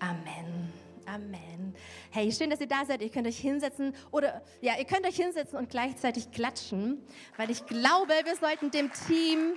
Amen. 0.00 0.72
Amen. 1.06 1.74
Hey, 2.10 2.30
schön, 2.30 2.50
dass 2.50 2.60
ihr 2.60 2.68
da 2.68 2.84
seid. 2.84 3.02
Ihr 3.02 3.10
könnt 3.10 3.26
euch 3.26 3.38
hinsetzen 3.38 3.94
oder 4.10 4.42
ja, 4.60 4.76
ihr 4.78 4.84
könnt 4.84 5.06
euch 5.06 5.16
hinsetzen 5.16 5.58
und 5.58 5.70
gleichzeitig 5.70 6.30
klatschen, 6.30 7.02
weil 7.36 7.50
ich 7.50 7.66
glaube, 7.66 8.12
wir 8.24 8.36
sollten 8.36 8.70
dem 8.70 8.90
Team 9.06 9.54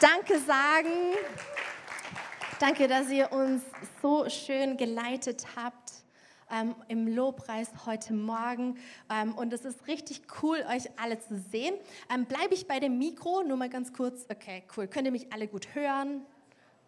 Danke 0.00 0.38
sagen. 0.40 0.88
Danke, 2.58 2.88
dass 2.88 3.10
ihr 3.10 3.32
uns 3.32 3.62
so 4.00 4.28
schön 4.30 4.76
geleitet 4.76 5.46
habt 5.56 5.92
ähm, 6.50 6.74
im 6.88 7.06
Lobpreis 7.08 7.70
heute 7.84 8.14
Morgen. 8.14 8.78
Ähm, 9.10 9.34
und 9.34 9.52
es 9.52 9.64
ist 9.64 9.86
richtig 9.88 10.22
cool, 10.42 10.64
euch 10.70 10.88
alle 10.98 11.18
zu 11.18 11.36
sehen. 11.36 11.74
Ähm, 12.12 12.24
Bleibe 12.24 12.54
ich 12.54 12.66
bei 12.66 12.80
dem 12.80 12.98
Mikro, 12.98 13.42
nur 13.42 13.56
mal 13.56 13.68
ganz 13.68 13.92
kurz. 13.92 14.24
Okay, 14.30 14.62
cool. 14.76 14.86
Könnt 14.86 15.06
ihr 15.06 15.12
mich 15.12 15.32
alle 15.32 15.48
gut 15.48 15.74
hören? 15.74 16.24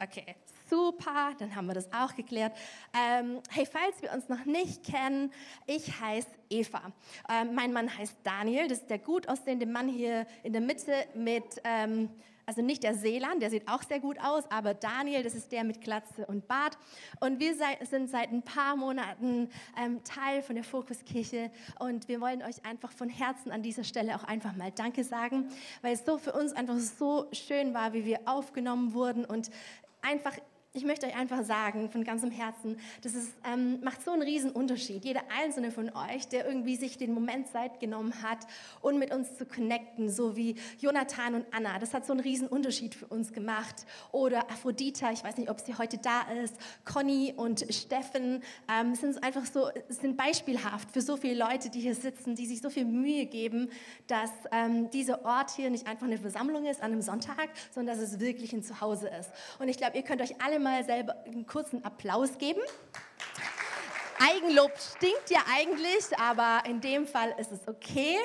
Okay, 0.00 0.24
super, 0.68 1.32
dann 1.38 1.54
haben 1.54 1.66
wir 1.66 1.74
das 1.74 1.92
auch 1.92 2.14
geklärt. 2.14 2.52
Ähm, 2.94 3.40
hey, 3.50 3.66
falls 3.66 4.00
wir 4.02 4.12
uns 4.12 4.28
noch 4.28 4.44
nicht 4.44 4.84
kennen, 4.84 5.32
ich 5.66 6.00
heiße 6.00 6.28
Eva. 6.50 6.80
Ähm, 7.28 7.54
mein 7.54 7.72
Mann 7.72 7.96
heißt 7.96 8.16
Daniel, 8.22 8.68
das 8.68 8.78
ist 8.78 8.90
der 8.90 8.98
gut 8.98 9.28
aussehende 9.28 9.66
Mann 9.66 9.88
hier 9.88 10.26
in 10.42 10.52
der 10.52 10.62
Mitte 10.62 10.92
mit, 11.14 11.44
ähm, 11.64 12.10
also 12.46 12.62
nicht 12.62 12.82
der 12.82 12.94
Seeland, 12.94 13.42
der 13.42 13.50
sieht 13.50 13.68
auch 13.68 13.82
sehr 13.82 14.00
gut 14.00 14.18
aus, 14.20 14.50
aber 14.50 14.72
Daniel, 14.72 15.22
das 15.22 15.34
ist 15.34 15.52
der 15.52 15.64
mit 15.64 15.82
Glatze 15.82 16.24
und 16.26 16.48
Bart. 16.48 16.78
Und 17.20 17.40
wir 17.40 17.54
sei, 17.54 17.78
sind 17.84 18.08
seit 18.08 18.32
ein 18.32 18.42
paar 18.42 18.74
Monaten 18.74 19.50
ähm, 19.78 20.02
Teil 20.02 20.42
von 20.42 20.54
der 20.54 20.64
Fokuskirche 20.64 21.50
und 21.78 22.08
wir 22.08 22.22
wollen 22.22 22.42
euch 22.42 22.64
einfach 22.64 22.90
von 22.90 23.10
Herzen 23.10 23.52
an 23.52 23.62
dieser 23.62 23.84
Stelle 23.84 24.16
auch 24.16 24.24
einfach 24.24 24.56
mal 24.56 24.72
Danke 24.72 25.04
sagen, 25.04 25.48
weil 25.82 25.92
es 25.92 26.06
so 26.06 26.16
für 26.16 26.32
uns 26.32 26.52
einfach 26.52 26.78
so 26.78 27.26
schön 27.32 27.74
war, 27.74 27.92
wie 27.92 28.06
wir 28.06 28.20
aufgenommen 28.24 28.94
wurden 28.94 29.26
und 29.26 29.50
einfach 30.00 30.38
ich 30.78 30.84
möchte 30.84 31.06
euch 31.06 31.16
einfach 31.16 31.42
sagen, 31.44 31.90
von 31.90 32.04
ganzem 32.04 32.30
Herzen, 32.30 32.78
das 33.02 33.14
ist, 33.14 33.32
ähm, 33.44 33.80
macht 33.82 34.04
so 34.04 34.12
einen 34.12 34.22
riesen 34.22 34.52
Unterschied. 34.52 35.04
Jeder 35.04 35.22
einzelne 35.42 35.72
von 35.72 35.90
euch, 35.90 36.28
der 36.28 36.46
irgendwie 36.46 36.76
sich 36.76 36.96
den 36.96 37.12
Moment 37.12 37.48
Zeit 37.48 37.80
genommen 37.80 38.22
hat, 38.22 38.46
um 38.80 38.98
mit 38.98 39.12
uns 39.12 39.36
zu 39.36 39.44
connecten, 39.44 40.08
so 40.08 40.36
wie 40.36 40.54
Jonathan 40.78 41.34
und 41.34 41.46
Anna, 41.52 41.80
das 41.80 41.94
hat 41.94 42.06
so 42.06 42.12
einen 42.12 42.20
riesen 42.20 42.46
Unterschied 42.46 42.94
für 42.94 43.06
uns 43.06 43.32
gemacht. 43.32 43.86
Oder 44.12 44.50
Aphrodita, 44.50 45.10
ich 45.10 45.24
weiß 45.24 45.36
nicht, 45.36 45.50
ob 45.50 45.60
sie 45.60 45.74
heute 45.74 45.98
da 45.98 46.22
ist, 46.44 46.54
Conny 46.84 47.34
und 47.36 47.66
Steffen, 47.70 48.42
ähm, 48.72 48.94
sind 48.94 49.22
einfach 49.24 49.46
so, 49.46 49.68
sind 49.88 50.16
beispielhaft 50.16 50.92
für 50.92 51.00
so 51.00 51.16
viele 51.16 51.34
Leute, 51.34 51.70
die 51.70 51.80
hier 51.80 51.96
sitzen, 51.96 52.36
die 52.36 52.46
sich 52.46 52.60
so 52.60 52.70
viel 52.70 52.84
Mühe 52.84 53.26
geben, 53.26 53.68
dass 54.06 54.30
ähm, 54.52 54.90
dieser 54.90 55.24
Ort 55.24 55.50
hier 55.50 55.70
nicht 55.70 55.88
einfach 55.88 56.06
eine 56.06 56.18
Versammlung 56.18 56.66
ist 56.66 56.80
an 56.82 56.92
einem 56.92 57.02
Sonntag, 57.02 57.48
sondern 57.74 57.98
dass 57.98 58.04
es 58.04 58.20
wirklich 58.20 58.52
ein 58.52 58.62
Zuhause 58.62 59.08
ist. 59.08 59.30
Und 59.58 59.68
ich 59.68 59.76
glaube, 59.76 59.96
ihr 59.96 60.04
könnt 60.04 60.22
euch 60.22 60.40
alle 60.40 60.60
mal 60.60 60.67
selber 60.84 61.16
einen 61.26 61.46
kurzen 61.46 61.84
Applaus 61.84 62.38
geben. 62.38 62.60
Eigenlob 64.20 64.72
stinkt 64.96 65.30
ja 65.30 65.38
eigentlich, 65.54 66.04
aber 66.18 66.68
in 66.68 66.80
dem 66.80 67.06
Fall 67.06 67.34
ist 67.38 67.52
es 67.52 67.68
okay. 67.68 68.16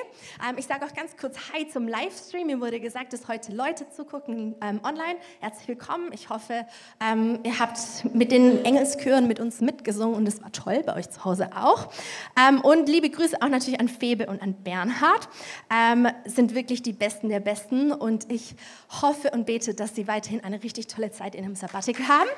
Ähm, 0.46 0.56
ich 0.58 0.66
sage 0.66 0.84
auch 0.84 0.92
ganz 0.92 1.16
kurz 1.16 1.36
Hi 1.52 1.68
zum 1.68 1.86
Livestream. 1.86 2.48
Mir 2.48 2.60
wurde 2.60 2.80
gesagt, 2.80 3.12
dass 3.12 3.28
heute 3.28 3.52
Leute 3.52 3.88
zugucken 3.90 4.56
ähm, 4.60 4.80
online. 4.82 5.16
Herzlich 5.38 5.68
willkommen. 5.68 6.10
Ich 6.12 6.30
hoffe, 6.30 6.66
ähm, 7.00 7.38
ihr 7.44 7.60
habt 7.60 7.78
mit 8.12 8.32
den 8.32 8.64
Engelschören 8.64 9.28
mit 9.28 9.38
uns 9.38 9.60
mitgesungen 9.60 10.16
und 10.16 10.26
es 10.26 10.42
war 10.42 10.50
toll, 10.50 10.82
bei 10.84 10.96
euch 10.96 11.10
zu 11.10 11.24
Hause 11.24 11.50
auch. 11.54 11.92
Ähm, 12.36 12.60
und 12.60 12.88
liebe 12.88 13.08
Grüße 13.08 13.40
auch 13.40 13.48
natürlich 13.48 13.78
an 13.78 13.88
Febe 13.88 14.26
und 14.26 14.42
an 14.42 14.54
Bernhard. 14.54 15.28
Ähm, 15.72 16.08
sind 16.24 16.56
wirklich 16.56 16.82
die 16.82 16.92
Besten 16.92 17.28
der 17.28 17.40
Besten 17.40 17.92
und 17.92 18.32
ich 18.32 18.56
hoffe 19.00 19.30
und 19.30 19.46
bete, 19.46 19.74
dass 19.74 19.94
sie 19.94 20.08
weiterhin 20.08 20.42
eine 20.42 20.62
richtig 20.62 20.88
tolle 20.88 21.12
Zeit 21.12 21.36
in 21.36 21.44
einem 21.44 21.54
Sabbatical 21.54 22.08
haben. 22.08 22.30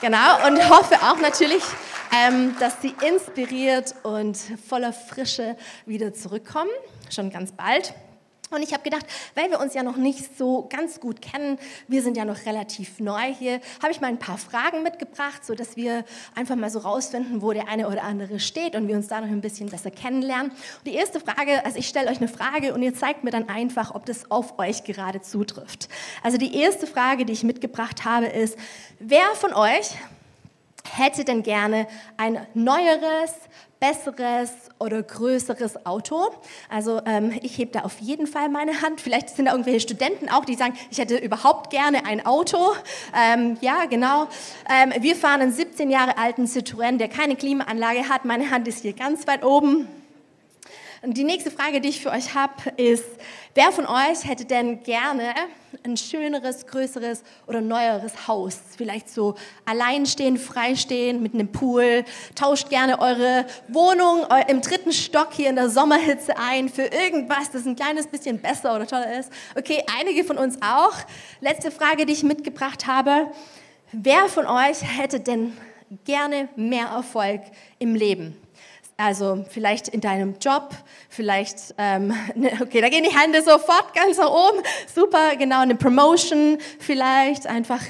Genau. 0.00 0.46
Und 0.48 0.68
hoffe 0.68 0.96
auch 1.02 1.20
natürlich, 1.20 1.62
ähm, 2.12 2.56
dass 2.58 2.82
sie 2.82 2.95
inspiriert 3.02 3.94
und 4.02 4.36
voller 4.36 4.92
Frische 4.92 5.56
wieder 5.84 6.14
zurückkommen, 6.14 6.70
schon 7.10 7.30
ganz 7.30 7.52
bald. 7.52 7.94
Und 8.50 8.62
ich 8.62 8.72
habe 8.72 8.84
gedacht, 8.84 9.04
weil 9.34 9.50
wir 9.50 9.58
uns 9.58 9.74
ja 9.74 9.82
noch 9.82 9.96
nicht 9.96 10.38
so 10.38 10.68
ganz 10.70 11.00
gut 11.00 11.20
kennen, 11.20 11.58
wir 11.88 12.00
sind 12.00 12.16
ja 12.16 12.24
noch 12.24 12.46
relativ 12.46 13.00
neu 13.00 13.34
hier, 13.36 13.60
habe 13.82 13.90
ich 13.90 14.00
mal 14.00 14.06
ein 14.06 14.20
paar 14.20 14.38
Fragen 14.38 14.84
mitgebracht, 14.84 15.44
sodass 15.44 15.76
wir 15.76 16.04
einfach 16.36 16.54
mal 16.54 16.70
so 16.70 16.78
rausfinden, 16.78 17.42
wo 17.42 17.52
der 17.52 17.66
eine 17.66 17.88
oder 17.88 18.04
andere 18.04 18.38
steht 18.38 18.76
und 18.76 18.86
wir 18.86 18.94
uns 18.94 19.08
da 19.08 19.20
noch 19.20 19.28
ein 19.28 19.40
bisschen 19.40 19.68
besser 19.68 19.90
kennenlernen. 19.90 20.52
Und 20.52 20.86
die 20.86 20.94
erste 20.94 21.18
Frage, 21.18 21.64
also 21.64 21.76
ich 21.76 21.88
stelle 21.88 22.08
euch 22.08 22.18
eine 22.18 22.28
Frage 22.28 22.72
und 22.72 22.82
ihr 22.82 22.94
zeigt 22.94 23.24
mir 23.24 23.32
dann 23.32 23.48
einfach, 23.48 23.96
ob 23.96 24.06
das 24.06 24.30
auf 24.30 24.60
euch 24.60 24.84
gerade 24.84 25.20
zutrifft. 25.22 25.88
Also 26.22 26.38
die 26.38 26.56
erste 26.56 26.86
Frage, 26.86 27.24
die 27.24 27.32
ich 27.32 27.42
mitgebracht 27.42 28.04
habe, 28.04 28.26
ist, 28.26 28.56
wer 29.00 29.26
von 29.34 29.54
euch 29.54 29.96
hätte 30.96 31.24
denn 31.24 31.42
gerne 31.42 31.86
ein 32.16 32.46
neueres, 32.54 33.32
besseres 33.80 34.50
oder 34.78 35.02
größeres 35.02 35.84
Auto. 35.86 36.28
Also 36.68 37.00
ähm, 37.06 37.32
ich 37.42 37.58
hebe 37.58 37.72
da 37.72 37.80
auf 37.80 37.98
jeden 38.00 38.26
Fall 38.26 38.48
meine 38.48 38.82
Hand. 38.82 39.00
Vielleicht 39.00 39.30
sind 39.30 39.46
da 39.46 39.52
irgendwelche 39.52 39.80
Studenten 39.80 40.28
auch, 40.28 40.44
die 40.44 40.54
sagen, 40.54 40.74
ich 40.90 40.98
hätte 40.98 41.16
überhaupt 41.16 41.70
gerne 41.70 42.06
ein 42.06 42.24
Auto. 42.24 42.58
Ähm, 43.14 43.58
ja, 43.60 43.84
genau. 43.86 44.28
Ähm, 44.70 44.92
wir 45.00 45.16
fahren 45.16 45.42
einen 45.42 45.52
17 45.52 45.90
Jahre 45.90 46.16
alten 46.18 46.46
Citroën, 46.46 46.98
der 46.98 47.08
keine 47.08 47.36
Klimaanlage 47.36 48.08
hat. 48.08 48.24
Meine 48.24 48.50
Hand 48.50 48.68
ist 48.68 48.82
hier 48.82 48.92
ganz 48.92 49.26
weit 49.26 49.44
oben. 49.44 49.88
Und 51.02 51.16
die 51.16 51.24
nächste 51.24 51.50
Frage, 51.50 51.80
die 51.80 51.90
ich 51.90 52.00
für 52.00 52.10
euch 52.10 52.34
habe, 52.34 52.70
ist, 52.76 53.04
wer 53.54 53.70
von 53.70 53.86
euch 53.86 54.24
hätte 54.24 54.44
denn 54.44 54.82
gerne 54.82 55.34
ein 55.84 55.96
schöneres, 55.96 56.66
größeres 56.66 57.22
oder 57.46 57.60
neueres 57.60 58.26
Haus? 58.26 58.58
Vielleicht 58.76 59.10
so 59.10 59.34
alleinstehend, 59.66 60.40
freistehend, 60.40 61.20
mit 61.20 61.34
einem 61.34 61.52
Pool. 61.52 62.04
Tauscht 62.34 62.70
gerne 62.70 62.98
eure 62.98 63.44
Wohnung 63.68 64.26
im 64.48 64.62
dritten 64.62 64.92
Stock 64.92 65.34
hier 65.34 65.50
in 65.50 65.56
der 65.56 65.68
Sommerhitze 65.68 66.38
ein 66.38 66.68
für 66.68 66.86
irgendwas, 66.86 67.50
das 67.50 67.66
ein 67.66 67.76
kleines 67.76 68.06
bisschen 68.06 68.40
besser 68.40 68.74
oder 68.74 68.86
toller 68.86 69.18
ist. 69.18 69.30
Okay, 69.56 69.82
einige 69.98 70.24
von 70.24 70.38
uns 70.38 70.56
auch. 70.62 70.94
Letzte 71.40 71.70
Frage, 71.70 72.06
die 72.06 72.14
ich 72.14 72.22
mitgebracht 72.22 72.86
habe. 72.86 73.30
Wer 73.92 74.28
von 74.28 74.46
euch 74.46 74.82
hätte 74.82 75.20
denn 75.20 75.56
gerne 76.04 76.48
mehr 76.56 76.86
Erfolg 76.86 77.42
im 77.78 77.94
Leben? 77.94 78.36
Also 78.98 79.44
vielleicht 79.50 79.88
in 79.88 80.00
deinem 80.00 80.36
Job, 80.40 80.70
vielleicht, 81.10 81.74
ähm, 81.76 82.14
ne, 82.34 82.52
okay, 82.62 82.80
da 82.80 82.88
gehen 82.88 83.04
die 83.04 83.14
Hände 83.14 83.42
sofort 83.42 83.92
ganz 83.94 84.16
nach 84.16 84.30
oben. 84.30 84.62
Super, 84.92 85.36
genau, 85.36 85.60
eine 85.60 85.74
Promotion 85.74 86.56
vielleicht, 86.78 87.46
einfach 87.46 87.82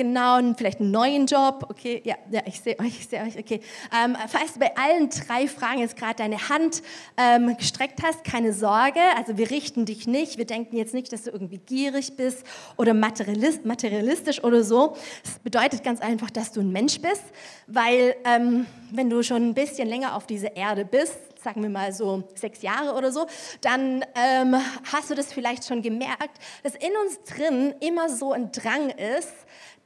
genau, 0.00 0.40
vielleicht 0.56 0.80
einen 0.80 0.90
neuen 0.90 1.26
Job. 1.26 1.66
Okay, 1.68 2.00
ja, 2.04 2.14
ja 2.30 2.40
ich 2.46 2.60
sehe 2.60 2.78
euch, 2.78 3.00
ich 3.00 3.08
sehe 3.08 3.22
euch, 3.22 3.38
okay. 3.38 3.60
Ähm, 3.94 4.16
falls 4.28 4.54
du 4.54 4.60
bei 4.60 4.74
allen 4.76 5.10
drei 5.10 5.46
Fragen 5.46 5.80
jetzt 5.80 5.96
gerade 5.96 6.14
deine 6.14 6.48
Hand 6.48 6.82
ähm, 7.18 7.54
gestreckt 7.58 8.02
hast, 8.02 8.24
keine 8.24 8.54
Sorge, 8.54 9.00
also 9.16 9.36
wir 9.36 9.50
richten 9.50 9.84
dich 9.84 10.06
nicht. 10.06 10.38
Wir 10.38 10.46
denken 10.46 10.76
jetzt 10.76 10.94
nicht, 10.94 11.12
dass 11.12 11.24
du 11.24 11.30
irgendwie 11.30 11.58
gierig 11.58 12.16
bist 12.16 12.44
oder 12.78 12.94
materialistisch 12.94 14.42
oder 14.42 14.64
so. 14.64 14.96
Das 15.22 15.38
bedeutet 15.40 15.84
ganz 15.84 16.00
einfach, 16.00 16.30
dass 16.30 16.52
du 16.52 16.60
ein 16.60 16.72
Mensch 16.72 17.00
bist, 17.00 17.24
weil 17.66 18.16
ähm, 18.24 18.66
wenn 18.92 19.10
du 19.10 19.22
schon 19.22 19.50
ein 19.50 19.54
bisschen 19.54 19.86
länger 19.86 20.16
auf 20.16 20.26
dieser 20.26 20.56
Erde 20.56 20.86
bist, 20.86 21.18
sagen 21.42 21.62
wir 21.62 21.70
mal 21.70 21.92
so 21.92 22.24
sechs 22.34 22.62
Jahre 22.62 22.94
oder 22.94 23.12
so, 23.12 23.26
dann 23.60 24.04
ähm, 24.14 24.56
hast 24.92 25.10
du 25.10 25.14
das 25.14 25.32
vielleicht 25.32 25.64
schon 25.64 25.82
gemerkt, 25.82 26.38
dass 26.62 26.74
in 26.74 26.92
uns 27.04 27.22
drin 27.24 27.74
immer 27.80 28.08
so 28.08 28.32
ein 28.32 28.52
Drang 28.52 28.90
ist, 28.90 29.32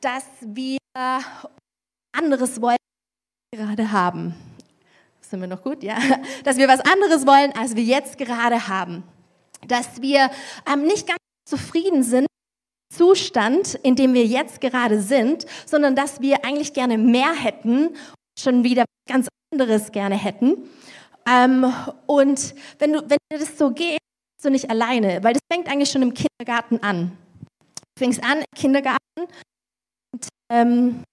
dass 0.00 0.24
wir 0.40 0.78
anderes 2.12 2.60
wollen, 2.60 2.76
als 2.76 3.58
wir 3.58 3.66
gerade 3.66 3.92
haben. 3.92 4.34
Sind 5.20 5.40
wir 5.40 5.48
noch 5.48 5.62
gut? 5.62 5.82
Ja. 5.82 5.96
Dass 6.44 6.56
wir 6.56 6.68
was 6.68 6.80
anderes 6.80 7.26
wollen, 7.26 7.52
als 7.52 7.74
wir 7.74 7.82
jetzt 7.82 8.18
gerade 8.18 8.68
haben. 8.68 9.02
Dass 9.66 10.00
wir 10.02 10.30
ähm, 10.70 10.82
nicht 10.82 11.06
ganz 11.06 11.18
zufrieden 11.48 12.02
sind 12.02 12.26
Zustand, 12.94 13.74
in 13.82 13.96
dem 13.96 14.14
wir 14.14 14.24
jetzt 14.24 14.60
gerade 14.60 15.00
sind, 15.00 15.46
sondern 15.66 15.96
dass 15.96 16.20
wir 16.20 16.44
eigentlich 16.44 16.72
gerne 16.74 16.98
mehr 16.98 17.32
hätten, 17.34 17.96
schon 18.38 18.62
wieder 18.62 18.84
ganz 19.08 19.28
anderes 19.52 19.90
gerne 19.90 20.16
hätten. 20.16 20.68
Ähm, 21.26 21.72
und 22.06 22.54
wenn 22.78 22.92
du, 22.92 23.00
wenn 23.08 23.18
dir 23.32 23.38
das 23.38 23.56
so 23.56 23.70
geht, 23.70 23.98
bist 24.36 24.44
du 24.44 24.50
nicht 24.50 24.70
alleine, 24.70 25.22
weil 25.22 25.32
das 25.32 25.42
fängt 25.50 25.68
eigentlich 25.68 25.90
schon 25.90 26.02
im 26.02 26.14
Kindergarten 26.14 26.82
an. 26.82 27.16
Du 27.78 28.04
fängst 28.04 28.22
an 28.22 28.38
im 28.38 28.56
Kindergarten 28.56 29.20
und 30.12 30.28
ähm, 30.50 31.04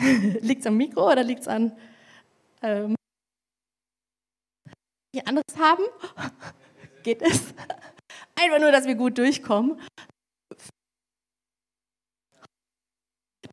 liegt 0.40 0.60
es 0.60 0.66
am 0.66 0.76
Mikro 0.76 1.10
oder 1.10 1.22
liegt 1.22 1.42
es 1.42 1.48
an 1.48 1.72
ähm, 2.62 2.94
wir 5.12 5.26
anderes 5.26 5.56
haben? 5.58 5.84
Geht 7.02 7.22
es? 7.22 7.52
Einfach 8.36 8.60
nur, 8.60 8.70
dass 8.70 8.86
wir 8.86 8.94
gut 8.94 9.18
durchkommen. 9.18 9.80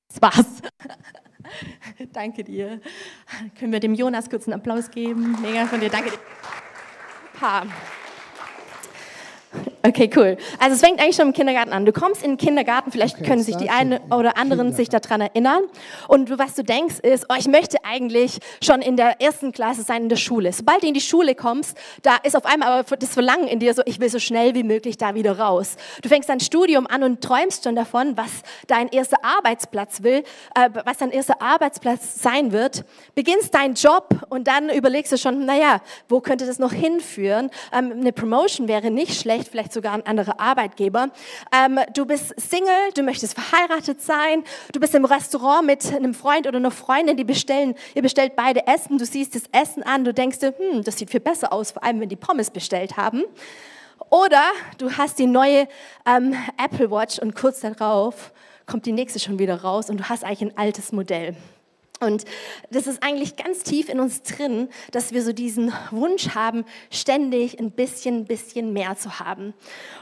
Das 0.10 0.22
war's. 0.22 0.62
Danke 2.14 2.44
dir. 2.44 2.80
Können 3.60 3.72
wir 3.72 3.80
dem 3.80 3.94
Jonas 3.94 4.30
kurz 4.30 4.48
einen 4.48 4.54
Applaus 4.54 4.92
geben? 4.92 5.38
Mega 5.42 5.66
von 5.66 5.80
dir. 5.80 5.90
Danke 5.90 6.12
dir. 6.12 6.20
Super. 7.34 7.68
Okay, 9.88 10.10
cool. 10.16 10.38
Also 10.60 10.76
es 10.76 10.82
fängt 10.82 11.00
eigentlich 11.00 11.16
schon 11.16 11.28
im 11.28 11.34
Kindergarten 11.34 11.72
an. 11.72 11.86
Du 11.86 11.94
kommst 11.94 12.24
in 12.24 12.32
den 12.32 12.38
Kindergarten, 12.38 12.92
vielleicht 12.92 13.18
okay, 13.18 13.28
können 13.28 13.44
sich 13.44 13.56
die 13.56 13.70
einen 13.70 14.00
oder 14.12 14.38
anderen 14.38 14.74
sich 14.74 14.90
daran 14.90 15.22
erinnern. 15.22 15.64
Und 16.08 16.38
was 16.38 16.56
du 16.56 16.64
denkst 16.64 17.00
ist, 17.00 17.26
oh, 17.30 17.36
ich 17.38 17.48
möchte 17.48 17.78
eigentlich 17.86 18.40
schon 18.62 18.82
in 18.82 18.98
der 18.98 19.22
ersten 19.22 19.52
Klasse 19.52 19.84
sein 19.84 20.04
in 20.04 20.10
der 20.10 20.18
Schule. 20.18 20.52
Sobald 20.52 20.84
du 20.84 20.88
in 20.88 20.94
die 20.94 21.02
Schule 21.02 21.36
kommst, 21.36 21.78
da 22.02 22.18
ist 22.24 22.36
auf 22.36 22.46
einmal 22.46 22.70
aber 22.70 22.98
das 22.98 23.14
Verlangen 23.14 23.48
in 23.48 23.60
dir 23.60 23.74
so, 23.74 23.82
ich 23.86 24.00
will 24.00 24.10
so 24.10 24.20
schnell 24.20 24.56
wie 24.56 24.64
möglich 24.64 24.98
da 24.98 25.16
wieder 25.16 25.40
raus. 25.40 25.78
Du 26.02 26.10
fängst 26.10 26.28
dein 26.28 26.40
Studium 26.40 26.88
an 26.88 27.04
und 27.04 27.22
träumst 27.22 27.64
schon 27.64 27.76
davon, 27.76 28.18
was 28.18 28.32
dein 28.68 28.90
erster 28.90 29.24
Arbeitsplatz 29.24 30.04
will, 30.04 30.24
äh, 30.56 30.70
was 30.86 30.98
dein 30.98 31.12
erster 31.12 31.42
Arbeitsplatz 31.42 32.22
sein 32.22 32.52
wird. 32.52 32.84
Beginnst 33.16 33.54
deinen 33.54 33.76
Job 33.76 34.10
und 34.30 34.48
dann 34.48 34.70
überlegst 34.70 35.14
du 35.14 35.18
schon, 35.18 35.46
naja, 35.46 35.82
wo 36.10 36.20
könnte 36.20 36.46
das 36.46 36.60
noch 36.60 36.74
hinführen? 36.74 37.52
Ähm, 37.72 37.92
eine 37.92 38.12
Promotion 38.12 38.68
wäre 38.68 38.92
nicht 38.92 39.22
schlecht, 39.22 39.48
vielleicht 39.50 39.68
vielleicht 39.68 39.74
sogar 39.78 39.94
ein 39.94 40.06
anderer 40.06 40.40
Arbeitgeber. 40.40 41.10
Ähm, 41.54 41.80
du 41.94 42.06
bist 42.06 42.34
Single, 42.40 42.92
du 42.96 43.04
möchtest 43.04 43.36
verheiratet 43.36 44.02
sein, 44.02 44.44
du 44.74 44.80
bist 44.80 44.96
im 44.96 45.06
Restaurant 45.06 45.66
mit 45.66 45.94
einem 45.94 46.16
Freund 46.16 46.48
oder 46.48 46.58
einer 46.58 46.72
Freundin, 46.72 47.16
die 47.16 47.24
bestellen, 47.24 47.76
ihr 47.94 48.02
bestellt 48.02 48.36
beide 48.36 48.66
Essen, 48.66 48.98
du 48.98 49.06
siehst 49.06 49.36
das 49.36 49.44
Essen 49.52 49.84
an, 49.84 50.04
du 50.04 50.14
denkst 50.14 50.40
dir, 50.40 50.54
hm, 50.58 50.84
das 50.84 50.98
sieht 50.98 51.12
viel 51.12 51.20
besser 51.20 51.54
aus, 51.54 51.72
vor 51.72 51.84
allem 51.84 52.00
wenn 52.00 52.10
die 52.10 52.16
Pommes 52.16 52.50
bestellt 52.50 52.98
haben. 52.98 53.24
Oder 54.10 54.44
du 54.80 54.92
hast 54.92 55.20
die 55.20 55.28
neue 55.28 55.68
ähm, 56.06 56.36
Apple 56.58 56.90
Watch 56.90 57.20
und 57.20 57.36
kurz 57.36 57.60
darauf 57.60 58.32
kommt 58.66 58.86
die 58.86 58.92
nächste 58.92 59.20
schon 59.20 59.38
wieder 59.38 59.62
raus 59.62 59.90
und 59.90 59.98
du 59.98 60.10
hast 60.10 60.24
eigentlich 60.24 60.42
ein 60.42 60.58
altes 60.58 60.92
Modell. 60.92 61.36
Und 62.00 62.26
das 62.70 62.86
ist 62.86 63.02
eigentlich 63.02 63.36
ganz 63.36 63.64
tief 63.64 63.90
in 63.90 64.00
uns 64.00 64.22
drin, 64.22 64.70
dass 64.92 65.14
wir 65.14 65.24
so 65.24 65.34
diesen 65.34 65.74
Wunsch 65.90 66.36
haben, 66.36 66.64
ständig 66.92 67.60
ein 67.60 67.72
bisschen, 67.72 68.26
bisschen 68.26 68.72
mehr 68.74 68.96
zu 68.98 69.20
haben. 69.20 69.54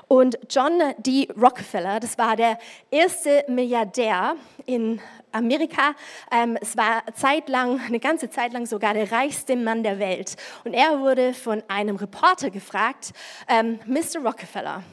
Und 0.08 0.38
John 0.50 0.74
D. 0.98 1.28
Rockefeller, 1.40 2.00
das 2.00 2.18
war 2.18 2.36
der 2.36 2.60
erste 2.92 3.46
Milliardär 3.48 4.36
in 4.66 5.00
Amerika. 5.32 5.96
Ähm, 6.32 6.58
es 6.62 6.76
war 6.76 7.04
zeitlang, 7.14 7.80
eine 7.80 8.00
ganze 8.00 8.30
Zeit 8.30 8.52
lang 8.52 8.66
sogar 8.66 8.94
der 8.94 9.12
reichste 9.12 9.56
Mann 9.56 9.84
der 9.84 10.00
Welt. 10.00 10.36
Und 10.66 10.74
er 10.74 11.00
wurde 11.00 11.34
von 11.34 11.64
einem 11.68 11.96
Reporter 11.96 12.50
gefragt, 12.50 13.14
ähm, 13.48 13.80
Mr. 13.86 14.22
Rockefeller, 14.24 14.84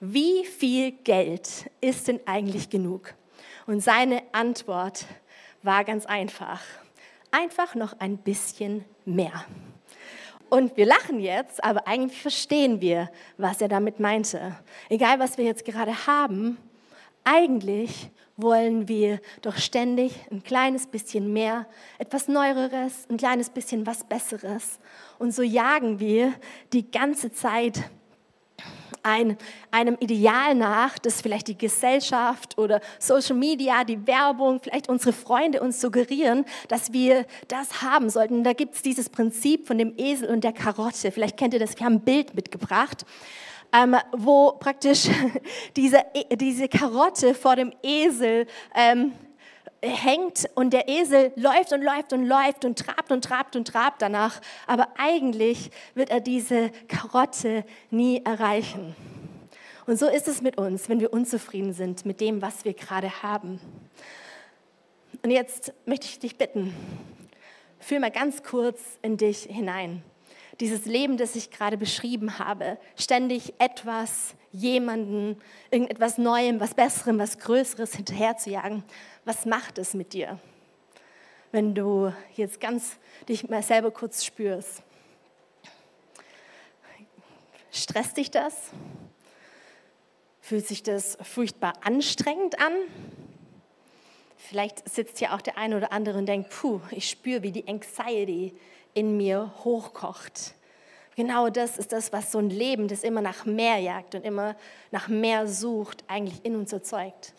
wie 0.00 0.44
viel 0.44 0.92
Geld 0.92 1.70
ist 1.80 2.08
denn 2.08 2.20
eigentlich 2.26 2.68
genug? 2.68 3.14
Und 3.66 3.80
seine 3.80 4.22
Antwort 4.32 5.06
war, 5.06 5.23
war 5.64 5.84
ganz 5.84 6.06
einfach. 6.06 6.60
Einfach 7.30 7.74
noch 7.74 7.98
ein 7.98 8.18
bisschen 8.18 8.84
mehr. 9.04 9.44
Und 10.50 10.76
wir 10.76 10.86
lachen 10.86 11.18
jetzt, 11.18 11.64
aber 11.64 11.88
eigentlich 11.88 12.20
verstehen 12.20 12.80
wir, 12.80 13.10
was 13.38 13.60
er 13.60 13.68
damit 13.68 13.98
meinte. 13.98 14.56
Egal, 14.88 15.18
was 15.18 15.36
wir 15.36 15.44
jetzt 15.44 15.64
gerade 15.64 16.06
haben, 16.06 16.58
eigentlich 17.24 18.10
wollen 18.36 18.88
wir 18.88 19.20
doch 19.42 19.56
ständig 19.56 20.12
ein 20.30 20.42
kleines 20.42 20.86
bisschen 20.86 21.32
mehr, 21.32 21.66
etwas 21.98 22.28
Neueres, 22.28 23.06
ein 23.08 23.16
kleines 23.16 23.50
bisschen 23.50 23.86
was 23.86 24.04
Besseres. 24.04 24.78
Und 25.18 25.32
so 25.32 25.42
jagen 25.42 25.98
wir 25.98 26.34
die 26.72 26.90
ganze 26.90 27.32
Zeit 27.32 27.82
ein, 29.04 29.36
einem 29.70 29.96
Ideal 30.00 30.54
nach, 30.54 30.98
das 30.98 31.20
vielleicht 31.20 31.48
die 31.48 31.58
Gesellschaft 31.58 32.58
oder 32.58 32.80
Social 32.98 33.36
Media, 33.36 33.84
die 33.84 34.06
Werbung, 34.06 34.60
vielleicht 34.62 34.88
unsere 34.88 35.12
Freunde 35.12 35.60
uns 35.60 35.80
suggerieren, 35.80 36.44
dass 36.68 36.92
wir 36.92 37.26
das 37.48 37.82
haben 37.82 38.10
sollten. 38.10 38.42
Da 38.42 38.54
gibt 38.54 38.74
es 38.74 38.82
dieses 38.82 39.08
Prinzip 39.08 39.66
von 39.66 39.78
dem 39.78 39.94
Esel 39.96 40.28
und 40.28 40.42
der 40.42 40.52
Karotte. 40.52 41.12
Vielleicht 41.12 41.36
kennt 41.36 41.54
ihr 41.54 41.60
das, 41.60 41.78
wir 41.78 41.86
haben 41.86 41.96
ein 41.96 42.00
Bild 42.00 42.34
mitgebracht. 42.34 43.04
Ähm, 43.72 43.96
wo 44.12 44.52
praktisch 44.52 45.08
diese, 45.76 46.04
diese 46.32 46.68
Karotte 46.68 47.34
vor 47.34 47.56
dem 47.56 47.72
Esel 47.82 48.46
ähm, 48.74 49.12
hängt 49.88 50.48
und 50.54 50.72
der 50.72 50.88
Esel 50.88 51.32
läuft 51.36 51.72
und 51.72 51.82
läuft 51.82 52.12
und 52.12 52.26
läuft 52.26 52.64
und 52.64 52.78
trabt 52.78 53.12
und 53.12 53.24
trabt 53.24 53.56
und 53.56 53.68
trabt 53.68 54.02
danach. 54.02 54.40
Aber 54.66 54.88
eigentlich 54.96 55.70
wird 55.94 56.10
er 56.10 56.20
diese 56.20 56.70
Karotte 56.88 57.64
nie 57.90 58.22
erreichen. 58.24 58.94
Und 59.86 59.98
so 59.98 60.08
ist 60.08 60.28
es 60.28 60.40
mit 60.40 60.56
uns, 60.56 60.88
wenn 60.88 61.00
wir 61.00 61.12
unzufrieden 61.12 61.72
sind 61.72 62.06
mit 62.06 62.20
dem, 62.20 62.40
was 62.40 62.64
wir 62.64 62.72
gerade 62.72 63.22
haben. 63.22 63.60
Und 65.22 65.30
jetzt 65.30 65.72
möchte 65.86 66.06
ich 66.06 66.18
dich 66.18 66.38
bitten, 66.38 66.74
fühl 67.78 68.00
mal 68.00 68.10
ganz 68.10 68.42
kurz 68.42 68.80
in 69.02 69.16
dich 69.16 69.42
hinein. 69.42 70.02
Dieses 70.60 70.84
Leben, 70.84 71.16
das 71.16 71.34
ich 71.34 71.50
gerade 71.50 71.76
beschrieben 71.76 72.38
habe, 72.38 72.78
ständig 72.96 73.54
etwas, 73.58 74.34
jemanden, 74.52 75.40
irgendetwas 75.70 76.16
Neuem, 76.16 76.60
was 76.60 76.74
Besserem, 76.74 77.18
was 77.18 77.38
Größeres 77.38 77.94
hinterherzujagen 77.96 78.84
was 79.24 79.46
macht 79.46 79.78
es 79.78 79.94
mit 79.94 80.12
dir, 80.12 80.38
wenn 81.50 81.74
du 81.74 82.12
jetzt 82.36 82.60
ganz 82.60 82.98
dich 83.28 83.48
mal 83.48 83.62
selber 83.62 83.90
kurz 83.90 84.24
spürst? 84.24 84.82
Stresst 87.70 88.16
dich 88.18 88.30
das? 88.30 88.54
Fühlt 90.40 90.66
sich 90.66 90.82
das 90.82 91.16
furchtbar 91.22 91.72
anstrengend 91.82 92.60
an? 92.60 92.72
Vielleicht 94.46 94.86
sitzt 94.86 95.18
hier 95.20 95.32
auch 95.32 95.40
der 95.40 95.56
eine 95.56 95.78
oder 95.78 95.90
andere 95.90 96.18
und 96.18 96.26
denkt, 96.26 96.50
puh, 96.50 96.78
ich 96.90 97.08
spüre, 97.08 97.42
wie 97.42 97.50
die 97.50 97.66
Anxiety 97.66 98.52
in 98.92 99.16
mir 99.16 99.50
hochkocht. 99.64 100.54
Genau 101.16 101.48
das 101.48 101.78
ist 101.78 101.92
das, 101.92 102.12
was 102.12 102.30
so 102.30 102.40
ein 102.40 102.50
Leben, 102.50 102.86
das 102.86 103.04
immer 103.04 103.22
nach 103.22 103.46
mehr 103.46 103.78
jagt 103.78 104.14
und 104.14 104.22
immer 104.22 104.54
nach 104.90 105.08
mehr 105.08 105.46
sucht, 105.46 106.04
eigentlich 106.08 106.44
in 106.44 106.56
uns 106.56 106.74
erzeugt. 106.74 107.32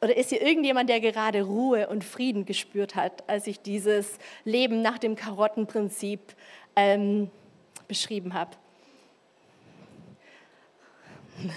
Oder 0.00 0.16
ist 0.16 0.30
hier 0.30 0.40
irgendjemand, 0.40 0.88
der 0.88 1.00
gerade 1.00 1.42
Ruhe 1.42 1.88
und 1.88 2.04
Frieden 2.04 2.46
gespürt 2.46 2.94
hat, 2.94 3.28
als 3.28 3.46
ich 3.46 3.60
dieses 3.60 4.18
Leben 4.44 4.80
nach 4.80 4.96
dem 4.96 5.16
Karottenprinzip 5.16 6.20
ähm, 6.74 7.30
beschrieben 7.86 8.32
habe? 8.32 8.52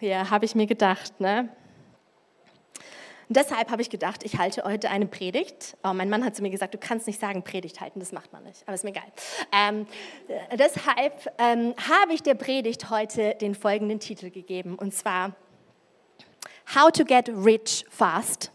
ja, 0.00 0.30
habe 0.30 0.46
ich 0.46 0.56
mir 0.56 0.66
gedacht. 0.66 1.20
Ne? 1.20 1.48
Deshalb 3.32 3.70
habe 3.70 3.82
ich 3.82 3.90
gedacht, 3.90 4.24
ich 4.24 4.38
halte 4.38 4.64
heute 4.64 4.90
eine 4.90 5.06
Predigt. 5.06 5.76
Oh, 5.84 5.92
mein 5.92 6.10
Mann 6.10 6.24
hat 6.24 6.36
zu 6.36 6.42
mir 6.42 6.50
gesagt, 6.50 6.74
du 6.74 6.78
kannst 6.78 7.06
nicht 7.06 7.20
sagen 7.20 7.42
Predigt 7.42 7.80
halten, 7.80 8.00
das 8.00 8.12
macht 8.12 8.32
man 8.32 8.42
nicht, 8.44 8.62
aber 8.66 8.74
ist 8.74 8.84
mir 8.84 8.90
egal. 8.90 9.04
Ähm, 9.52 9.86
deshalb 10.52 11.32
ähm, 11.38 11.74
habe 11.88 12.12
ich 12.12 12.22
der 12.22 12.34
Predigt 12.34 12.90
heute 12.90 13.34
den 13.40 13.54
folgenden 13.54 14.00
Titel 14.00 14.30
gegeben, 14.30 14.76
und 14.76 14.94
zwar 14.94 15.34
How 16.74 16.90
to 16.90 17.04
get 17.04 17.28
rich 17.28 17.84
fast, 17.90 18.52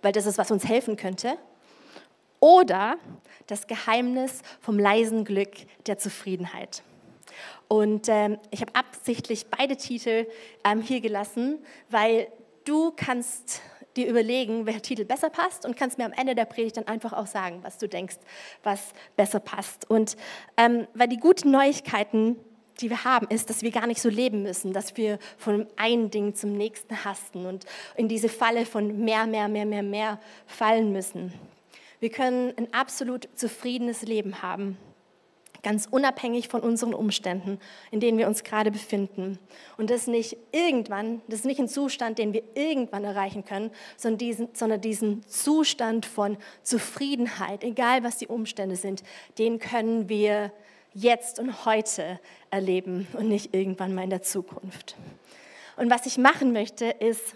weil 0.00 0.12
das 0.12 0.26
ist, 0.26 0.38
was 0.38 0.50
uns 0.50 0.66
helfen 0.66 0.96
könnte. 0.96 1.36
Oder 2.40 2.96
das 3.46 3.66
Geheimnis 3.66 4.42
vom 4.60 4.78
leisen 4.78 5.24
Glück 5.24 5.52
der 5.86 5.98
Zufriedenheit. 5.98 6.82
Und 7.68 8.08
ähm, 8.08 8.38
ich 8.50 8.60
habe 8.60 8.74
absichtlich 8.74 9.46
beide 9.46 9.76
Titel 9.76 10.26
ähm, 10.64 10.82
hier 10.82 11.00
gelassen, 11.00 11.64
weil 11.88 12.28
du 12.64 12.92
kannst 12.94 13.62
dir 13.96 14.08
überlegen, 14.08 14.66
welcher 14.66 14.82
Titel 14.82 15.04
besser 15.04 15.30
passt 15.30 15.64
und 15.66 15.76
kannst 15.76 15.98
mir 15.98 16.04
am 16.04 16.12
Ende 16.12 16.34
der 16.34 16.44
Predigt 16.44 16.76
dann 16.76 16.88
einfach 16.88 17.12
auch 17.12 17.26
sagen, 17.26 17.60
was 17.62 17.78
du 17.78 17.88
denkst, 17.88 18.16
was 18.62 18.92
besser 19.16 19.40
passt. 19.40 19.88
Und 19.90 20.16
ähm, 20.56 20.86
weil 20.94 21.08
die 21.08 21.18
guten 21.18 21.50
Neuigkeiten 21.50 22.36
die 22.80 22.90
wir 22.90 23.04
haben, 23.04 23.26
ist, 23.28 23.50
dass 23.50 23.62
wir 23.62 23.70
gar 23.70 23.86
nicht 23.86 24.00
so 24.00 24.08
leben 24.08 24.42
müssen, 24.42 24.72
dass 24.72 24.96
wir 24.96 25.18
von 25.36 25.66
einem 25.76 26.10
Ding 26.10 26.34
zum 26.34 26.56
nächsten 26.56 27.04
hasten 27.04 27.46
und 27.46 27.66
in 27.96 28.08
diese 28.08 28.28
Falle 28.28 28.66
von 28.66 29.04
mehr, 29.04 29.26
mehr, 29.26 29.48
mehr, 29.48 29.66
mehr, 29.66 29.82
mehr 29.82 30.18
fallen 30.46 30.92
müssen. 30.92 31.32
Wir 32.00 32.10
können 32.10 32.52
ein 32.56 32.72
absolut 32.72 33.28
zufriedenes 33.36 34.02
Leben 34.02 34.42
haben, 34.42 34.76
ganz 35.62 35.86
unabhängig 35.90 36.48
von 36.48 36.60
unseren 36.60 36.92
Umständen, 36.92 37.58
in 37.90 38.00
denen 38.00 38.18
wir 38.18 38.26
uns 38.26 38.44
gerade 38.44 38.70
befinden. 38.70 39.38
Und 39.76 39.90
das 39.90 40.06
nicht 40.06 40.36
irgendwann, 40.50 41.22
das 41.28 41.40
ist 41.40 41.44
nicht 41.44 41.60
ein 41.60 41.68
Zustand, 41.68 42.18
den 42.18 42.32
wir 42.32 42.42
irgendwann 42.54 43.04
erreichen 43.04 43.44
können, 43.44 43.70
sondern 43.96 44.18
diesen, 44.18 44.48
sondern 44.54 44.80
diesen 44.80 45.26
Zustand 45.26 46.06
von 46.06 46.36
Zufriedenheit, 46.62 47.62
egal 47.62 48.02
was 48.02 48.18
die 48.18 48.26
Umstände 48.26 48.76
sind, 48.76 49.02
den 49.38 49.58
können 49.58 50.08
wir 50.08 50.52
jetzt 50.94 51.38
und 51.38 51.64
heute 51.64 52.20
erleben 52.50 53.06
und 53.14 53.28
nicht 53.28 53.54
irgendwann 53.54 53.94
mal 53.94 54.04
in 54.04 54.10
der 54.10 54.22
Zukunft. 54.22 54.96
Und 55.76 55.90
was 55.90 56.06
ich 56.06 56.18
machen 56.18 56.52
möchte, 56.52 56.86
ist, 56.86 57.34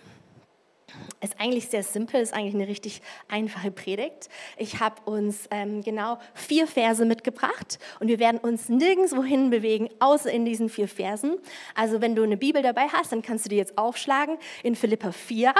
ist 1.20 1.40
eigentlich 1.40 1.68
sehr 1.68 1.82
simpel, 1.82 2.20
ist 2.20 2.32
eigentlich 2.32 2.54
eine 2.54 2.68
richtig 2.68 3.02
einfache 3.28 3.70
Predigt. 3.70 4.28
Ich 4.56 4.80
habe 4.80 5.02
uns 5.04 5.48
ähm, 5.50 5.82
genau 5.82 6.18
vier 6.34 6.66
Verse 6.66 7.04
mitgebracht 7.04 7.78
und 8.00 8.08
wir 8.08 8.18
werden 8.18 8.38
uns 8.38 8.68
nirgendwo 8.68 9.24
hin 9.24 9.50
bewegen, 9.50 9.88
außer 9.98 10.30
in 10.30 10.44
diesen 10.44 10.68
vier 10.68 10.88
Versen. 10.88 11.38
Also 11.74 12.00
wenn 12.00 12.14
du 12.14 12.22
eine 12.22 12.36
Bibel 12.36 12.62
dabei 12.62 12.88
hast, 12.88 13.12
dann 13.12 13.22
kannst 13.22 13.46
du 13.46 13.48
die 13.48 13.56
jetzt 13.56 13.76
aufschlagen 13.76 14.38
in 14.62 14.76
Philippa 14.76 15.12
4. 15.12 15.54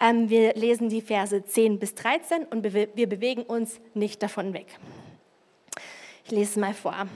Ähm, 0.00 0.30
wir 0.30 0.54
lesen 0.54 0.88
die 0.88 1.02
Verse 1.02 1.44
10 1.44 1.78
bis 1.78 1.94
13 1.94 2.44
und 2.44 2.64
wir 2.64 3.08
bewegen 3.08 3.42
uns 3.42 3.80
nicht 3.94 4.22
davon 4.22 4.54
weg. 4.54 4.66
Ich 6.24 6.30
lese 6.30 6.60
mal 6.60 6.74
vor. 6.74 7.06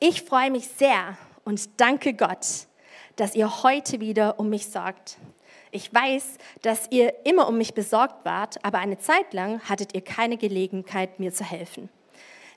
Ich 0.00 0.22
freue 0.22 0.50
mich 0.50 0.68
sehr 0.68 1.16
und 1.44 1.80
danke 1.80 2.14
Gott, 2.14 2.66
dass 3.16 3.34
ihr 3.34 3.62
heute 3.62 4.00
wieder 4.00 4.38
um 4.38 4.48
mich 4.48 4.66
sorgt. 4.66 5.18
Ich 5.70 5.92
weiß, 5.92 6.38
dass 6.62 6.86
ihr 6.90 7.26
immer 7.26 7.48
um 7.48 7.58
mich 7.58 7.74
besorgt 7.74 8.24
wart, 8.24 8.64
aber 8.64 8.78
eine 8.78 8.98
Zeit 8.98 9.32
lang 9.34 9.60
hattet 9.68 9.94
ihr 9.94 10.02
keine 10.02 10.36
Gelegenheit, 10.36 11.18
mir 11.18 11.32
zu 11.32 11.44
helfen. 11.44 11.88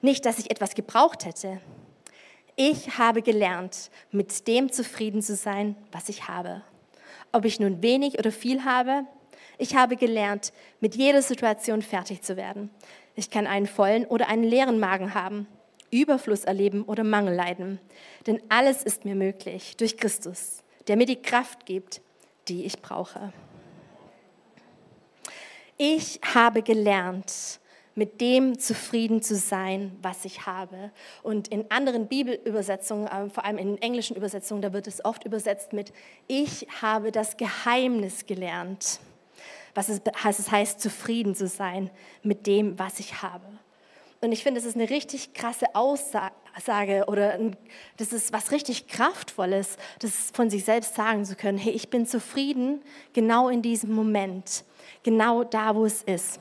Nicht, 0.01 0.25
dass 0.25 0.39
ich 0.39 0.51
etwas 0.51 0.75
gebraucht 0.75 1.25
hätte. 1.25 1.59
Ich 2.55 2.97
habe 2.97 3.21
gelernt, 3.21 3.91
mit 4.11 4.47
dem 4.47 4.71
zufrieden 4.71 5.21
zu 5.21 5.35
sein, 5.35 5.75
was 5.91 6.09
ich 6.09 6.27
habe. 6.27 6.63
Ob 7.31 7.45
ich 7.45 7.59
nun 7.59 7.81
wenig 7.81 8.17
oder 8.19 8.31
viel 8.31 8.65
habe, 8.65 9.05
ich 9.57 9.75
habe 9.75 9.95
gelernt, 9.95 10.53
mit 10.79 10.95
jeder 10.95 11.21
Situation 11.21 11.81
fertig 11.81 12.21
zu 12.21 12.37
werden. 12.37 12.69
Ich 13.15 13.31
kann 13.31 13.47
einen 13.47 13.65
vollen 13.65 14.05
oder 14.05 14.29
einen 14.29 14.43
leeren 14.43 14.79
Magen 14.79 15.15
haben, 15.15 15.47
Überfluss 15.91 16.43
erleben 16.43 16.83
oder 16.83 17.03
Mangel 17.03 17.35
leiden. 17.35 17.79
Denn 18.25 18.41
alles 18.49 18.83
ist 18.83 19.05
mir 19.05 19.15
möglich 19.15 19.77
durch 19.77 19.97
Christus, 19.97 20.63
der 20.87 20.97
mir 20.97 21.05
die 21.05 21.21
Kraft 21.21 21.65
gibt, 21.65 22.01
die 22.47 22.65
ich 22.65 22.81
brauche. 22.81 23.33
Ich 25.77 26.19
habe 26.33 26.61
gelernt, 26.61 27.59
mit 27.93 28.21
dem 28.21 28.59
zufrieden 28.59 29.21
zu 29.21 29.35
sein, 29.35 29.95
was 30.01 30.25
ich 30.25 30.45
habe. 30.45 30.91
Und 31.23 31.47
in 31.47 31.69
anderen 31.71 32.07
Bibelübersetzungen, 32.07 33.07
äh, 33.07 33.29
vor 33.29 33.43
allem 33.43 33.57
in 33.57 33.81
englischen 33.81 34.15
Übersetzungen, 34.15 34.61
da 34.61 34.71
wird 34.71 34.87
es 34.87 35.03
oft 35.03 35.25
übersetzt 35.25 35.73
mit, 35.73 35.91
ich 36.27 36.67
habe 36.81 37.11
das 37.11 37.37
Geheimnis 37.37 38.25
gelernt 38.25 38.99
was 39.77 40.39
es 40.39 40.51
heißt, 40.51 40.81
zufrieden 40.81 41.35
zu 41.35 41.47
sein 41.47 41.91
mit 42.23 42.47
dem, 42.47 42.79
was 42.79 42.99
ich 42.99 43.21
habe. 43.21 43.45
Und 44.21 44.31
ich 44.31 44.43
finde, 44.43 44.59
das 44.59 44.67
ist 44.67 44.75
eine 44.75 44.89
richtig 44.89 45.33
krasse 45.33 45.75
Aussage 45.75 47.05
oder 47.07 47.39
das 47.97 48.13
ist 48.13 48.33
was 48.33 48.51
richtig 48.51 48.87
Kraftvolles, 48.87 49.77
das 49.99 50.31
von 50.33 50.49
sich 50.49 50.65
selbst 50.65 50.95
sagen 50.95 51.23
zu 51.23 51.35
können, 51.35 51.57
hey, 51.57 51.71
ich 51.71 51.89
bin 51.89 52.07
zufrieden 52.07 52.81
genau 53.13 53.49
in 53.49 53.61
diesem 53.61 53.93
Moment, 53.93 54.63
genau 55.03 55.43
da, 55.43 55.75
wo 55.75 55.85
es 55.85 56.01
ist. 56.01 56.39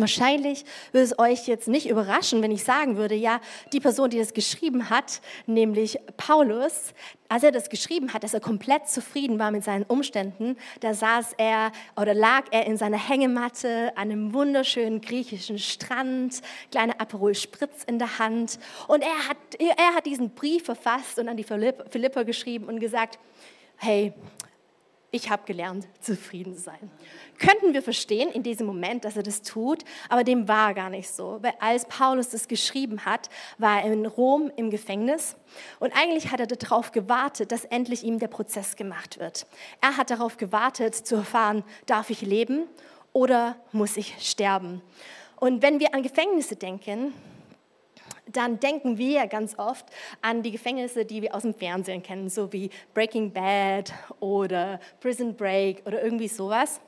Wahrscheinlich 0.00 0.64
würde 0.92 1.04
es 1.04 1.18
euch 1.18 1.46
jetzt 1.46 1.68
nicht 1.68 1.88
überraschen, 1.88 2.42
wenn 2.42 2.50
ich 2.50 2.64
sagen 2.64 2.96
würde, 2.96 3.14
ja, 3.14 3.40
die 3.72 3.80
Person, 3.80 4.10
die 4.10 4.18
das 4.18 4.34
geschrieben 4.34 4.90
hat, 4.90 5.20
nämlich 5.46 5.98
Paulus, 6.16 6.92
als 7.28 7.42
er 7.42 7.52
das 7.52 7.70
geschrieben 7.70 8.12
hat, 8.12 8.22
dass 8.22 8.34
er 8.34 8.40
komplett 8.40 8.88
zufrieden 8.88 9.38
war 9.38 9.50
mit 9.50 9.64
seinen 9.64 9.84
Umständen, 9.84 10.56
da 10.80 10.94
saß 10.94 11.34
er 11.38 11.72
oder 11.96 12.14
lag 12.14 12.44
er 12.50 12.66
in 12.66 12.76
seiner 12.76 12.98
Hängematte 12.98 13.92
an 13.96 14.10
einem 14.10 14.32
wunderschönen 14.32 15.00
griechischen 15.00 15.58
Strand, 15.58 16.42
kleine 16.70 16.98
Aperol 17.00 17.34
Spritz 17.34 17.84
in 17.84 17.98
der 17.98 18.18
Hand. 18.18 18.58
Und 18.88 19.02
er 19.02 19.28
hat, 19.28 19.36
er 19.58 19.94
hat 19.94 20.06
diesen 20.06 20.30
Brief 20.30 20.64
verfasst 20.64 21.18
und 21.18 21.28
an 21.28 21.36
die 21.36 21.44
Philippa 21.44 22.22
geschrieben 22.22 22.66
und 22.66 22.80
gesagt, 22.80 23.18
hey, 23.76 24.12
ich 25.10 25.30
habe 25.30 25.44
gelernt, 25.46 25.86
zufrieden 26.00 26.54
zu 26.54 26.62
sein. 26.62 26.90
Könnten 27.38 27.74
wir 27.74 27.82
verstehen 27.82 28.30
in 28.30 28.42
diesem 28.42 28.66
Moment, 28.66 29.04
dass 29.04 29.16
er 29.16 29.22
das 29.22 29.42
tut, 29.42 29.84
aber 30.08 30.24
dem 30.24 30.48
war 30.48 30.74
gar 30.74 30.90
nicht 30.90 31.10
so. 31.10 31.38
Weil 31.42 31.54
als 31.60 31.86
Paulus 31.86 32.30
das 32.30 32.48
geschrieben 32.48 33.04
hat, 33.04 33.28
war 33.58 33.82
er 33.82 33.92
in 33.92 34.06
Rom 34.06 34.50
im 34.56 34.70
Gefängnis 34.70 35.36
und 35.78 35.92
eigentlich 35.96 36.32
hat 36.32 36.40
er 36.40 36.46
darauf 36.46 36.92
gewartet, 36.92 37.52
dass 37.52 37.64
endlich 37.64 38.04
ihm 38.04 38.18
der 38.18 38.28
Prozess 38.28 38.76
gemacht 38.76 39.18
wird. 39.18 39.46
Er 39.80 39.96
hat 39.96 40.10
darauf 40.10 40.36
gewartet 40.36 40.94
zu 40.94 41.16
erfahren, 41.16 41.64
darf 41.86 42.10
ich 42.10 42.20
leben 42.22 42.64
oder 43.12 43.56
muss 43.72 43.96
ich 43.96 44.14
sterben? 44.18 44.82
Und 45.38 45.62
wenn 45.62 45.80
wir 45.80 45.94
an 45.94 46.02
Gefängnisse 46.02 46.56
denken, 46.56 47.12
dann 48.30 48.58
denken 48.60 48.98
wir 48.98 49.26
ganz 49.26 49.58
oft 49.58 49.86
an 50.22 50.42
die 50.42 50.50
Gefängnisse, 50.50 51.04
die 51.04 51.22
wir 51.22 51.34
aus 51.34 51.42
dem 51.42 51.54
Fernsehen 51.54 52.02
kennen, 52.02 52.28
so 52.28 52.52
wie 52.52 52.70
Breaking 52.94 53.32
Bad 53.32 53.92
oder 54.20 54.80
Prison 55.00 55.34
Break 55.34 55.82
oder 55.86 56.02
irgendwie 56.02 56.28
sowas. 56.28 56.80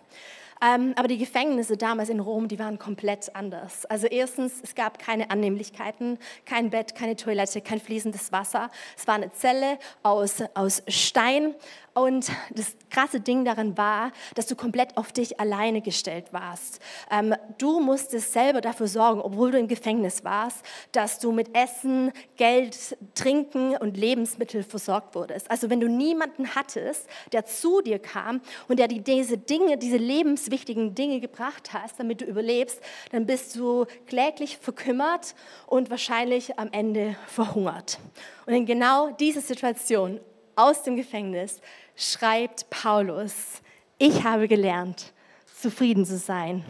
Ähm, 0.60 0.92
aber 0.96 1.06
die 1.06 1.18
Gefängnisse 1.18 1.76
damals 1.76 2.08
in 2.08 2.18
Rom, 2.18 2.48
die 2.48 2.58
waren 2.58 2.78
komplett 2.78 3.34
anders. 3.36 3.86
Also 3.86 4.08
erstens, 4.08 4.60
es 4.62 4.74
gab 4.74 4.98
keine 4.98 5.30
Annehmlichkeiten, 5.30 6.18
kein 6.44 6.70
Bett, 6.70 6.96
keine 6.96 7.14
Toilette, 7.14 7.60
kein 7.60 7.80
fließendes 7.80 8.32
Wasser. 8.32 8.70
Es 8.96 9.06
war 9.06 9.14
eine 9.14 9.30
Zelle 9.30 9.78
aus, 10.02 10.42
aus 10.54 10.82
Stein 10.88 11.54
und 11.94 12.30
das 12.54 12.76
krasse 12.90 13.20
Ding 13.20 13.44
daran 13.44 13.76
war, 13.76 14.12
dass 14.34 14.46
du 14.46 14.56
komplett 14.56 14.96
auf 14.96 15.12
dich 15.12 15.40
alleine 15.40 15.80
gestellt 15.80 16.32
warst. 16.32 16.80
Ähm, 17.10 17.34
du 17.58 17.80
musstest 17.80 18.32
selber 18.32 18.60
dafür 18.60 18.88
sorgen, 18.88 19.20
obwohl 19.20 19.50
du 19.50 19.58
im 19.58 19.68
Gefängnis 19.68 20.24
warst, 20.24 20.64
dass 20.92 21.18
du 21.18 21.32
mit 21.32 21.56
Essen, 21.56 22.12
Geld, 22.36 22.96
Trinken 23.14 23.76
und 23.76 23.96
Lebensmittel 23.96 24.62
versorgt 24.62 25.14
wurdest. 25.14 25.50
Also 25.50 25.70
wenn 25.70 25.80
du 25.80 25.88
niemanden 25.88 26.54
hattest, 26.54 27.06
der 27.32 27.44
zu 27.46 27.80
dir 27.80 27.98
kam 27.98 28.40
und 28.68 28.78
der 28.78 28.88
dir 28.88 29.00
diese 29.00 29.38
Dinge, 29.38 29.76
diese 29.76 29.96
lebenswichtigen 29.96 30.94
Dinge 30.94 31.20
gebracht 31.20 31.72
hast, 31.72 31.98
damit 31.98 32.20
du 32.20 32.24
überlebst, 32.24 32.80
dann 33.10 33.26
bist 33.26 33.56
du 33.56 33.86
kläglich 34.06 34.58
verkümmert 34.58 35.34
und 35.66 35.90
wahrscheinlich 35.90 36.58
am 36.58 36.68
Ende 36.72 37.16
verhungert. 37.26 37.98
Und 38.46 38.54
in 38.54 38.66
genau 38.66 39.10
dieser 39.10 39.40
Situation 39.40 40.20
aus 40.58 40.82
dem 40.82 40.96
Gefängnis 40.96 41.60
schreibt 41.96 42.68
Paulus, 42.68 43.62
ich 43.96 44.24
habe 44.24 44.48
gelernt, 44.48 45.12
zufrieden 45.60 46.04
zu 46.04 46.18
sein 46.18 46.64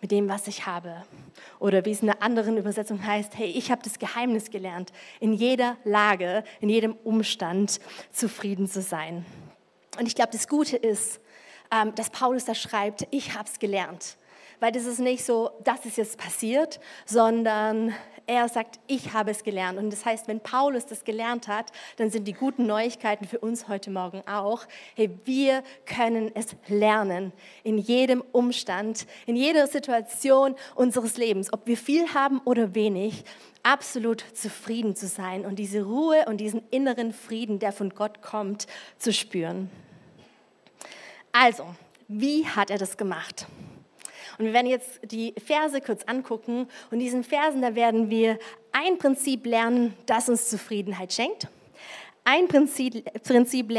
mit 0.00 0.10
dem, 0.10 0.28
was 0.28 0.46
ich 0.46 0.66
habe. 0.66 1.04
Oder 1.58 1.84
wie 1.84 1.90
es 1.90 2.02
in 2.02 2.10
einer 2.10 2.22
anderen 2.22 2.56
Übersetzung 2.56 3.04
heißt, 3.04 3.36
hey, 3.36 3.48
ich 3.48 3.70
habe 3.70 3.82
das 3.82 3.98
Geheimnis 3.98 4.50
gelernt, 4.50 4.92
in 5.18 5.32
jeder 5.32 5.76
Lage, 5.84 6.44
in 6.60 6.68
jedem 6.68 6.92
Umstand 7.04 7.80
zufrieden 8.12 8.68
zu 8.68 8.82
sein. 8.82 9.24
Und 9.98 10.06
ich 10.06 10.14
glaube, 10.14 10.30
das 10.32 10.46
Gute 10.46 10.76
ist, 10.76 11.20
ähm, 11.72 11.94
dass 11.94 12.10
Paulus 12.10 12.44
da 12.44 12.54
schreibt, 12.54 13.06
ich 13.10 13.34
habe 13.34 13.48
es 13.48 13.58
gelernt. 13.58 14.16
Weil 14.60 14.72
das 14.72 14.84
ist 14.84 15.00
nicht 15.00 15.24
so, 15.24 15.50
das 15.64 15.84
ist 15.84 15.96
jetzt 15.96 16.18
passiert, 16.18 16.78
sondern 17.04 17.94
er 18.26 18.48
sagt, 18.48 18.80
ich 18.86 19.12
habe 19.12 19.30
es 19.30 19.44
gelernt. 19.44 19.78
Und 19.78 19.90
das 19.90 20.04
heißt, 20.04 20.28
wenn 20.28 20.40
Paulus 20.40 20.86
das 20.86 21.04
gelernt 21.04 21.48
hat, 21.48 21.72
dann 21.96 22.10
sind 22.10 22.26
die 22.26 22.32
guten 22.32 22.66
Neuigkeiten 22.66 23.26
für 23.26 23.38
uns 23.38 23.68
heute 23.68 23.90
Morgen 23.90 24.22
auch, 24.26 24.64
hey, 24.94 25.10
wir 25.24 25.62
können 25.86 26.30
es 26.34 26.56
lernen 26.68 27.32
in 27.62 27.78
jedem 27.78 28.22
Umstand, 28.32 29.06
in 29.26 29.36
jeder 29.36 29.66
Situation 29.66 30.54
unseres 30.74 31.16
Lebens, 31.16 31.52
ob 31.52 31.66
wir 31.66 31.76
viel 31.76 32.14
haben 32.14 32.40
oder 32.44 32.74
wenig, 32.74 33.24
absolut 33.62 34.24
zufrieden 34.34 34.94
zu 34.94 35.06
sein 35.06 35.44
und 35.44 35.58
diese 35.58 35.84
Ruhe 35.84 36.24
und 36.26 36.38
diesen 36.38 36.62
inneren 36.70 37.12
Frieden, 37.12 37.58
der 37.58 37.72
von 37.72 37.90
Gott 37.90 38.22
kommt, 38.22 38.66
zu 38.98 39.12
spüren. 39.12 39.70
Also, 41.32 41.66
wie 42.06 42.46
hat 42.46 42.70
er 42.70 42.78
das 42.78 42.96
gemacht? 42.96 43.46
Und 44.38 44.46
wir 44.46 44.52
werden 44.52 44.66
jetzt 44.66 45.00
die 45.04 45.34
Verse 45.44 45.80
kurz 45.80 46.04
angucken. 46.04 46.68
Und 46.90 46.98
diesen 46.98 47.24
Versen, 47.24 47.62
da 47.62 47.74
werden 47.74 48.10
wir 48.10 48.38
ein 48.72 48.98
Prinzip 48.98 49.46
lernen, 49.46 49.94
das 50.06 50.28
uns 50.28 50.48
Zufriedenheit 50.48 51.12
schenkt. 51.12 51.48
Ein 52.24 52.48
Prinzip, 52.48 53.04
Prinzip, 53.22 53.70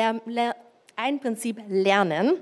ein 0.96 1.20
Prinzip 1.20 1.62
lernen, 1.68 2.34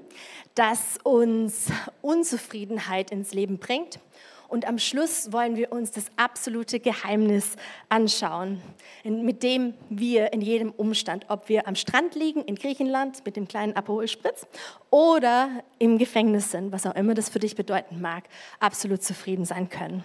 das 0.56 0.98
uns 1.04 1.68
Unzufriedenheit 2.02 3.12
ins 3.12 3.34
Leben 3.34 3.58
bringt. 3.58 4.00
Und 4.48 4.68
am 4.68 4.78
Schluss 4.78 5.32
wollen 5.32 5.56
wir 5.56 5.72
uns 5.72 5.92
das 5.92 6.06
absolute 6.16 6.80
Geheimnis 6.80 7.56
anschauen, 7.90 8.62
mit 9.04 9.44
dem 9.44 9.74
wir 9.90 10.34
in 10.34 10.42
jedem 10.42 10.72
Umstand, 10.72 11.26
ob 11.30 11.50
wir 11.50 11.68
am 11.68 11.76
Strand 11.76 12.16
liegen 12.16 12.42
in 12.42 12.56
Griechenland 12.56 13.26
mit 13.26 13.36
dem 13.36 13.48
kleinen 13.48 13.76
Aperol 13.76 14.08
Spritz 14.08 14.46
oder 14.90 15.50
im 15.80 15.98
Gefängnis 15.98 16.52
sind, 16.52 16.72
was 16.72 16.86
auch 16.86 16.96
immer 16.96 17.14
das 17.14 17.30
für 17.30 17.40
dich 17.40 17.56
bedeuten 17.56 18.02
mag, 18.02 18.26
absolut 18.60 19.04
zufrieden 19.04 19.46
sein 19.46 19.70
können. 19.70 20.04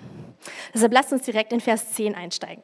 Deshalb 0.72 0.92
lasst 0.92 1.12
uns 1.12 1.22
direkt 1.22 1.52
in 1.52 1.60
Vers 1.60 1.92
10 1.92 2.14
einsteigen. 2.14 2.62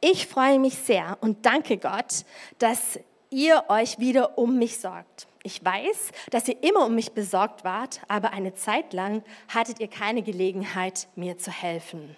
Ich 0.00 0.26
freue 0.26 0.58
mich 0.58 0.74
sehr 0.74 1.18
und 1.20 1.46
danke 1.46 1.78
Gott, 1.78 2.24
dass 2.58 2.98
ihr 3.30 3.64
euch 3.68 3.98
wieder 3.98 4.38
um 4.38 4.58
mich 4.58 4.78
sorgt. 4.78 5.26
Ich 5.46 5.64
weiß, 5.64 6.10
dass 6.32 6.48
ihr 6.48 6.60
immer 6.60 6.86
um 6.86 6.96
mich 6.96 7.12
besorgt 7.12 7.62
wart, 7.62 8.00
aber 8.08 8.32
eine 8.32 8.54
Zeit 8.54 8.92
lang 8.92 9.22
hattet 9.46 9.78
ihr 9.78 9.86
keine 9.86 10.22
Gelegenheit, 10.22 11.06
mir 11.14 11.38
zu 11.38 11.52
helfen. 11.52 12.16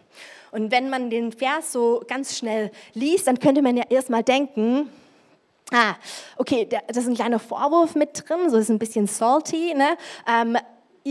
Und 0.51 0.71
wenn 0.71 0.89
man 0.89 1.11
den 1.11 1.33
Vers 1.33 1.71
so 1.73 2.03
ganz 2.09 2.39
schnell 2.39 2.71
liest, 2.95 3.27
dann 3.27 3.39
könnte 3.39 3.61
man 3.61 3.77
ja 3.77 3.85
erstmal 3.91 4.23
denken, 4.23 4.89
ah, 5.73 5.97
okay, 6.39 6.65
da 6.65 6.79
ist 6.89 7.07
ein 7.07 7.17
kleiner 7.17 7.39
Vorwurf 7.39 7.95
mit 7.97 8.27
drin, 8.27 8.49
so 8.49 8.57
ist 8.57 8.71
ein 8.71 8.79
bisschen 8.79 9.07
salty, 9.07 9.75
ne? 9.75 9.99
Ähm, 10.27 10.57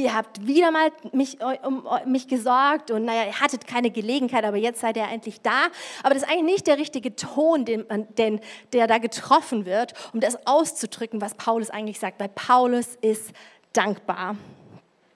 ihr 0.03 0.13
habt 0.13 0.45
wieder 0.45 0.71
mal 0.71 0.91
mich, 1.11 1.37
um 1.63 1.87
mich 2.05 2.27
gesorgt 2.27 2.91
und 2.91 3.05
naja, 3.05 3.25
ihr 3.25 3.39
hattet 3.39 3.67
keine 3.67 3.89
Gelegenheit, 3.89 4.43
aber 4.43 4.57
jetzt 4.57 4.81
seid 4.81 4.97
ihr 4.97 5.07
endlich 5.07 5.41
da. 5.41 5.67
Aber 6.03 6.13
das 6.13 6.23
ist 6.23 6.29
eigentlich 6.29 6.43
nicht 6.43 6.67
der 6.67 6.77
richtige 6.77 7.15
Ton, 7.15 7.65
den, 7.65 7.85
den, 8.17 8.39
der 8.73 8.87
da 8.87 8.97
getroffen 8.97 9.65
wird, 9.65 9.93
um 10.13 10.19
das 10.19 10.45
auszudrücken, 10.45 11.21
was 11.21 11.35
Paulus 11.35 11.69
eigentlich 11.69 11.99
sagt, 11.99 12.19
weil 12.19 12.29
Paulus 12.29 12.95
ist 13.01 13.31
dankbar. 13.73 14.35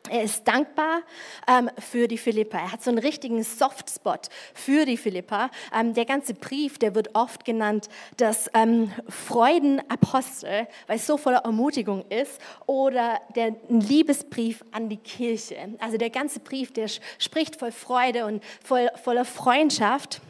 Er 0.10 0.24
ist 0.24 0.48
dankbar 0.48 1.01
ähm, 1.48 1.70
für 1.77 2.08
die 2.08 2.17
Philippa. 2.17 2.58
Er 2.58 2.72
hat 2.72 2.84
so 2.84 2.89
einen 2.89 3.00
richtigen 3.00 3.43
Softspot 3.43 4.29
für 4.53 4.86
die 4.86 4.98
Philippa. 4.98 5.51
Ähm, 5.74 5.93
der 5.93 6.05
ganze 6.05 6.34
Brief, 6.34 6.79
der 6.79 6.96
wird 6.96 7.15
oft 7.15 7.46
genannt 7.46 7.88
das 8.17 8.50
ähm, 8.53 8.91
Freudenapostel, 9.08 10.67
weil 10.88 10.96
es 10.98 11.05
so 11.05 11.17
voller 11.17 11.39
Ermutigung 11.39 12.03
ist, 12.10 12.41
oder 12.65 13.22
der 13.36 13.55
Liebesbrief 13.70 14.63
an 14.72 14.89
die 14.89 14.98
Kirche. 14.98 15.55
Also 15.79 15.98
der 15.98 16.10
ganze 16.10 16.39
Brief, 16.39 16.74
der 16.74 16.88
spricht 17.20 17.58
voll 17.58 17.72
Freude 17.72 18.25
und 18.25 18.43
voll, 18.63 18.89
voller 19.03 19.25
Freundschaft. 19.25 20.22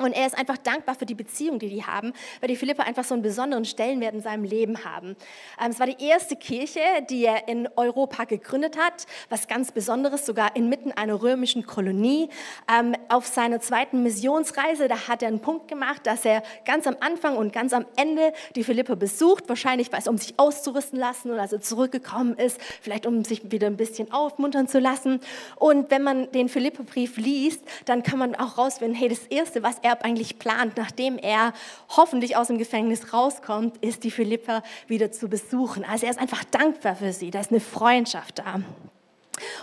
Und 0.00 0.12
er 0.12 0.26
ist 0.26 0.36
einfach 0.36 0.58
dankbar 0.58 0.96
für 0.96 1.06
die 1.06 1.14
Beziehung, 1.14 1.60
die 1.60 1.68
die 1.68 1.84
haben, 1.84 2.12
weil 2.40 2.48
die 2.48 2.56
Philippa 2.56 2.82
einfach 2.82 3.04
so 3.04 3.14
einen 3.14 3.22
besonderen 3.22 3.64
Stellenwert 3.64 4.12
in 4.12 4.22
seinem 4.22 4.42
Leben 4.42 4.84
haben. 4.84 5.14
Ähm, 5.62 5.70
es 5.70 5.78
war 5.78 5.86
die 5.86 6.04
erste 6.04 6.34
Kirche, 6.34 6.80
die 7.08 7.24
er 7.24 7.46
in 7.46 7.68
Europa 7.76 8.24
gegründet 8.24 8.76
hat, 8.76 9.06
was 9.28 9.46
ganz 9.46 9.70
Besonderes, 9.70 10.26
sogar 10.26 10.56
inmitten 10.56 10.90
einer 10.90 11.22
römischen 11.22 11.64
Kolonie. 11.64 12.28
Ähm, 12.68 12.96
auf 13.08 13.26
seiner 13.26 13.60
zweiten 13.60 14.02
Missionsreise, 14.02 14.88
da 14.88 15.06
hat 15.06 15.22
er 15.22 15.28
einen 15.28 15.38
Punkt 15.38 15.68
gemacht, 15.68 16.08
dass 16.08 16.24
er 16.24 16.42
ganz 16.64 16.88
am 16.88 16.96
Anfang 16.98 17.36
und 17.36 17.52
ganz 17.52 17.72
am 17.72 17.86
Ende 17.94 18.32
die 18.56 18.64
Philippa 18.64 18.96
besucht, 18.96 19.48
wahrscheinlich 19.48 19.92
weil 19.92 20.00
es 20.00 20.08
um 20.08 20.18
sich 20.18 20.34
auszurüsten 20.40 20.98
lassen 20.98 21.30
oder 21.30 21.42
als 21.42 21.52
er 21.52 21.60
zurückgekommen 21.60 22.34
ist, 22.36 22.60
vielleicht 22.80 23.06
um 23.06 23.22
sich 23.22 23.52
wieder 23.52 23.68
ein 23.68 23.76
bisschen 23.76 24.10
aufmuntern 24.10 24.66
zu 24.66 24.80
lassen. 24.80 25.20
Und 25.54 25.92
wenn 25.92 26.02
man 26.02 26.32
den 26.32 26.48
Philippa-Brief 26.48 27.16
liest, 27.16 27.62
dann 27.84 28.02
kann 28.02 28.18
man 28.18 28.34
auch 28.34 28.58
rausfinden, 28.58 28.98
hey, 28.98 29.08
das 29.08 29.26
Erste, 29.26 29.62
was 29.62 29.83
er 29.84 30.04
eigentlich 30.04 30.38
plant, 30.38 30.76
nachdem 30.76 31.18
er 31.18 31.52
hoffentlich 31.96 32.36
aus 32.36 32.48
dem 32.48 32.58
Gefängnis 32.58 33.12
rauskommt, 33.12 33.76
ist 33.78 34.02
die 34.02 34.10
Philippa 34.10 34.62
wieder 34.88 35.12
zu 35.12 35.28
besuchen. 35.28 35.84
Also 35.84 36.06
er 36.06 36.10
ist 36.10 36.18
einfach 36.18 36.42
dankbar 36.44 36.96
für 36.96 37.12
sie, 37.12 37.30
da 37.30 37.40
ist 37.40 37.50
eine 37.50 37.60
Freundschaft 37.60 38.38
da. 38.38 38.60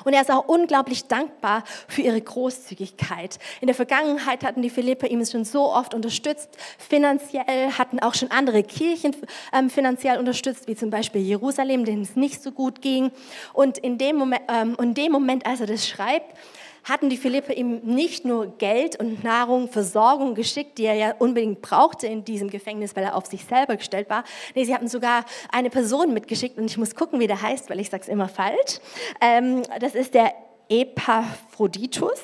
Und 0.03 0.13
er 0.13 0.21
ist 0.21 0.29
auch 0.29 0.47
unglaublich 0.47 1.05
dankbar 1.05 1.63
für 1.87 2.01
ihre 2.01 2.19
Großzügigkeit. 2.19 3.39
In 3.61 3.67
der 3.67 3.75
Vergangenheit 3.75 4.43
hatten 4.43 4.61
die 4.61 4.69
Philipper 4.69 5.07
ihm 5.07 5.25
schon 5.25 5.45
so 5.45 5.71
oft 5.71 5.93
unterstützt, 5.93 6.49
finanziell, 6.77 7.71
hatten 7.77 7.99
auch 7.99 8.13
schon 8.13 8.31
andere 8.31 8.63
Kirchen 8.63 9.15
ähm, 9.53 9.69
finanziell 9.69 10.19
unterstützt, 10.19 10.67
wie 10.67 10.75
zum 10.75 10.89
Beispiel 10.89 11.21
Jerusalem, 11.21 11.85
denen 11.85 12.01
es 12.01 12.15
nicht 12.15 12.43
so 12.43 12.51
gut 12.51 12.81
ging. 12.81 13.11
Und 13.53 13.77
in 13.77 13.97
dem 13.97 14.17
Moment, 14.17 14.43
ähm, 14.49 14.75
in 14.79 14.93
dem 14.93 15.11
Moment 15.11 15.45
als 15.45 15.61
er 15.61 15.67
das 15.67 15.87
schreibt, 15.87 16.35
hatten 16.83 17.09
die 17.09 17.17
Philipper 17.17 17.53
ihm 17.53 17.79
nicht 17.83 18.25
nur 18.25 18.57
Geld 18.57 18.99
und 18.99 19.23
Nahrung, 19.23 19.69
Versorgung 19.69 20.35
geschickt, 20.35 20.77
die 20.77 20.85
er 20.85 20.95
ja 20.95 21.15
unbedingt 21.19 21.61
brauchte 21.61 22.07
in 22.07 22.25
diesem 22.25 22.49
Gefängnis, 22.49 22.95
weil 22.95 23.03
er 23.03 23.15
auf 23.15 23.25
sich 23.25 23.45
selber 23.45 23.77
gestellt 23.77 24.09
war. 24.09 24.23
Nee, 24.55 24.63
sie 24.63 24.73
hatten 24.73 24.87
sogar 24.87 25.25
eine 25.51 25.69
Person 25.69 26.13
mitgeschickt 26.13 26.57
und 26.57 26.65
ich 26.65 26.77
muss 26.77 26.95
gucken, 26.95 27.19
wie 27.19 27.27
der 27.27 27.41
heißt, 27.41 27.69
weil 27.69 27.79
ich 27.79 27.89
sage 27.89 28.03
es 28.03 28.09
immer 28.09 28.27
falsch. 28.27 28.79
Ähm, 29.21 29.61
das 29.79 29.95
ist 29.95 30.13
der 30.13 30.33
Epaphroditus. 30.69 32.21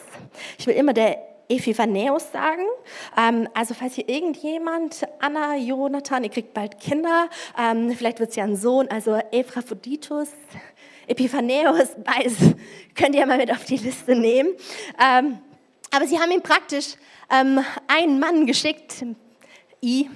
Ich 0.57 0.67
will 0.67 0.75
immer 0.75 0.93
der 0.93 1.17
Epiphaneus 1.49 2.31
sagen. 2.31 2.63
Ähm, 3.17 3.47
also 3.53 3.73
falls 3.73 3.95
hier 3.95 4.07
irgendjemand, 4.09 5.03
Anna, 5.19 5.55
Jonathan, 5.55 6.23
ihr 6.23 6.29
kriegt 6.29 6.53
bald 6.53 6.79
Kinder, 6.79 7.29
ähm, 7.57 7.91
vielleicht 7.91 8.19
wird 8.19 8.31
es 8.31 8.35
ja 8.35 8.43
ein 8.43 8.55
Sohn, 8.55 8.87
also 8.89 9.19
Epaphroditus, 9.31 10.29
Epiphaneus, 11.07 11.89
beides 12.03 12.35
könnt 12.95 13.15
ihr 13.15 13.25
mal 13.25 13.37
mit 13.37 13.51
auf 13.51 13.63
die 13.65 13.77
Liste 13.77 14.15
nehmen. 14.15 14.51
Ähm, 15.01 15.39
aber 15.91 16.05
sie 16.05 16.19
haben 16.19 16.31
ihm 16.31 16.41
praktisch 16.41 16.95
ähm, 17.31 17.59
einen 17.87 18.19
Mann 18.19 18.45
geschickt, 18.45 19.05
I, 19.83 20.09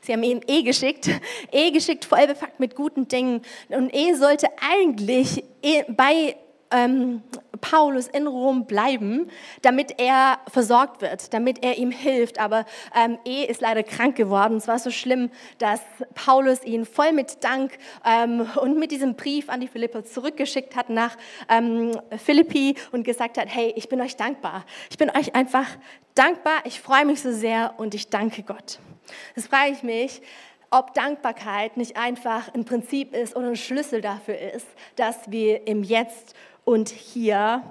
sie 0.00 0.12
haben 0.12 0.22
ihm 0.22 0.40
E 0.46 0.62
geschickt, 0.62 1.10
E 1.52 1.70
geschickt, 1.70 2.04
voll 2.04 2.26
bepackt 2.26 2.60
mit 2.60 2.74
guten 2.74 3.08
Dingen. 3.08 3.42
Und 3.68 3.94
E 3.94 4.14
sollte 4.14 4.48
eigentlich 4.60 5.44
bei 5.88 6.36
ähm, 6.70 7.22
Paulus 7.60 8.06
in 8.08 8.26
Rom 8.26 8.66
bleiben, 8.66 9.30
damit 9.62 9.94
er 9.98 10.38
versorgt 10.48 11.02
wird, 11.02 11.32
damit 11.34 11.62
er 11.62 11.78
ihm 11.78 11.90
hilft. 11.90 12.38
Aber 12.38 12.64
ähm, 12.96 13.18
E 13.24 13.44
ist 13.44 13.60
leider 13.60 13.82
krank 13.82 14.16
geworden. 14.16 14.56
Es 14.56 14.68
war 14.68 14.78
so 14.78 14.90
schlimm, 14.90 15.30
dass 15.58 15.80
Paulus 16.14 16.64
ihn 16.64 16.86
voll 16.86 17.12
mit 17.12 17.44
Dank 17.44 17.78
ähm, 18.04 18.48
und 18.60 18.78
mit 18.78 18.90
diesem 18.90 19.14
Brief 19.14 19.48
an 19.48 19.60
die 19.60 19.68
Philipper 19.68 20.04
zurückgeschickt 20.04 20.76
hat 20.76 20.90
nach 20.90 21.16
ähm, 21.48 21.92
Philippi 22.16 22.76
und 22.92 23.04
gesagt 23.04 23.38
hat, 23.38 23.48
hey, 23.48 23.72
ich 23.76 23.88
bin 23.88 24.00
euch 24.00 24.16
dankbar. 24.16 24.64
Ich 24.90 24.98
bin 24.98 25.10
euch 25.10 25.34
einfach 25.34 25.66
dankbar. 26.14 26.60
Ich 26.64 26.80
freue 26.80 27.04
mich 27.04 27.20
so 27.20 27.32
sehr 27.32 27.74
und 27.78 27.94
ich 27.94 28.08
danke 28.08 28.42
Gott. 28.42 28.78
Das 29.34 29.46
frage 29.46 29.72
ich 29.72 29.82
mich, 29.82 30.22
ob 30.70 30.94
Dankbarkeit 30.94 31.76
nicht 31.76 31.96
einfach 31.96 32.54
ein 32.54 32.64
Prinzip 32.64 33.12
ist 33.12 33.34
oder 33.34 33.48
ein 33.48 33.56
Schlüssel 33.56 34.00
dafür 34.00 34.38
ist, 34.38 34.66
dass 34.94 35.30
wir 35.30 35.66
im 35.66 35.82
Jetzt 35.82 36.34
und 36.70 36.88
hier 36.88 37.64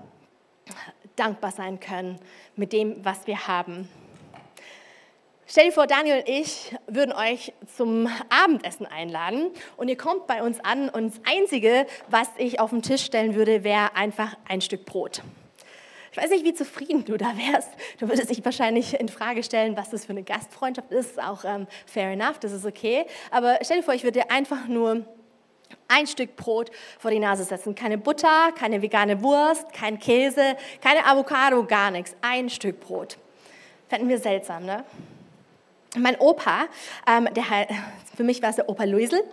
dankbar 1.15 1.51
sein 1.51 1.79
können 1.79 2.19
mit 2.57 2.73
dem, 2.73 3.05
was 3.05 3.27
wir 3.27 3.47
haben. 3.47 3.87
Stell 5.47 5.67
dir 5.67 5.71
vor, 5.71 5.87
Daniel 5.87 6.17
und 6.17 6.27
ich 6.27 6.75
würden 6.85 7.13
euch 7.13 7.53
zum 7.77 8.09
Abendessen 8.29 8.85
einladen 8.85 9.51
und 9.77 9.87
ihr 9.87 9.95
kommt 9.95 10.27
bei 10.27 10.43
uns 10.43 10.59
an 10.59 10.89
und 10.89 11.15
das 11.15 11.21
Einzige, 11.25 11.87
was 12.09 12.27
ich 12.37 12.59
auf 12.59 12.71
den 12.71 12.81
Tisch 12.81 13.05
stellen 13.05 13.35
würde, 13.35 13.63
wäre 13.63 13.95
einfach 13.95 14.35
ein 14.49 14.59
Stück 14.59 14.83
Brot. 14.83 15.23
Ich 16.11 16.17
weiß 16.17 16.31
nicht, 16.31 16.43
wie 16.43 16.53
zufrieden 16.53 17.05
du 17.05 17.15
da 17.15 17.37
wärst. 17.37 17.69
Du 17.99 18.09
würdest 18.09 18.29
dich 18.29 18.43
wahrscheinlich 18.43 18.99
in 18.99 19.07
Frage 19.07 19.43
stellen, 19.43 19.77
was 19.77 19.91
das 19.91 20.05
für 20.07 20.11
eine 20.11 20.23
Gastfreundschaft 20.23 20.91
ist. 20.91 21.23
Auch 21.23 21.45
ähm, 21.45 21.67
fair 21.85 22.11
enough, 22.11 22.39
das 22.39 22.51
ist 22.51 22.65
okay. 22.65 23.05
Aber 23.31 23.59
stell 23.61 23.77
dir 23.77 23.83
vor, 23.83 23.93
ich 23.93 24.03
würde 24.03 24.19
dir 24.19 24.31
einfach 24.31 24.67
nur 24.67 25.05
ein 25.89 26.07
Stück 26.07 26.37
Brot 26.37 26.71
vor 26.97 27.11
die 27.11 27.19
Nase 27.19 27.43
setzen. 27.43 27.75
Keine 27.75 27.97
Butter, 27.97 28.53
keine 28.57 28.81
vegane 28.81 29.21
Wurst, 29.21 29.73
kein 29.73 29.99
Käse, 29.99 30.55
keine 30.81 31.05
Avocado, 31.05 31.63
gar 31.65 31.91
nichts. 31.91 32.15
Ein 32.21 32.49
Stück 32.49 32.79
Brot. 32.79 33.17
Fänden 33.89 34.07
wir 34.07 34.19
seltsam, 34.19 34.65
ne? 34.65 34.85
Mein 35.97 36.17
Opa, 36.19 36.67
ähm, 37.07 37.27
der 37.33 37.43
für 38.15 38.23
mich 38.23 38.43
war 38.43 38.51
es 38.51 38.57
der 38.57 38.69
Opa 38.69 38.83
Luisel, 38.83 39.23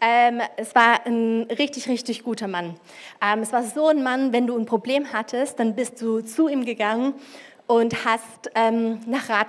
ähm, 0.00 0.40
es 0.56 0.72
war 0.74 1.04
ein 1.06 1.42
richtig, 1.50 1.88
richtig 1.88 2.22
guter 2.22 2.46
Mann. 2.46 2.76
Ähm, 3.20 3.40
es 3.40 3.52
war 3.52 3.64
so 3.64 3.88
ein 3.88 4.02
Mann, 4.04 4.32
wenn 4.32 4.46
du 4.46 4.56
ein 4.56 4.64
Problem 4.64 5.12
hattest, 5.12 5.58
dann 5.58 5.74
bist 5.74 6.00
du 6.00 6.20
zu 6.20 6.46
ihm 6.46 6.64
gegangen 6.64 7.14
und 7.66 8.04
hast 8.04 8.50
ähm, 8.54 9.00
nach, 9.06 9.30
Rat 9.30 9.48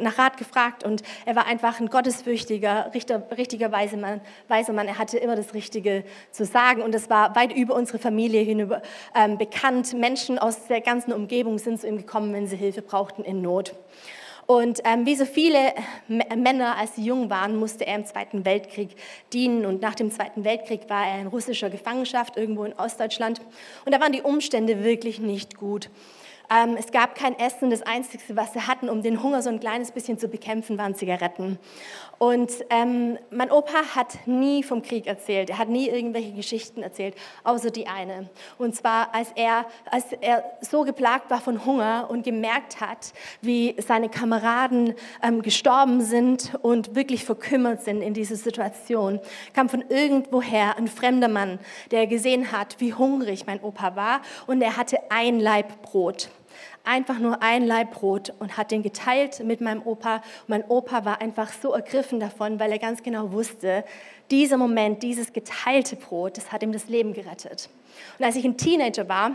nach, 0.00 0.18
Rat 0.18 0.36
gefragt. 0.36 0.84
Und 0.84 1.02
er 1.24 1.36
war 1.36 1.46
einfach 1.46 1.80
ein 1.80 1.88
gottesfürchtiger, 1.88 2.90
richter, 2.92 3.22
richtiger 3.36 3.72
weise 3.72 3.96
Mann, 3.96 4.20
weiser 4.48 4.74
Mann. 4.74 4.88
Er 4.88 4.98
hatte 4.98 5.16
immer 5.18 5.36
das 5.36 5.54
Richtige 5.54 6.04
zu 6.30 6.44
sagen. 6.44 6.82
Und 6.82 6.94
es 6.94 7.08
war 7.08 7.34
weit 7.34 7.54
über 7.54 7.74
unsere 7.74 7.98
Familie 7.98 8.42
hinüber 8.42 8.82
ähm, 9.14 9.38
bekannt. 9.38 9.94
Menschen 9.94 10.38
aus 10.38 10.66
der 10.66 10.82
ganzen 10.82 11.12
Umgebung 11.12 11.58
sind 11.58 11.80
zu 11.80 11.88
ihm 11.88 11.96
gekommen, 11.96 12.32
wenn 12.34 12.46
sie 12.46 12.56
Hilfe 12.56 12.82
brauchten 12.82 13.24
in 13.24 13.40
Not. 13.40 13.74
Und 14.46 14.80
ähm, 14.84 15.06
wie 15.06 15.16
so 15.16 15.24
viele 15.24 15.58
Männer, 16.06 16.76
als 16.76 16.94
sie 16.94 17.04
jung 17.04 17.30
waren, 17.30 17.56
musste 17.56 17.84
er 17.84 17.96
im 17.96 18.04
Zweiten 18.04 18.44
Weltkrieg 18.44 18.90
dienen. 19.32 19.66
Und 19.66 19.80
nach 19.80 19.96
dem 19.96 20.12
Zweiten 20.12 20.44
Weltkrieg 20.44 20.88
war 20.88 21.06
er 21.06 21.20
in 21.20 21.26
russischer 21.26 21.70
Gefangenschaft 21.70 22.36
irgendwo 22.36 22.64
in 22.64 22.74
Ostdeutschland. 22.74 23.40
Und 23.84 23.92
da 23.92 24.00
waren 24.00 24.12
die 24.12 24.22
Umstände 24.22 24.84
wirklich 24.84 25.18
nicht 25.18 25.56
gut. 25.56 25.88
Ähm, 26.50 26.76
es 26.78 26.92
gab 26.92 27.14
kein 27.14 27.38
Essen. 27.38 27.70
Das 27.70 27.82
Einzige, 27.82 28.22
was 28.36 28.52
sie 28.52 28.60
hatten, 28.60 28.88
um 28.88 29.02
den 29.02 29.22
Hunger 29.22 29.42
so 29.42 29.50
ein 29.50 29.60
kleines 29.60 29.90
bisschen 29.90 30.18
zu 30.18 30.28
bekämpfen, 30.28 30.78
waren 30.78 30.94
Zigaretten. 30.94 31.58
Und 32.18 32.50
ähm, 32.70 33.18
mein 33.30 33.50
Opa 33.50 33.94
hat 33.94 34.26
nie 34.26 34.62
vom 34.62 34.82
Krieg 34.82 35.06
erzählt. 35.06 35.50
Er 35.50 35.58
hat 35.58 35.68
nie 35.68 35.88
irgendwelche 35.88 36.32
Geschichten 36.32 36.82
erzählt, 36.82 37.14
außer 37.44 37.70
die 37.70 37.86
eine. 37.86 38.30
Und 38.56 38.74
zwar, 38.74 39.14
als 39.14 39.32
er, 39.34 39.66
als 39.90 40.12
er 40.20 40.44
so 40.62 40.82
geplagt 40.84 41.30
war 41.30 41.40
von 41.40 41.66
Hunger 41.66 42.06
und 42.08 42.24
gemerkt 42.24 42.80
hat, 42.80 43.12
wie 43.42 43.76
seine 43.78 44.08
Kameraden 44.08 44.94
ähm, 45.22 45.42
gestorben 45.42 46.00
sind 46.00 46.54
und 46.62 46.94
wirklich 46.94 47.24
verkümmert 47.24 47.82
sind 47.82 48.00
in 48.00 48.14
dieser 48.14 48.36
Situation, 48.36 49.20
kam 49.52 49.68
von 49.68 49.84
irgendwoher 49.88 50.78
ein 50.78 50.88
fremder 50.88 51.28
Mann, 51.28 51.58
der 51.90 52.06
gesehen 52.06 52.50
hat, 52.52 52.76
wie 52.78 52.94
hungrig 52.94 53.46
mein 53.46 53.60
Opa 53.60 53.94
war 53.94 54.22
und 54.46 54.62
er 54.62 54.76
hatte 54.76 54.98
ein 55.10 55.38
Laib 55.38 55.82
Brot 55.82 56.30
einfach 56.86 57.18
nur 57.18 57.42
ein 57.42 57.66
Laib 57.66 57.92
Brot 57.92 58.32
und 58.38 58.56
hat 58.56 58.70
den 58.70 58.82
geteilt 58.82 59.44
mit 59.44 59.60
meinem 59.60 59.82
Opa. 59.82 60.22
Mein 60.46 60.64
Opa 60.64 61.04
war 61.04 61.20
einfach 61.20 61.52
so 61.52 61.72
ergriffen 61.72 62.20
davon, 62.20 62.60
weil 62.60 62.72
er 62.72 62.78
ganz 62.78 63.02
genau 63.02 63.32
wusste, 63.32 63.84
dieser 64.30 64.56
Moment, 64.56 65.02
dieses 65.02 65.32
geteilte 65.32 65.96
Brot, 65.96 66.36
das 66.36 66.52
hat 66.52 66.62
ihm 66.62 66.72
das 66.72 66.88
Leben 66.88 67.12
gerettet. 67.12 67.68
Und 68.18 68.24
als 68.24 68.36
ich 68.36 68.44
ein 68.44 68.56
Teenager 68.56 69.08
war, 69.08 69.32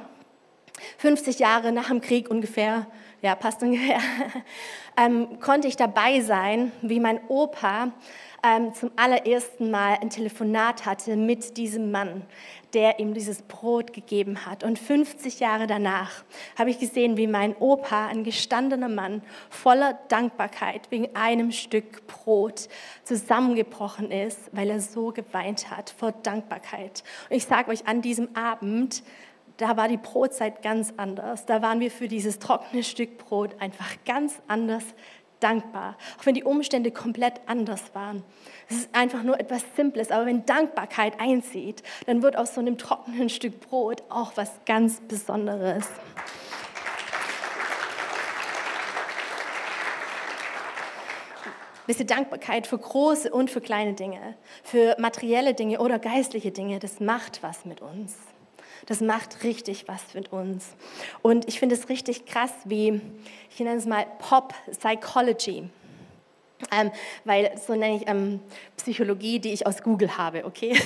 50 0.98 1.40
Jahre 1.40 1.72
nach 1.72 1.90
dem 1.90 2.02
Krieg 2.02 2.30
ungefähr, 2.30 2.88
ja, 3.22 3.36
passt 3.36 3.62
ungefähr, 3.62 4.00
ähm, 4.98 5.40
konnte 5.40 5.68
ich 5.68 5.76
dabei 5.76 6.22
sein, 6.22 6.72
wie 6.82 7.00
mein 7.00 7.20
Opa 7.28 7.92
ähm, 8.44 8.74
zum 8.74 8.92
allerersten 8.96 9.70
Mal 9.72 9.98
ein 10.02 10.10
Telefonat 10.10 10.86
hatte 10.86 11.16
mit 11.16 11.58
diesem 11.58 11.92
Mann, 11.92 12.24
der 12.74 13.00
ihm 13.00 13.14
dieses 13.14 13.42
Brot 13.44 13.94
gegeben 13.94 14.46
hat. 14.46 14.64
Und 14.64 14.80
50 14.80 15.40
Jahre 15.40 15.68
danach 15.68 16.24
habe 16.58 16.70
ich 16.70 16.80
gesehen, 16.80 17.18
wie 17.18 17.28
mein 17.28 17.56
Opa, 17.58 18.08
ein 18.08 18.24
gestandener 18.24 18.90
Mann, 18.90 19.22
voller 19.50 20.00
Dankbarkeit 20.08 20.90
wegen 20.90 21.16
einem 21.16 21.52
Stück 21.52 22.08
Brot 22.08 22.68
zusammengebrochen 23.04 24.12
ist, 24.12 24.40
weil 24.52 24.70
er 24.70 24.80
so 24.80 25.12
geweint 25.12 25.70
hat 25.70 25.90
vor 25.92 26.12
Dankbarkeit. 26.12 27.04
Und 27.30 27.36
ich 27.36 27.46
sage 27.46 27.72
euch, 27.72 27.88
an 27.88 28.02
diesem 28.02 28.36
Abend, 28.36 29.04
da 29.58 29.78
war 29.78 29.88
die 29.88 29.98
Brotzeit 29.98 30.64
ganz 30.64 30.94
anders. 30.98 31.46
Da 31.46 31.62
waren 31.62 31.80
wir 31.80 31.92
für 31.92 32.08
dieses 32.08 32.40
trockene 32.40 32.84
Stück 32.84 33.20
Brot 33.20 33.56
einfach 33.60 33.96
ganz 34.06 34.42
anders 34.48 34.84
dankbar, 35.42 35.98
auch 36.20 36.26
wenn 36.26 36.36
die 36.36 36.44
Umstände 36.44 36.92
komplett 36.92 37.42
anders 37.46 37.94
waren. 37.94 38.24
Es 38.70 38.78
ist 38.78 38.96
einfach 38.96 39.24
nur 39.24 39.40
etwas 39.40 39.64
Simples, 39.76 40.12
aber 40.12 40.26
wenn 40.26 40.46
Dankbarkeit 40.46 41.20
einzieht, 41.20 41.84
dann 42.06 42.24
wird 42.24 42.38
aus 42.38 42.56
so 42.56 42.62
einem 42.62 42.78
trockenen 42.78 43.30
Stück 43.30 43.60
Brot 43.62 44.04
auch 44.10 44.34
was 44.36 44.52
ganz 44.66 45.02
Besonderes. 45.02 45.88
Wisst 51.88 52.00
ihr, 52.00 52.06
Dankbarkeit 52.06 52.68
für 52.68 52.78
große 52.78 53.32
und 53.32 53.50
für 53.50 53.60
kleine 53.60 53.94
Dinge, 53.94 54.36
für 54.64 54.96
materielle 55.00 55.54
Dinge 55.54 55.80
oder 55.80 56.00
geistliche 56.00 56.52
Dinge, 56.52 56.80
das 56.80 57.00
macht 57.00 57.44
was 57.44 57.66
mit 57.66 57.82
uns. 57.82 58.16
Das 58.86 59.02
macht 59.02 59.44
richtig 59.44 59.88
was 59.88 60.14
mit 60.14 60.32
uns. 60.32 60.70
Und 61.22 61.48
ich 61.48 61.60
finde 61.60 61.76
es 61.76 61.90
richtig 61.90 62.26
krass, 62.26 62.52
wie, 62.66 63.02
ich 63.50 63.60
nenne 63.60 63.78
es 63.78 63.86
mal 63.86 64.06
Pop 64.20 64.54
Psychology. 64.72 65.70
Ähm, 66.72 66.92
weil 67.26 67.58
so 67.58 67.74
nenne 67.74 67.96
ich 67.96 68.08
ähm, 68.08 68.40
Psychologie, 68.78 69.40
die 69.40 69.52
ich 69.52 69.66
aus 69.66 69.82
Google 69.82 70.18
habe, 70.18 70.46
okay? 70.46 70.80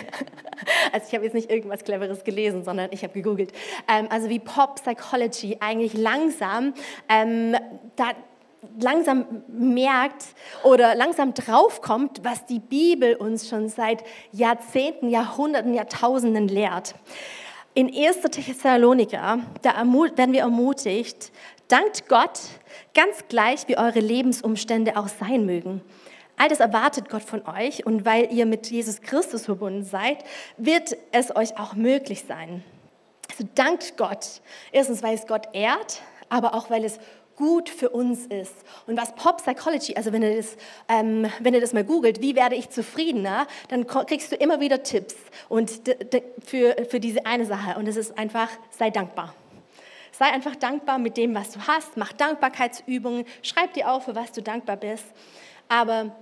also 0.94 1.06
ich 1.08 1.14
habe 1.14 1.26
jetzt 1.26 1.34
nicht 1.34 1.50
irgendwas 1.50 1.84
Cleveres 1.84 2.24
gelesen, 2.24 2.64
sondern 2.64 2.90
ich 2.92 3.04
habe 3.04 3.14
gegoogelt. 3.14 3.52
Ähm, 3.88 4.08
also 4.10 4.30
wie 4.30 4.40
Pop 4.40 4.76
Psychology 4.76 5.58
eigentlich 5.60 5.94
langsam 5.94 6.74
ähm, 7.10 7.58
da 7.98 8.12
langsam 8.80 9.26
merkt 9.48 10.26
oder 10.64 10.96
langsam 10.96 11.34
draufkommt, 11.34 12.24
was 12.24 12.46
die 12.46 12.60
Bibel 12.60 13.16
uns 13.16 13.48
schon 13.48 13.70
seit 13.70 14.04
Jahrzehnten, 14.32 15.10
Jahrhunderten, 15.10 15.74
Jahrtausenden 15.74 16.48
lehrt. 16.48 16.96
In 17.78 17.94
1. 17.94 18.22
Thessaloniker, 18.32 19.40
da 19.62 19.76
werden 19.76 20.32
wir 20.32 20.40
ermutigt, 20.40 21.34
dankt 21.68 22.08
Gott 22.08 22.40
ganz 22.94 23.26
gleich, 23.28 23.68
wie 23.68 23.78
eure 23.78 24.00
Lebensumstände 24.00 24.96
auch 24.96 25.10
sein 25.10 25.46
mögen. 25.46 25.82
All 26.38 26.48
das 26.48 26.62
erwartet 26.62 27.10
Gott 27.10 27.24
von 27.24 27.46
euch 27.46 27.86
und 27.86 28.06
weil 28.06 28.32
ihr 28.32 28.46
mit 28.46 28.72
Jesus 28.72 29.02
Christus 29.02 29.44
verbunden 29.44 29.84
seid, 29.84 30.20
wird 30.56 30.96
es 31.12 31.36
euch 31.36 31.60
auch 31.60 31.74
möglich 31.74 32.24
sein. 32.26 32.64
Also 33.30 33.44
dankt 33.56 33.98
Gott. 33.98 34.40
Erstens, 34.72 35.04
weil 35.04 35.16
es 35.16 35.28
Gott 35.28 35.50
ehrt, 35.52 36.02
aber 36.30 36.54
auch 36.54 36.70
weil 36.70 36.86
es 36.86 36.98
gut 37.36 37.70
für 37.70 37.90
uns 37.90 38.26
ist. 38.26 38.56
Und 38.88 38.98
was 38.98 39.16
Pop 39.16 39.38
Psychology, 39.38 39.96
also 39.96 40.12
wenn 40.12 40.22
ihr 40.22 40.38
das, 40.38 40.58
ähm, 40.88 41.30
wenn 41.40 41.54
ihr 41.54 41.62
das 41.62 41.74
mal 41.74 41.84
googelt, 41.84 42.22
wie 42.22 42.36
werde 42.36 42.56
ich 42.56 42.70
zufriedener, 42.70 43.48
dann 43.70 43.88
kriegst 43.88 44.32
du 44.32 44.36
immer 44.36 44.60
wieder 44.60 44.84
Tipps 44.84 45.16
und 45.50 45.72
für, 46.46 46.76
für 46.90 47.00
diese 47.00 47.26
eine 47.26 47.46
Sache. 47.46 47.78
Und 47.78 47.88
es 47.88 47.96
ist 47.96 48.18
einfach, 48.18 48.50
sei 48.72 48.90
dankbar. 48.90 49.34
Sei 50.12 50.26
einfach 50.28 50.56
dankbar 50.56 50.98
mit 50.98 51.18
dem, 51.18 51.36
was 51.36 51.52
du 51.52 51.60
hast. 51.68 51.98
Mach 51.98 52.14
Dankbarkeitsübungen. 52.14 53.26
Schreib 53.42 53.74
dir 53.74 53.92
auf, 53.92 54.06
für 54.06 54.16
was 54.16 54.32
du 54.32 54.42
dankbar 54.42 54.78
bist. 54.78 55.06
Aber 55.68 56.16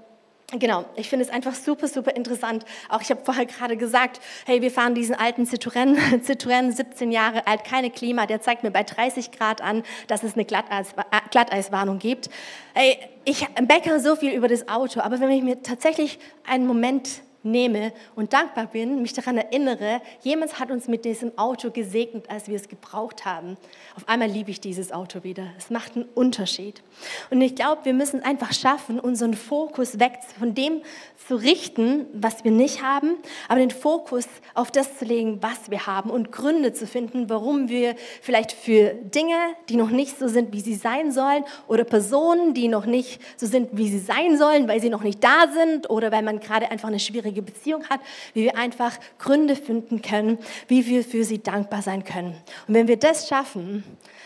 Genau, 0.51 0.85
ich 0.95 1.09
finde 1.09 1.25
es 1.25 1.31
einfach 1.31 1.55
super, 1.55 1.87
super 1.87 2.15
interessant. 2.15 2.63
Auch 2.89 3.01
ich 3.01 3.09
habe 3.09 3.21
vorher 3.23 3.45
gerade 3.45 3.75
gesagt, 3.75 4.21
hey, 4.45 4.61
wir 4.61 4.69
fahren 4.69 4.93
diesen 4.93 5.15
alten 5.15 5.45
Citroën, 5.45 5.97
Citroën 6.23 6.71
17 6.71 7.11
Jahre 7.11 7.47
alt, 7.47 7.63
keine 7.63 7.89
Klima, 7.89 8.27
der 8.27 8.39
zeigt 8.41 8.63
mir 8.63 8.69
bei 8.69 8.83
30 8.83 9.31
Grad 9.31 9.61
an, 9.61 9.83
dass 10.07 10.21
es 10.21 10.35
eine 10.35 10.45
Glatteis, 10.45 10.93
äh, 10.93 11.21
Glatteiswarnung 11.31 11.97
gibt. 11.97 12.29
Hey, 12.75 12.99
ich 13.25 13.47
meckere 13.67 13.99
so 13.99 14.15
viel 14.15 14.33
über 14.33 14.47
das 14.47 14.67
Auto, 14.67 14.99
aber 14.99 15.19
wenn 15.19 15.31
ich 15.31 15.43
mir 15.43 15.63
tatsächlich 15.63 16.19
einen 16.45 16.67
Moment 16.67 17.23
nehme 17.43 17.93
und 18.15 18.33
dankbar 18.33 18.67
bin, 18.67 19.01
mich 19.01 19.13
daran 19.13 19.37
erinnere, 19.37 20.01
jemand 20.21 20.59
hat 20.59 20.71
uns 20.71 20.87
mit 20.87 21.05
diesem 21.05 21.37
Auto 21.37 21.71
gesegnet, 21.71 22.29
als 22.29 22.47
wir 22.47 22.55
es 22.55 22.67
gebraucht 22.67 23.25
haben. 23.25 23.57
Auf 23.95 24.07
einmal 24.07 24.29
liebe 24.29 24.51
ich 24.51 24.61
dieses 24.61 24.91
Auto 24.91 25.23
wieder. 25.23 25.47
Es 25.57 25.69
macht 25.69 25.95
einen 25.95 26.05
Unterschied. 26.15 26.81
Und 27.29 27.41
ich 27.41 27.55
glaube, 27.55 27.85
wir 27.85 27.93
müssen 27.93 28.23
einfach 28.23 28.53
schaffen, 28.53 28.99
unseren 28.99 29.33
Fokus 29.33 29.99
weg 29.99 30.19
von 30.39 30.53
dem 30.53 30.81
zu 31.27 31.35
richten, 31.35 32.05
was 32.13 32.43
wir 32.43 32.51
nicht 32.51 32.81
haben, 32.83 33.15
aber 33.47 33.59
den 33.59 33.71
Fokus 33.71 34.27
auf 34.53 34.71
das 34.71 34.97
zu 34.97 35.05
legen, 35.05 35.39
was 35.41 35.69
wir 35.69 35.85
haben 35.85 36.09
und 36.09 36.31
Gründe 36.31 36.73
zu 36.73 36.87
finden, 36.87 37.29
warum 37.29 37.69
wir 37.69 37.95
vielleicht 38.21 38.51
für 38.51 38.93
Dinge, 38.93 39.35
die 39.69 39.75
noch 39.75 39.89
nicht 39.89 40.19
so 40.19 40.27
sind, 40.27 40.53
wie 40.53 40.61
sie 40.61 40.75
sein 40.75 41.11
sollen, 41.11 41.43
oder 41.67 41.83
Personen, 41.83 42.53
die 42.53 42.67
noch 42.67 42.85
nicht 42.85 43.21
so 43.37 43.45
sind, 43.45 43.69
wie 43.73 43.89
sie 43.89 43.99
sein 43.99 44.37
sollen, 44.37 44.67
weil 44.67 44.81
sie 44.81 44.89
noch 44.89 45.03
nicht 45.03 45.23
da 45.23 45.47
sind 45.53 45.89
oder 45.89 46.11
weil 46.11 46.23
man 46.23 46.39
gerade 46.39 46.69
einfach 46.71 46.89
eine 46.89 46.99
schwierige 46.99 47.32
Beziehung 47.41 47.89
hat, 47.89 47.99
wie 48.33 48.43
wir 48.43 48.57
einfach 48.57 48.97
Gründe 49.17 49.55
finden 49.55 50.01
können, 50.01 50.37
wie 50.67 50.85
wir 50.85 51.03
für 51.03 51.23
sie 51.23 51.41
dankbar 51.41 51.81
sein 51.81 52.03
können. 52.03 52.35
Und 52.67 52.73
wenn 52.73 52.87
wir 52.87 52.97
das 52.97 53.27
schaffen, 53.27 53.83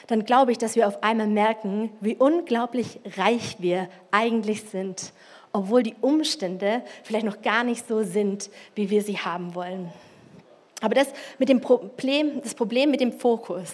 dann 0.08 0.26
glaube 0.26 0.52
ich, 0.52 0.58
dass 0.58 0.76
wir 0.76 0.88
auf 0.88 1.04
einmal 1.04 1.28
merken, 1.28 1.90
wie 2.02 2.16
unglaublich 2.16 3.00
reich 3.18 3.58
wir 3.60 3.90
eigentlich 4.12 4.64
sind 4.64 5.12
obwohl 5.54 5.82
die 5.82 5.96
Umstände 6.02 6.84
vielleicht 7.04 7.26
noch 7.26 7.42
gar 7.42 7.64
nicht 7.64 7.88
so 7.88 8.04
sind, 8.04 8.50
wie 8.76 8.90
wir 8.90 9.02
sie 9.02 9.18
haben 9.18 9.56
wollen. 9.56 9.92
Aber 10.82 10.94
das 10.94 11.08
mit 11.40 11.50
dem 11.50 11.62
Problem, 11.62 12.42
das 12.44 12.54
Problem 12.54 12.92
mit 12.92 13.02
dem 13.02 13.12
Fokus, 13.12 13.74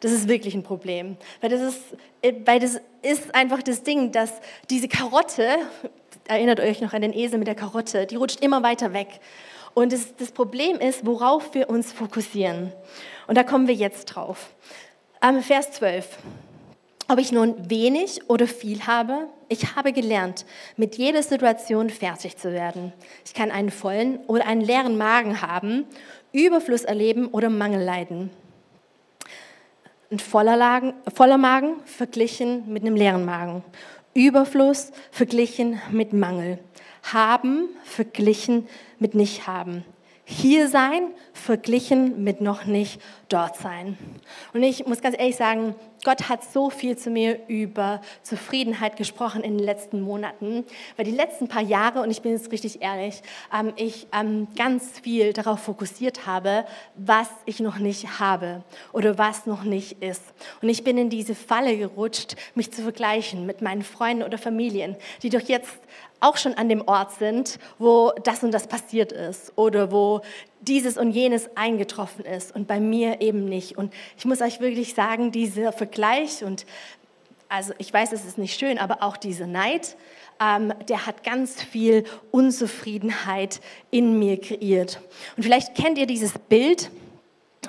das 0.00 0.12
ist 0.12 0.28
wirklich 0.28 0.54
ein 0.54 0.62
Problem. 0.62 1.16
Weil 1.40 1.50
das 1.50 1.60
ist, 1.60 1.80
äh, 2.22 2.32
weil 2.44 2.60
das 2.60 2.80
ist 3.02 3.34
einfach 3.34 3.62
das 3.62 3.82
Ding, 3.82 4.12
dass 4.12 4.32
diese 4.70 4.88
Karotte, 4.88 5.58
erinnert 6.28 6.60
euch 6.60 6.80
noch 6.80 6.92
an 6.92 7.02
den 7.02 7.12
Esel 7.12 7.38
mit 7.38 7.48
der 7.48 7.54
Karotte, 7.54 8.06
die 8.06 8.16
rutscht 8.16 8.40
immer 8.40 8.62
weiter 8.62 8.92
weg. 8.92 9.20
Und 9.74 9.92
das, 9.92 10.14
das 10.16 10.32
Problem 10.32 10.78
ist, 10.78 11.04
worauf 11.06 11.54
wir 11.54 11.68
uns 11.68 11.92
fokussieren. 11.92 12.72
Und 13.26 13.36
da 13.36 13.42
kommen 13.42 13.68
wir 13.68 13.74
jetzt 13.74 14.06
drauf. 14.06 14.50
Vers 15.42 15.72
12. 15.72 16.18
Ob 17.10 17.18
ich 17.18 17.32
nun 17.32 17.70
wenig 17.70 18.28
oder 18.28 18.46
viel 18.46 18.86
habe, 18.86 19.28
ich 19.48 19.76
habe 19.76 19.94
gelernt, 19.94 20.44
mit 20.76 20.96
jeder 20.96 21.22
Situation 21.22 21.88
fertig 21.88 22.36
zu 22.36 22.52
werden. 22.52 22.92
Ich 23.24 23.32
kann 23.32 23.50
einen 23.50 23.70
vollen 23.70 24.18
oder 24.26 24.46
einen 24.46 24.60
leeren 24.60 24.98
Magen 24.98 25.40
haben, 25.40 25.86
Überfluss 26.32 26.84
erleben 26.84 27.28
oder 27.28 27.48
Mangel 27.48 27.82
leiden. 27.82 28.30
Ein 30.10 30.18
voller, 30.18 30.56
Lagen, 30.56 30.94
voller 31.14 31.38
Magen 31.38 31.76
verglichen 31.84 32.70
mit 32.70 32.82
einem 32.82 32.96
leeren 32.96 33.24
Magen. 33.24 33.64
Überfluss 34.14 34.92
verglichen 35.10 35.80
mit 35.90 36.12
Mangel. 36.12 36.58
Haben 37.02 37.68
verglichen 37.84 38.66
mit 38.98 39.14
nicht 39.14 39.46
haben. 39.46 39.84
Hier 40.24 40.68
sein 40.68 41.08
verglichen 41.32 42.22
mit 42.22 42.42
noch 42.42 42.66
nicht 42.66 43.00
dort 43.30 43.56
sein. 43.56 43.96
Und 44.52 44.62
ich 44.62 44.86
muss 44.86 45.00
ganz 45.00 45.16
ehrlich 45.18 45.36
sagen, 45.36 45.74
Gott 46.08 46.30
hat 46.30 46.42
so 46.42 46.70
viel 46.70 46.96
zu 46.96 47.10
mir 47.10 47.38
über 47.48 48.00
Zufriedenheit 48.22 48.96
gesprochen 48.96 49.42
in 49.42 49.58
den 49.58 49.66
letzten 49.66 50.00
Monaten, 50.00 50.64
weil 50.96 51.04
die 51.04 51.10
letzten 51.10 51.48
paar 51.48 51.60
Jahre, 51.60 52.00
und 52.00 52.10
ich 52.10 52.22
bin 52.22 52.32
jetzt 52.32 52.50
richtig 52.50 52.80
ehrlich, 52.80 53.20
ähm, 53.54 53.74
ich 53.76 54.06
ähm, 54.18 54.48
ganz 54.56 55.00
viel 55.00 55.34
darauf 55.34 55.60
fokussiert 55.60 56.26
habe, 56.26 56.64
was 56.96 57.28
ich 57.44 57.60
noch 57.60 57.76
nicht 57.76 58.20
habe 58.20 58.64
oder 58.94 59.18
was 59.18 59.44
noch 59.44 59.64
nicht 59.64 60.02
ist. 60.02 60.22
Und 60.62 60.70
ich 60.70 60.82
bin 60.82 60.96
in 60.96 61.10
diese 61.10 61.34
Falle 61.34 61.76
gerutscht, 61.76 62.36
mich 62.54 62.72
zu 62.72 62.80
vergleichen 62.80 63.44
mit 63.44 63.60
meinen 63.60 63.82
Freunden 63.82 64.22
oder 64.22 64.38
Familien, 64.38 64.96
die 65.22 65.28
doch 65.28 65.42
jetzt 65.42 65.78
auch 66.20 66.36
schon 66.36 66.54
an 66.54 66.68
dem 66.68 66.86
Ort 66.86 67.12
sind, 67.12 67.58
wo 67.78 68.12
das 68.24 68.42
und 68.42 68.52
das 68.52 68.66
passiert 68.66 69.12
ist 69.12 69.52
oder 69.56 69.92
wo 69.92 70.22
dieses 70.60 70.98
und 70.98 71.12
jenes 71.12 71.48
eingetroffen 71.56 72.24
ist 72.24 72.54
und 72.54 72.66
bei 72.66 72.80
mir 72.80 73.20
eben 73.20 73.44
nicht. 73.44 73.78
Und 73.78 73.92
ich 74.16 74.24
muss 74.24 74.40
euch 74.40 74.60
wirklich 74.60 74.94
sagen, 74.94 75.30
dieser 75.30 75.72
Vergleich 75.72 76.42
und 76.44 76.66
also 77.48 77.72
ich 77.78 77.92
weiß, 77.92 78.12
es 78.12 78.24
ist 78.24 78.38
nicht 78.38 78.58
schön, 78.58 78.78
aber 78.78 79.02
auch 79.02 79.16
dieser 79.16 79.46
Neid, 79.46 79.96
ähm, 80.40 80.72
der 80.88 81.06
hat 81.06 81.24
ganz 81.24 81.62
viel 81.62 82.04
Unzufriedenheit 82.30 83.60
in 83.90 84.18
mir 84.18 84.40
kreiert. 84.40 85.00
Und 85.36 85.42
vielleicht 85.44 85.74
kennt 85.74 85.98
ihr 85.98 86.06
dieses 86.06 86.38
Bild, 86.38 86.90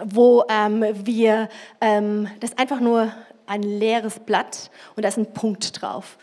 wo 0.03 0.43
ähm, 0.49 0.83
wir, 1.05 1.49
ähm, 1.81 2.27
das 2.39 2.57
einfach 2.57 2.79
nur 2.79 3.12
ein 3.45 3.63
leeres 3.63 4.19
Blatt 4.19 4.69
und 4.95 5.03
da 5.03 5.09
ist 5.09 5.17
ein 5.17 5.33
Punkt 5.33 5.81
drauf. 5.81 6.17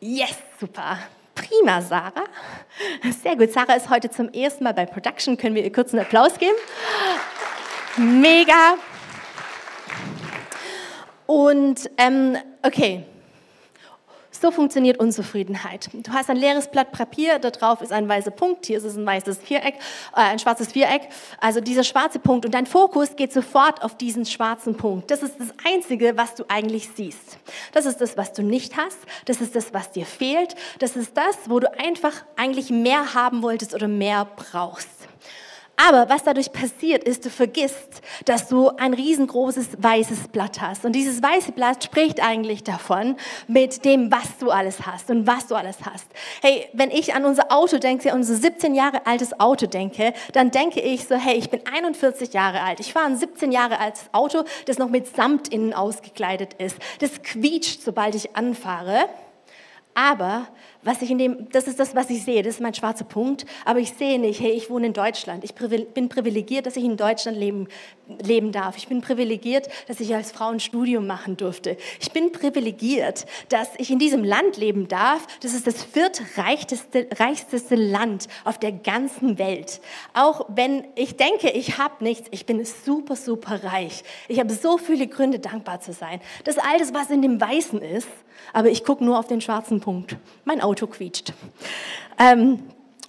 Yes, 0.00 0.36
super. 0.60 0.98
Prima, 1.40 1.80
Sarah. 1.80 2.24
Sehr 3.22 3.36
gut. 3.36 3.52
Sarah 3.52 3.74
ist 3.74 3.88
heute 3.88 4.10
zum 4.10 4.28
ersten 4.30 4.64
Mal 4.64 4.74
bei 4.74 4.84
Production. 4.84 5.36
Können 5.36 5.54
wir 5.54 5.64
ihr 5.64 5.72
kurz 5.72 5.92
einen 5.94 6.04
Applaus 6.04 6.38
geben? 6.38 6.56
Mega. 7.96 8.74
Und 11.26 11.88
ähm, 11.96 12.36
okay, 12.62 13.04
so 14.40 14.50
funktioniert 14.50 14.98
Unzufriedenheit. 14.98 15.90
Du 15.92 16.12
hast 16.12 16.30
ein 16.30 16.36
leeres 16.36 16.68
Blatt 16.68 16.92
Papier, 16.92 17.38
da 17.38 17.50
drauf 17.50 17.82
ist 17.82 17.92
ein 17.92 18.08
weißer 18.08 18.30
Punkt, 18.30 18.66
hier 18.66 18.78
ist 18.78 18.84
es 18.84 18.96
ein 18.96 19.04
weißes 19.04 19.38
Viereck, 19.38 19.74
äh, 20.14 20.20
ein 20.20 20.38
schwarzes 20.38 20.72
Viereck, 20.72 21.08
also 21.40 21.60
dieser 21.60 21.84
schwarze 21.84 22.18
Punkt 22.18 22.46
und 22.46 22.54
dein 22.54 22.66
Fokus 22.66 23.16
geht 23.16 23.32
sofort 23.32 23.82
auf 23.82 23.96
diesen 23.96 24.24
schwarzen 24.24 24.76
Punkt. 24.76 25.10
Das 25.10 25.22
ist 25.22 25.38
das 25.38 25.48
Einzige, 25.66 26.16
was 26.16 26.34
du 26.34 26.44
eigentlich 26.48 26.88
siehst. 26.94 27.38
Das 27.72 27.84
ist 27.84 28.00
das, 28.00 28.16
was 28.16 28.32
du 28.32 28.42
nicht 28.42 28.76
hast, 28.76 28.98
das 29.26 29.40
ist 29.40 29.54
das, 29.54 29.74
was 29.74 29.90
dir 29.90 30.06
fehlt, 30.06 30.54
das 30.78 30.96
ist 30.96 31.16
das, 31.16 31.36
wo 31.46 31.60
du 31.60 31.70
einfach 31.78 32.12
eigentlich 32.36 32.70
mehr 32.70 33.14
haben 33.14 33.42
wolltest 33.42 33.74
oder 33.74 33.88
mehr 33.88 34.26
brauchst. 34.36 34.88
Aber 35.88 36.10
was 36.10 36.24
dadurch 36.24 36.52
passiert, 36.52 37.04
ist, 37.04 37.24
du 37.24 37.30
vergisst, 37.30 38.02
dass 38.26 38.48
du 38.48 38.68
ein 38.68 38.92
riesengroßes 38.92 39.68
weißes 39.78 40.28
Blatt 40.28 40.60
hast. 40.60 40.84
Und 40.84 40.92
dieses 40.92 41.22
weiße 41.22 41.52
Blatt 41.52 41.82
spricht 41.82 42.22
eigentlich 42.22 42.64
davon, 42.64 43.16
mit 43.48 43.84
dem, 43.86 44.12
was 44.12 44.36
du 44.38 44.50
alles 44.50 44.84
hast 44.84 45.08
und 45.08 45.26
was 45.26 45.46
du 45.46 45.54
alles 45.54 45.78
hast. 45.90 46.06
Hey, 46.42 46.68
wenn 46.74 46.90
ich 46.90 47.14
an 47.14 47.24
unser 47.24 47.50
Auto 47.50 47.78
denke, 47.78 48.12
unser 48.12 48.34
17 48.34 48.74
Jahre 48.74 49.06
altes 49.06 49.40
Auto 49.40 49.66
denke, 49.66 50.12
dann 50.34 50.50
denke 50.50 50.80
ich 50.80 51.06
so, 51.06 51.14
hey, 51.14 51.36
ich 51.36 51.48
bin 51.48 51.62
41 51.66 52.34
Jahre 52.34 52.60
alt. 52.60 52.80
Ich 52.80 52.92
fahre 52.92 53.06
ein 53.06 53.16
17 53.16 53.50
Jahre 53.50 53.78
altes 53.78 54.04
Auto, 54.12 54.44
das 54.66 54.76
noch 54.76 54.90
mit 54.90 55.14
Samt 55.16 55.48
innen 55.48 55.72
ausgekleidet 55.72 56.54
ist. 56.54 56.76
Das 56.98 57.22
quietscht, 57.22 57.80
sobald 57.80 58.14
ich 58.14 58.36
anfahre. 58.36 59.08
Aber 59.94 60.46
was 60.82 61.02
ich 61.02 61.10
in 61.10 61.18
dem, 61.18 61.48
das 61.50 61.66
ist 61.66 61.78
das, 61.78 61.94
was 61.94 62.08
ich 62.10 62.24
sehe, 62.24 62.42
das 62.42 62.54
ist 62.54 62.60
mein 62.60 62.74
schwarzer 62.74 63.04
Punkt, 63.04 63.44
aber 63.64 63.80
ich 63.80 63.92
sehe 63.92 64.18
nicht, 64.18 64.40
hey, 64.40 64.52
ich 64.52 64.70
wohne 64.70 64.86
in 64.86 64.92
Deutschland. 64.92 65.44
Ich 65.44 65.54
bin 65.54 66.08
privilegiert, 66.08 66.66
dass 66.66 66.76
ich 66.76 66.84
in 66.84 66.96
Deutschland 66.96 67.36
leben, 67.36 67.68
leben 68.22 68.50
darf. 68.50 68.76
Ich 68.76 68.88
bin 68.88 69.02
privilegiert, 69.02 69.68
dass 69.88 70.00
ich 70.00 70.14
als 70.14 70.32
Frau 70.32 70.48
ein 70.48 70.60
Studium 70.60 71.06
machen 71.06 71.36
durfte. 71.36 71.76
Ich 72.00 72.12
bin 72.12 72.32
privilegiert, 72.32 73.26
dass 73.50 73.68
ich 73.76 73.90
in 73.90 73.98
diesem 73.98 74.24
Land 74.24 74.56
leben 74.56 74.88
darf. 74.88 75.26
Das 75.42 75.52
ist 75.52 75.66
das 75.66 75.82
viertreichste 75.82 76.78
reichste 77.18 77.74
Land 77.74 78.28
auf 78.44 78.58
der 78.58 78.72
ganzen 78.72 79.38
Welt. 79.38 79.80
Auch 80.14 80.46
wenn 80.48 80.84
ich 80.94 81.16
denke, 81.16 81.50
ich 81.50 81.78
habe 81.78 82.02
nichts, 82.02 82.28
ich 82.30 82.46
bin 82.46 82.64
super, 82.64 83.16
super 83.16 83.62
reich. 83.64 84.02
Ich 84.28 84.40
habe 84.40 84.52
so 84.52 84.78
viele 84.78 85.06
Gründe, 85.06 85.38
dankbar 85.38 85.80
zu 85.80 85.92
sein. 85.92 86.20
Das 86.44 86.56
ist 86.56 86.62
all 86.64 86.78
das, 86.78 86.94
was 86.94 87.10
in 87.10 87.22
dem 87.22 87.40
Weißen 87.40 87.82
ist, 87.82 88.08
aber 88.52 88.70
ich 88.70 88.84
gucke 88.84 89.04
nur 89.04 89.18
auf 89.18 89.26
den 89.26 89.40
schwarzen 89.40 89.80
Punkt. 89.80 90.16
Mein 90.44 90.60
Auto 90.60 90.69
quietscht. 90.74 91.32
Ähm, 92.18 92.60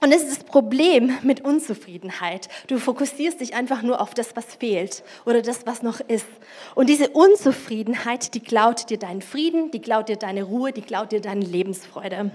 und 0.03 0.11
das 0.11 0.23
ist 0.23 0.37
das 0.37 0.43
Problem 0.43 1.15
mit 1.21 1.45
Unzufriedenheit. 1.45 2.49
Du 2.65 2.79
fokussierst 2.79 3.39
dich 3.39 3.53
einfach 3.53 3.83
nur 3.83 4.01
auf 4.01 4.15
das, 4.15 4.35
was 4.35 4.55
fehlt 4.55 5.03
oder 5.25 5.43
das, 5.43 5.67
was 5.67 5.83
noch 5.83 5.99
ist. 5.99 6.25
Und 6.73 6.89
diese 6.89 7.09
Unzufriedenheit, 7.09 8.33
die 8.33 8.39
klaut 8.39 8.89
dir 8.89 8.97
deinen 8.97 9.21
Frieden, 9.21 9.69
die 9.69 9.79
klaut 9.79 10.09
dir 10.09 10.15
deine 10.15 10.41
Ruhe, 10.41 10.71
die 10.71 10.81
klaut 10.81 11.11
dir 11.11 11.21
deine 11.21 11.45
Lebensfreude. 11.45 12.31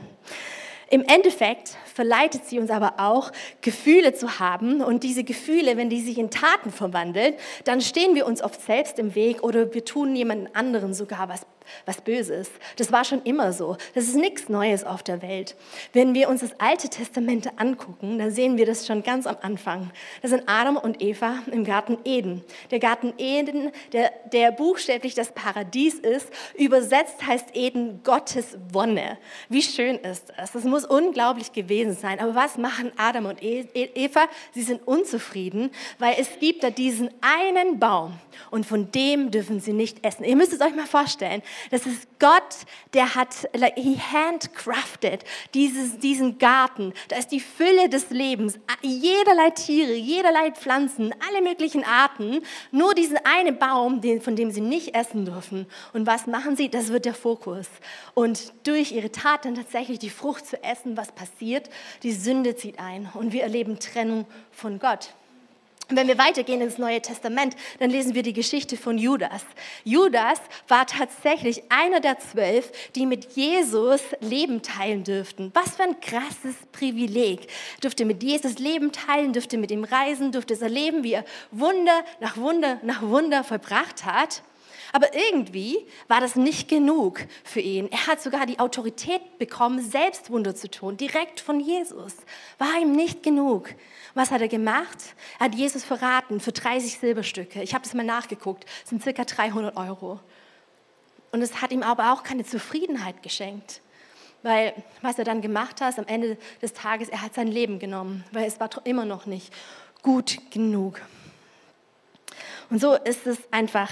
Im 0.88 1.02
Endeffekt 1.02 1.76
verleitet 1.92 2.44
sie 2.44 2.60
uns 2.60 2.70
aber 2.70 2.94
auch, 2.98 3.32
Gefühle 3.62 4.14
zu 4.14 4.38
haben. 4.38 4.80
Und 4.80 5.02
diese 5.02 5.24
Gefühle, 5.24 5.76
wenn 5.76 5.90
die 5.90 6.00
sich 6.00 6.18
in 6.18 6.30
Taten 6.30 6.70
verwandeln, 6.70 7.34
dann 7.64 7.80
stehen 7.80 8.14
wir 8.14 8.26
uns 8.26 8.42
oft 8.42 8.64
selbst 8.64 9.00
im 9.00 9.16
Weg 9.16 9.42
oder 9.42 9.74
wir 9.74 9.84
tun 9.84 10.14
jemand 10.14 10.54
anderen 10.54 10.94
sogar 10.94 11.28
was 11.28 11.44
was 11.84 12.00
Böses. 12.00 12.50
Das 12.76 12.92
war 12.92 13.04
schon 13.04 13.22
immer 13.22 13.52
so. 13.52 13.76
Das 13.94 14.04
ist 14.04 14.16
nichts 14.16 14.48
Neues 14.48 14.84
auf 14.84 15.02
der 15.02 15.22
Welt. 15.22 15.56
Wenn 15.92 16.14
wir 16.14 16.28
uns 16.28 16.40
das 16.40 16.58
Alte 16.60 16.88
Testament 16.88 17.50
angucken, 17.56 18.18
dann 18.18 18.30
sehen 18.30 18.56
wir 18.56 18.66
das 18.66 18.86
schon 18.86 19.02
ganz 19.02 19.26
am 19.26 19.36
Anfang. 19.42 19.90
Das 20.22 20.30
sind 20.30 20.44
Adam 20.46 20.76
und 20.76 21.02
Eva 21.02 21.40
im 21.50 21.64
Garten 21.64 21.98
Eden. 22.04 22.44
Der 22.70 22.78
Garten 22.78 23.14
Eden, 23.18 23.70
der, 23.92 24.12
der 24.32 24.52
buchstäblich 24.52 25.14
das 25.14 25.32
Paradies 25.32 25.94
ist, 25.94 26.28
übersetzt 26.54 27.26
heißt 27.26 27.54
Eden 27.54 28.02
Gottes 28.02 28.56
Wonne. 28.72 29.18
Wie 29.48 29.62
schön 29.62 29.96
ist 29.96 30.32
das? 30.36 30.52
Das 30.52 30.64
muss 30.64 30.84
unglaublich 30.84 31.52
gewesen 31.52 31.94
sein. 31.94 32.20
Aber 32.20 32.34
was 32.34 32.58
machen 32.58 32.92
Adam 32.96 33.26
und 33.26 33.42
e-, 33.42 33.66
e-, 33.74 33.90
Eva? 33.94 34.26
Sie 34.52 34.62
sind 34.62 34.86
unzufrieden, 34.86 35.70
weil 35.98 36.16
es 36.18 36.28
gibt 36.38 36.62
da 36.62 36.70
diesen 36.70 37.10
einen 37.20 37.78
Baum 37.78 38.14
und 38.50 38.66
von 38.66 38.90
dem 38.92 39.30
dürfen 39.30 39.60
sie 39.60 39.72
nicht 39.72 40.04
essen. 40.04 40.24
Ihr 40.24 40.36
müsst 40.36 40.52
es 40.52 40.60
euch 40.60 40.74
mal 40.74 40.86
vorstellen. 40.86 41.42
Das 41.70 41.86
ist 41.86 42.08
Gott, 42.18 42.66
der 42.94 43.14
hat, 43.14 43.48
he 43.76 43.98
handcrafted 43.98 45.24
dieses, 45.54 45.98
diesen 45.98 46.38
Garten. 46.38 46.92
Da 47.08 47.16
ist 47.16 47.28
die 47.28 47.40
Fülle 47.40 47.88
des 47.88 48.10
Lebens, 48.10 48.58
jederlei 48.82 49.50
Tiere, 49.50 49.92
jederlei 49.92 50.52
Pflanzen, 50.52 51.14
alle 51.28 51.42
möglichen 51.42 51.84
Arten. 51.84 52.42
Nur 52.70 52.94
diesen 52.94 53.18
einen 53.24 53.58
Baum, 53.58 54.02
von 54.20 54.36
dem 54.36 54.50
sie 54.50 54.60
nicht 54.60 54.94
essen 54.94 55.24
dürfen. 55.24 55.66
Und 55.92 56.06
was 56.06 56.26
machen 56.26 56.56
sie? 56.56 56.68
Das 56.68 56.88
wird 56.88 57.04
der 57.04 57.14
Fokus. 57.14 57.66
Und 58.14 58.52
durch 58.64 58.92
ihre 58.92 59.12
Tat 59.12 59.44
dann 59.44 59.54
tatsächlich 59.54 59.98
die 59.98 60.10
Frucht 60.10 60.46
zu 60.46 60.62
essen, 60.62 60.96
was 60.96 61.12
passiert? 61.12 61.68
Die 62.02 62.12
Sünde 62.12 62.56
zieht 62.56 62.78
ein 62.78 63.10
und 63.14 63.32
wir 63.32 63.42
erleben 63.42 63.78
Trennung 63.78 64.26
von 64.50 64.78
Gott. 64.78 65.10
Und 65.88 65.96
wenn 65.96 66.08
wir 66.08 66.18
weitergehen 66.18 66.60
ins 66.60 66.78
Neue 66.78 67.00
Testament, 67.00 67.54
dann 67.78 67.90
lesen 67.90 68.14
wir 68.14 68.24
die 68.24 68.32
Geschichte 68.32 68.76
von 68.76 68.98
Judas. 68.98 69.42
Judas 69.84 70.40
war 70.66 70.84
tatsächlich 70.84 71.62
einer 71.68 72.00
der 72.00 72.18
zwölf, 72.18 72.72
die 72.96 73.06
mit 73.06 73.36
Jesus 73.36 74.00
Leben 74.20 74.62
teilen 74.62 75.04
dürften. 75.04 75.52
Was 75.54 75.76
für 75.76 75.84
ein 75.84 76.00
krasses 76.00 76.56
Privileg. 76.72 77.46
Dürfte 77.84 78.04
mit 78.04 78.24
Jesus 78.24 78.58
Leben 78.58 78.90
teilen, 78.90 79.32
dürfte 79.32 79.58
mit 79.58 79.70
ihm 79.70 79.84
reisen, 79.84 80.32
dürfte 80.32 80.54
es 80.54 80.62
erleben, 80.62 81.04
wie 81.04 81.12
er 81.12 81.24
Wunder 81.52 82.04
nach 82.18 82.36
Wunder 82.36 82.80
nach 82.82 83.02
Wunder 83.02 83.44
vollbracht 83.44 84.04
hat. 84.04 84.42
Aber 84.92 85.08
irgendwie 85.14 85.86
war 86.08 86.20
das 86.20 86.36
nicht 86.36 86.68
genug 86.68 87.20
für 87.44 87.60
ihn. 87.60 87.90
Er 87.90 88.06
hat 88.06 88.20
sogar 88.20 88.46
die 88.46 88.58
Autorität 88.58 89.38
bekommen, 89.38 89.80
selbst 89.80 90.30
Wunder 90.30 90.54
zu 90.54 90.70
tun, 90.70 90.96
direkt 90.96 91.40
von 91.40 91.60
Jesus. 91.60 92.14
War 92.58 92.80
ihm 92.80 92.92
nicht 92.92 93.22
genug. 93.22 93.70
Was 94.14 94.30
hat 94.30 94.40
er 94.40 94.48
gemacht? 94.48 94.98
Er 95.38 95.46
hat 95.46 95.54
Jesus 95.54 95.84
verraten 95.84 96.40
für 96.40 96.52
30 96.52 96.98
Silberstücke. 96.98 97.62
Ich 97.62 97.74
habe 97.74 97.84
das 97.84 97.94
mal 97.94 98.04
nachgeguckt. 98.04 98.64
Das 98.82 98.90
sind 98.90 99.02
circa 99.02 99.24
300 99.24 99.76
Euro. 99.76 100.20
Und 101.32 101.42
es 101.42 101.60
hat 101.60 101.72
ihm 101.72 101.82
aber 101.82 102.12
auch 102.12 102.22
keine 102.22 102.44
Zufriedenheit 102.44 103.22
geschenkt. 103.22 103.82
Weil 104.42 104.74
was 105.02 105.18
er 105.18 105.24
dann 105.24 105.42
gemacht 105.42 105.80
hat, 105.80 105.98
am 105.98 106.06
Ende 106.06 106.38
des 106.62 106.72
Tages, 106.72 107.08
er 107.08 107.22
hat 107.22 107.34
sein 107.34 107.48
Leben 107.48 107.78
genommen, 107.78 108.24
weil 108.32 108.46
es 108.46 108.60
war 108.60 108.70
immer 108.84 109.04
noch 109.04 109.26
nicht 109.26 109.52
gut 110.02 110.38
genug. 110.50 111.00
Und 112.70 112.80
so 112.80 112.94
ist 112.94 113.26
es 113.26 113.38
einfach 113.50 113.90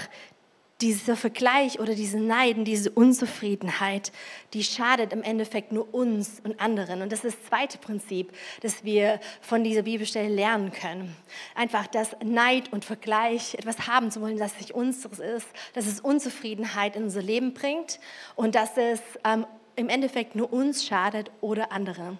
dieser 0.81 1.15
Vergleich 1.15 1.79
oder 1.79 1.95
diese 1.95 2.19
Neiden, 2.19 2.65
diese 2.65 2.89
Unzufriedenheit, 2.89 4.11
die 4.53 4.63
schadet 4.63 5.13
im 5.13 5.23
Endeffekt 5.23 5.71
nur 5.71 5.93
uns 5.93 6.41
und 6.43 6.59
anderen. 6.59 7.01
Und 7.01 7.11
das 7.11 7.23
ist 7.23 7.37
das 7.37 7.45
zweite 7.47 7.77
Prinzip, 7.77 8.33
das 8.61 8.83
wir 8.83 9.21
von 9.41 9.63
dieser 9.63 9.83
Bibelstelle 9.83 10.33
lernen 10.33 10.71
können. 10.71 11.15
Einfach, 11.55 11.87
dass 11.87 12.15
Neid 12.23 12.73
und 12.73 12.83
Vergleich 12.83 13.53
etwas 13.53 13.87
haben 13.87 14.11
zu 14.11 14.19
wollen, 14.19 14.37
das 14.37 14.57
nicht 14.57 14.71
unseres 14.71 15.19
ist, 15.19 15.47
dass 15.73 15.87
es 15.87 16.01
Unzufriedenheit 16.01 16.97
in 16.97 17.03
unser 17.03 17.21
Leben 17.21 17.53
bringt 17.53 17.99
und 18.35 18.55
dass 18.55 18.75
es 18.75 18.99
ähm, 19.23 19.45
im 19.77 19.87
Endeffekt 19.87 20.35
nur 20.35 20.51
uns 20.51 20.85
schadet 20.85 21.31
oder 21.39 21.71
andere. 21.71 22.17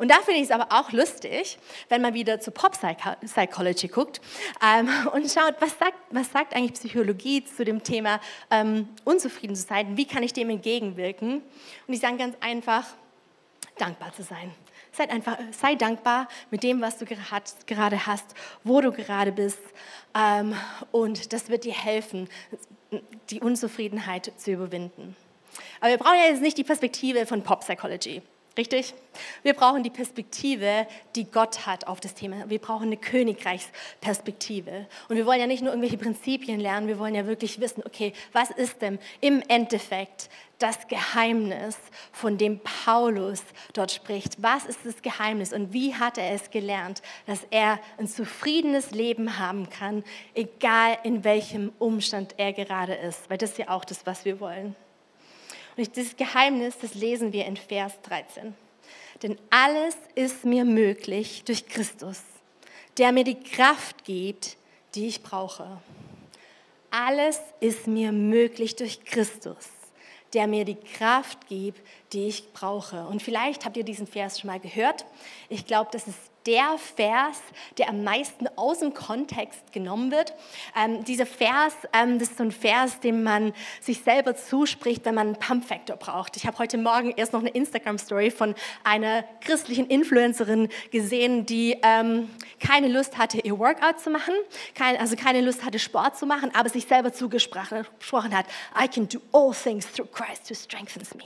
Und 0.00 0.08
da 0.08 0.14
finde 0.22 0.40
ich 0.40 0.44
es 0.44 0.50
aber 0.50 0.68
auch 0.70 0.92
lustig, 0.92 1.58
wenn 1.90 2.00
man 2.00 2.14
wieder 2.14 2.40
zu 2.40 2.52
Pop 2.52 2.72
Psychology 2.72 3.88
guckt 3.88 4.22
ähm, 4.64 4.88
und 5.12 5.30
schaut, 5.30 5.56
was 5.60 5.78
sagt, 5.78 5.98
was 6.08 6.32
sagt 6.32 6.56
eigentlich 6.56 6.72
Psychologie 6.72 7.44
zu 7.44 7.66
dem 7.66 7.82
Thema 7.82 8.18
ähm, 8.50 8.88
unzufrieden 9.04 9.54
zu 9.54 9.66
sein, 9.66 9.98
wie 9.98 10.06
kann 10.06 10.22
ich 10.22 10.32
dem 10.32 10.48
entgegenwirken? 10.48 11.42
Und 11.86 11.92
ich 11.92 12.00
sage 12.00 12.16
ganz 12.16 12.34
einfach, 12.40 12.86
dankbar 13.76 14.14
zu 14.14 14.22
sein. 14.22 14.54
Sei, 14.92 15.06
einfach, 15.10 15.36
sei 15.50 15.74
dankbar 15.74 16.28
mit 16.50 16.62
dem, 16.62 16.80
was 16.80 16.96
du 16.96 17.04
gerade 17.04 18.06
hast, 18.06 18.34
wo 18.64 18.80
du 18.80 18.92
gerade 18.92 19.32
bist. 19.32 19.60
Ähm, 20.18 20.54
und 20.92 21.34
das 21.34 21.50
wird 21.50 21.64
dir 21.64 21.74
helfen, 21.74 22.26
die 23.28 23.40
Unzufriedenheit 23.40 24.32
zu 24.38 24.52
überwinden. 24.52 25.14
Aber 25.78 25.90
wir 25.90 25.98
brauchen 25.98 26.16
ja 26.16 26.30
jetzt 26.30 26.40
nicht 26.40 26.56
die 26.56 26.64
Perspektive 26.64 27.26
von 27.26 27.42
Pop 27.42 27.60
Psychology. 27.60 28.22
Richtig? 28.58 28.94
Wir 29.42 29.54
brauchen 29.54 29.84
die 29.84 29.90
Perspektive, 29.90 30.86
die 31.14 31.24
Gott 31.24 31.66
hat 31.66 31.86
auf 31.86 32.00
das 32.00 32.14
Thema. 32.14 32.48
Wir 32.48 32.58
brauchen 32.58 32.86
eine 32.86 32.96
Königreichsperspektive. 32.96 34.86
Und 35.08 35.16
wir 35.16 35.24
wollen 35.24 35.38
ja 35.38 35.46
nicht 35.46 35.62
nur 35.62 35.70
irgendwelche 35.70 35.98
Prinzipien 35.98 36.58
lernen, 36.58 36.88
wir 36.88 36.98
wollen 36.98 37.14
ja 37.14 37.26
wirklich 37.26 37.60
wissen, 37.60 37.82
okay, 37.86 38.12
was 38.32 38.50
ist 38.50 38.82
denn 38.82 38.98
im 39.20 39.42
Endeffekt 39.46 40.28
das 40.58 40.88
Geheimnis, 40.88 41.76
von 42.12 42.38
dem 42.38 42.60
Paulus 42.60 43.42
dort 43.72 43.92
spricht? 43.92 44.42
Was 44.42 44.66
ist 44.66 44.80
das 44.84 45.00
Geheimnis 45.00 45.52
und 45.52 45.72
wie 45.72 45.94
hat 45.94 46.18
er 46.18 46.32
es 46.32 46.50
gelernt, 46.50 47.02
dass 47.26 47.46
er 47.50 47.78
ein 47.98 48.08
zufriedenes 48.08 48.90
Leben 48.90 49.38
haben 49.38 49.70
kann, 49.70 50.04
egal 50.34 50.98
in 51.04 51.24
welchem 51.24 51.72
Umstand 51.78 52.34
er 52.36 52.52
gerade 52.52 52.94
ist? 52.94 53.30
Weil 53.30 53.38
das 53.38 53.52
ist 53.52 53.58
ja 53.58 53.68
auch 53.70 53.84
das, 53.84 54.04
was 54.06 54.24
wir 54.24 54.40
wollen. 54.40 54.76
Und 55.80 55.96
dieses 55.96 56.14
Geheimnis, 56.14 56.76
das 56.78 56.92
lesen 56.92 57.32
wir 57.32 57.46
in 57.46 57.56
Vers 57.56 57.94
13. 58.02 58.54
Denn 59.22 59.38
alles 59.48 59.96
ist 60.14 60.44
mir 60.44 60.66
möglich 60.66 61.42
durch 61.46 61.66
Christus, 61.66 62.20
der 62.98 63.12
mir 63.12 63.24
die 63.24 63.40
Kraft 63.40 64.04
gibt, 64.04 64.58
die 64.94 65.06
ich 65.06 65.22
brauche. 65.22 65.80
Alles 66.90 67.40
ist 67.60 67.86
mir 67.86 68.12
möglich 68.12 68.76
durch 68.76 69.02
Christus, 69.06 69.70
der 70.34 70.46
mir 70.46 70.66
die 70.66 70.74
Kraft 70.74 71.48
gibt, 71.48 71.80
die 72.12 72.26
ich 72.26 72.52
brauche. 72.52 73.06
Und 73.06 73.22
vielleicht 73.22 73.64
habt 73.64 73.78
ihr 73.78 73.84
diesen 73.84 74.06
Vers 74.06 74.38
schon 74.38 74.48
mal 74.48 74.60
gehört. 74.60 75.06
Ich 75.48 75.64
glaube, 75.64 75.88
das 75.94 76.06
ist 76.06 76.18
der 76.46 76.76
Vers, 76.96 77.38
der 77.78 77.88
am 77.88 78.02
meisten 78.02 78.48
aus 78.56 78.78
dem 78.80 78.94
Kontext 78.94 79.72
genommen 79.72 80.10
wird. 80.10 80.32
Ähm, 80.76 81.04
dieser 81.04 81.26
Vers, 81.26 81.74
ähm, 81.92 82.18
das 82.18 82.30
ist 82.30 82.38
so 82.38 82.44
ein 82.44 82.52
Vers, 82.52 83.00
den 83.00 83.22
man 83.22 83.52
sich 83.80 84.02
selber 84.02 84.34
zuspricht, 84.34 85.04
wenn 85.04 85.14
man 85.14 85.28
einen 85.28 85.36
Pump-Factor 85.36 85.96
braucht. 85.96 86.36
Ich 86.36 86.46
habe 86.46 86.58
heute 86.58 86.78
Morgen 86.78 87.12
erst 87.16 87.32
noch 87.32 87.40
eine 87.40 87.50
Instagram-Story 87.50 88.30
von 88.30 88.54
einer 88.84 89.24
christlichen 89.40 89.86
Influencerin 89.86 90.68
gesehen, 90.90 91.44
die 91.44 91.76
ähm, 91.82 92.30
keine 92.58 92.88
Lust 92.88 93.18
hatte, 93.18 93.38
ihr 93.38 93.58
Workout 93.58 94.00
zu 94.00 94.10
machen, 94.10 94.34
kein, 94.74 94.96
also 94.96 95.16
keine 95.16 95.40
Lust 95.42 95.64
hatte, 95.64 95.78
Sport 95.78 96.16
zu 96.16 96.26
machen, 96.26 96.50
aber 96.54 96.68
sich 96.68 96.86
selber 96.86 97.12
zugesprochen 97.12 98.36
hat, 98.36 98.46
I 98.80 98.88
can 98.88 99.08
do 99.08 99.18
all 99.32 99.54
things 99.54 99.90
through 99.90 100.08
Christ 100.10 100.50
who 100.50 100.54
strengthens 100.54 101.14
me. 101.14 101.24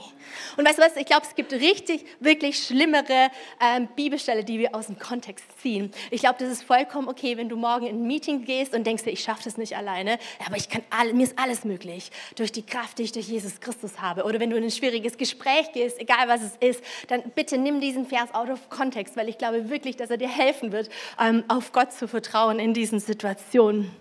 Und 0.57 0.67
weißt 0.67 0.77
du 0.77 0.83
was, 0.83 0.95
ich 0.95 1.05
glaube, 1.05 1.25
es 1.27 1.35
gibt 1.35 1.53
richtig, 1.53 2.05
wirklich 2.19 2.65
schlimmere 2.65 3.29
ähm, 3.61 3.87
Bibelstelle, 3.95 4.43
die 4.43 4.59
wir 4.59 4.75
aus 4.75 4.87
dem 4.87 4.97
Kontext 5.05 5.45
ziehen. 5.61 5.91
Ich 6.09 6.21
glaube, 6.21 6.37
das 6.39 6.49
ist 6.49 6.63
vollkommen 6.63 7.07
okay, 7.07 7.37
wenn 7.37 7.47
du 7.47 7.55
morgen 7.55 7.85
in 7.85 7.97
ein 7.97 8.07
Meeting 8.07 8.43
gehst 8.43 8.73
und 8.73 8.87
denkst, 8.87 9.03
ich 9.05 9.21
schaffe 9.21 9.43
das 9.43 9.57
nicht 9.57 9.77
alleine, 9.77 10.17
aber 10.45 10.57
ich 10.57 10.67
kann 10.67 10.81
all, 10.89 11.13
mir 11.13 11.23
ist 11.23 11.37
alles 11.37 11.63
möglich 11.63 12.09
durch 12.35 12.51
die 12.51 12.65
Kraft, 12.65 12.97
die 12.97 13.03
ich 13.03 13.11
durch 13.11 13.27
Jesus 13.27 13.59
Christus 13.59 14.01
habe. 14.01 14.23
Oder 14.23 14.39
wenn 14.39 14.49
du 14.49 14.57
in 14.57 14.63
ein 14.63 14.71
schwieriges 14.71 15.17
Gespräch 15.17 15.71
gehst, 15.73 15.99
egal 15.99 16.27
was 16.27 16.41
es 16.41 16.55
ist, 16.59 16.83
dann 17.07 17.21
bitte 17.35 17.59
nimm 17.59 17.81
diesen 17.81 18.07
Vers 18.07 18.33
out 18.33 18.49
of 18.49 18.69
Kontext, 18.69 19.15
weil 19.15 19.29
ich 19.29 19.37
glaube 19.37 19.69
wirklich, 19.69 19.95
dass 19.95 20.09
er 20.09 20.17
dir 20.17 20.29
helfen 20.29 20.71
wird, 20.71 20.89
ähm, 21.19 21.43
auf 21.49 21.71
Gott 21.71 21.93
zu 21.93 22.07
vertrauen 22.07 22.57
in 22.57 22.73
diesen 22.73 22.99
Situationen. 22.99 23.91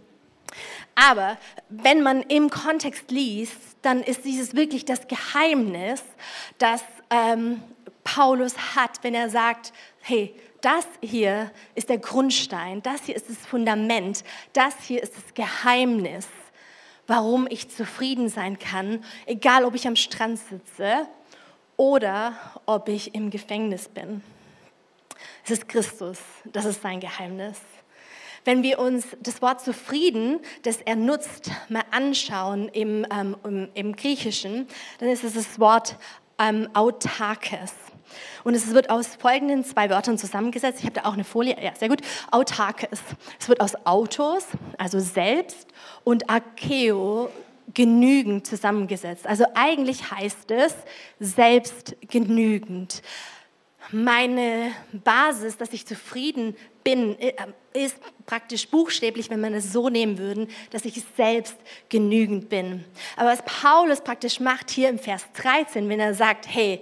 Aber 0.95 1.37
wenn 1.69 2.03
man 2.03 2.23
im 2.23 2.49
Kontext 2.49 3.11
liest, 3.11 3.57
dann 3.83 4.03
ist 4.03 4.25
dieses 4.25 4.55
wirklich 4.55 4.85
das 4.85 5.07
Geheimnis, 5.09 6.03
das 6.59 6.83
ähm, 7.11 7.63
Paulus 8.05 8.55
hat, 8.77 9.03
wenn 9.03 9.15
er 9.15 9.31
sagt, 9.31 9.73
hey, 10.01 10.35
das 10.65 10.87
hier 11.03 11.51
ist 11.75 11.91
der 11.91 11.99
Grundstein, 11.99 12.83
das 12.83 13.05
hier 13.05 13.17
ist 13.17 13.29
das 13.29 13.39
Fundament, 13.39 14.25
das 14.55 14.75
hier 14.83 15.03
ist 15.03 15.15
das 15.15 15.35
Geheimnis, 15.35 16.27
warum 17.07 17.47
ich 17.51 17.69
zufrieden 17.69 18.29
sein 18.29 18.59
kann, 18.59 19.05
egal 19.27 19.65
ob 19.65 19.75
ich 19.75 19.87
am 19.87 19.97
Strand 19.97 20.39
sitze 20.39 21.07
oder 21.77 22.35
ob 22.65 22.89
ich 22.89 23.15
im 23.15 23.31
Gefängnis 23.31 23.89
bin. 23.89 24.23
Es 25.45 25.51
ist 25.51 25.69
Christus, 25.69 26.19
das 26.45 26.65
ist 26.65 26.81
sein 26.81 27.01
Geheimnis. 27.01 27.61
Wenn 28.47 28.63
wir 28.63 28.79
uns 28.79 29.07
das 29.21 29.43
Wort 29.43 29.61
zufrieden, 29.61 30.41
das 30.63 30.79
er 30.79 30.97
nutzt, 30.97 31.51
mal 31.69 31.85
anschauen 31.91 32.69
im, 32.69 33.07
ähm, 33.11 33.37
im, 33.45 33.69
im 33.75 33.97
Griechischen, 33.97 34.67
dann 34.99 35.09
ist 35.09 35.25
es 35.25 35.35
das 35.35 35.59
Wort 35.59 35.97
ähm, 36.39 36.69
autarkes. 36.75 37.73
Und 38.45 38.55
es 38.55 38.73
wird 38.73 38.91
aus 38.91 39.17
folgenden 39.17 39.65
zwei 39.65 39.91
Wörtern 39.91 40.19
zusammengesetzt. 40.19 40.81
Ich 40.81 40.85
habe 40.85 40.95
da 41.01 41.09
auch 41.09 41.15
eine 41.15 41.25
Folie. 41.25 41.57
Ja, 41.63 41.75
sehr 41.75 41.89
gut. 41.89 42.01
Autarkes. 42.31 43.01
Es 43.39 43.49
wird 43.49 43.61
aus 43.61 43.75
Autos, 43.87 44.47
also 44.79 45.01
selbst, 45.01 45.69
und 46.05 46.31
Archeo, 46.31 47.31
genügend 47.73 48.47
zusammengesetzt. 48.47 49.27
Also 49.27 49.45
eigentlich 49.55 50.11
heißt 50.11 50.51
es 50.51 50.75
selbst 51.19 51.97
genügend. 52.09 53.03
Meine 53.91 54.73
Basis, 54.93 55.57
dass 55.57 55.73
ich 55.73 55.87
zufrieden 55.87 56.57
bin, 56.83 57.19
äh, 57.19 57.33
ist 57.73 57.97
praktisch 58.25 58.69
buchstäblich, 58.69 59.31
wenn 59.31 59.41
man 59.41 59.53
es 59.53 59.73
so 59.73 59.89
nehmen 59.89 60.19
würde, 60.19 60.47
dass 60.71 60.85
ich 60.85 61.03
selbst 61.17 61.57
genügend 61.89 62.49
bin. 62.49 62.85
Aber 63.17 63.31
was 63.31 63.43
Paulus 63.45 64.01
praktisch 64.01 64.41
macht 64.41 64.71
hier 64.71 64.89
im 64.89 64.99
Vers 64.99 65.25
13, 65.35 65.89
wenn 65.89 66.01
er 66.01 66.15
sagt, 66.15 66.47
hey, 66.49 66.81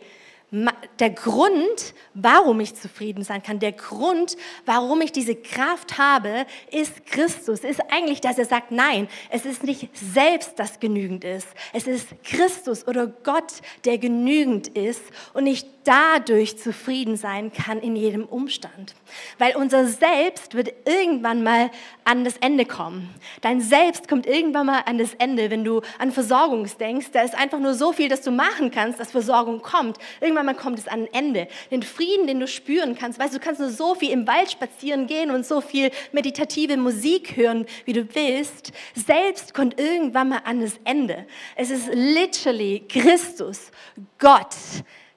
der 0.99 1.09
Grund, 1.09 1.95
warum 2.13 2.61
ich 2.61 2.75
zufrieden 2.75 3.25
sein 3.25 3.43
kann, 3.43 3.59
der 3.59 3.73
Grund, 3.73 4.37
warum 4.67 5.01
ich 5.01 5.11
diese 5.11 5.35
Kraft 5.35 5.97
habe, 5.97 6.45
ist 6.71 7.07
Christus. 7.07 7.61
Ist 7.61 7.81
eigentlich, 7.91 8.21
dass 8.21 8.37
er 8.37 8.45
sagt, 8.45 8.71
nein, 8.71 9.09
es 9.31 9.47
ist 9.47 9.65
nicht 9.65 9.89
selbst, 9.97 10.59
das 10.59 10.79
genügend 10.79 11.25
ist. 11.25 11.49
Es 11.73 11.87
ist 11.87 12.09
Christus 12.23 12.87
oder 12.87 13.07
Gott, 13.07 13.63
der 13.87 13.97
genügend 13.97 14.69
ist 14.69 15.03
und 15.33 15.47
ich 15.47 15.65
dadurch 15.85 16.59
zufrieden 16.59 17.17
sein 17.17 17.53
kann 17.53 17.81
in 17.81 17.97
jedem 17.97 18.25
Umstand. 18.25 18.95
Weil 19.39 19.57
unser 19.57 19.87
Selbst 19.87 20.55
wird 20.55 20.73
irgendwann 20.87 21.43
mal 21.43 21.71
an 22.05 22.25
das 22.25 22.37
Ende 22.37 22.65
kommen. 22.65 23.13
Dein 23.41 23.61
Selbst 23.61 24.09
kommt 24.09 24.27
irgendwann 24.27 24.67
mal 24.67 24.83
an 24.87 24.99
das 24.99 25.15
Ende, 25.15 25.51
wenn 25.51 25.65
du 25.65 25.83
an 25.99 26.13
Versorgung 26.13 26.69
denkst. 26.79 27.09
Da 27.13 27.23
ist 27.23 27.35
einfach 27.35 27.59
nur 27.59 27.75
so 27.75 27.93
viel, 27.93 28.09
dass 28.09 28.23
du 28.23 28.31
machen 28.31 28.71
kannst, 28.71 29.01
dass 29.01 29.11
Versorgung 29.11 29.63
kommt. 29.63 29.99
Irgendwann 30.21 30.42
irgendwann 30.43 30.57
kommt 30.57 30.79
es 30.79 30.89
an 30.89 31.03
ein 31.03 31.15
Ende. 31.15 31.49
Den 31.71 31.83
Frieden, 31.83 32.27
den 32.27 32.41
du 32.41 32.47
spüren 32.47 32.97
kannst, 32.97 33.19
weißt 33.19 33.35
du, 33.35 33.39
du 33.39 33.45
kannst 33.45 33.61
nur 33.61 33.71
so 33.71 33.95
viel 33.95 34.11
im 34.11 34.27
Wald 34.27 34.51
spazieren 34.51 35.07
gehen 35.07 35.31
und 35.31 35.47
so 35.47 35.61
viel 35.61 35.91
meditative 36.13 36.77
Musik 36.77 37.37
hören, 37.37 37.67
wie 37.85 37.93
du 37.93 38.15
willst. 38.15 38.73
Selbst 38.95 39.55
kommt 39.55 39.79
irgendwann 39.81 40.31
mal 40.31 40.43
an 40.45 40.61
das 40.61 40.79
Ende. 40.85 41.27
Es 41.57 41.71
ist 41.71 41.89
literally 41.93 42.85
Christus, 42.89 43.71
Gott, 44.19 44.57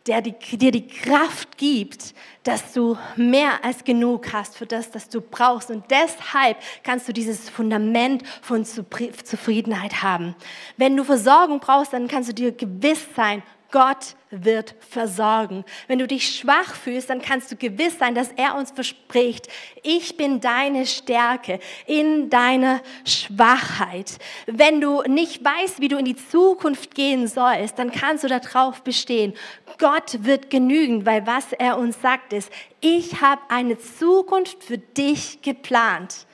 der 0.07 0.21
dir 0.21 0.71
die 0.71 0.87
Kraft 0.87 1.57
gibt, 1.57 2.13
dass 2.43 2.73
du 2.73 2.95
mehr 3.15 3.65
als 3.65 3.83
genug 3.83 4.31
hast 4.33 4.55
für 4.55 4.67
das, 4.67 4.91
das 4.91 5.09
du 5.09 5.19
brauchst. 5.19 5.71
Und 5.71 5.85
deshalb 5.89 6.57
kannst 6.83 7.07
du 7.07 7.13
dieses 7.13 7.49
Fundament 7.49 8.21
von 8.43 8.63
Zufriedenheit 8.65 10.03
haben. 10.03 10.35
Wenn 10.77 10.95
du 10.95 11.03
Versorgung 11.03 11.59
brauchst, 11.59 11.93
dann 11.93 12.07
kannst 12.07 12.29
du 12.29 12.33
dir 12.33 12.51
gewiss 12.51 13.03
sein, 13.15 13.41
Gott 13.75 14.15
wird 14.31 14.73
versorgen. 14.89 15.65
Wenn 15.87 15.99
du 15.99 16.07
dich 16.07 16.33
schwach 16.37 16.75
fühlst, 16.75 17.09
dann 17.09 17.21
kannst 17.21 17.51
du 17.51 17.57
gewiss 17.57 17.99
sein, 17.99 18.15
dass 18.15 18.31
er 18.31 18.55
uns 18.55 18.71
verspricht, 18.71 19.49
ich 19.83 20.15
bin 20.15 20.39
deine 20.39 20.85
Stärke 20.85 21.59
in 21.85 22.29
deiner 22.29 22.79
Schwachheit. 23.03 24.17
Wenn 24.45 24.79
du 24.79 25.01
nicht 25.01 25.43
weißt, 25.43 25.81
wie 25.81 25.89
du 25.89 25.97
in 25.97 26.05
die 26.05 26.15
Zukunft 26.15 26.95
gehen 26.95 27.27
sollst, 27.27 27.77
dann 27.77 27.91
kannst 27.91 28.23
du 28.23 28.29
darauf 28.29 28.81
bestehen, 28.81 29.33
Gott 29.77 30.23
wird 30.23 30.49
genügen, 30.49 31.05
weil 31.05 31.27
was 31.27 31.51
er 31.51 31.77
uns 31.77 32.01
sagt 32.01 32.31
ist, 32.31 32.49
ich 32.79 33.19
habe 33.19 33.41
eine 33.49 33.77
Zukunft 33.77 34.63
für 34.63 34.77
dich 34.77 35.41
geplant 35.41 36.27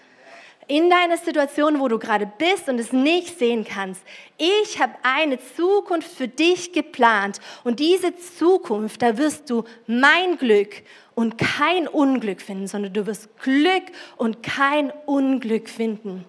in 0.67 0.89
deiner 0.89 1.17
Situation, 1.17 1.80
wo 1.80 1.88
du 1.88 2.00
gerade 2.00 2.32
bist 2.38 2.69
und 2.69 2.80
es 2.80 2.93
nicht 2.93 3.38
sehen 3.38 3.65
kannst. 3.65 4.02
Ich 4.38 4.80
habe 4.80 4.93
eine 5.04 5.39
Zukunft 5.39 6.12
für 6.12 6.28
dich 6.28 6.71
geplant 6.71 7.39
und 7.63 7.80
diese 7.80 8.15
Zukunft, 8.15 9.02
da 9.02 9.17
wirst 9.17 9.50
du 9.50 9.63
mein 9.88 10.38
Glück 10.38 10.84
und 11.15 11.38
kein 11.38 11.88
Unglück 11.88 12.41
finden, 12.41 12.67
sondern 12.67 12.93
du 12.93 13.06
wirst 13.06 13.38
Glück 13.41 13.84
und 14.17 14.43
kein 14.43 14.91
Unglück 15.06 15.69
finden. 15.69 16.26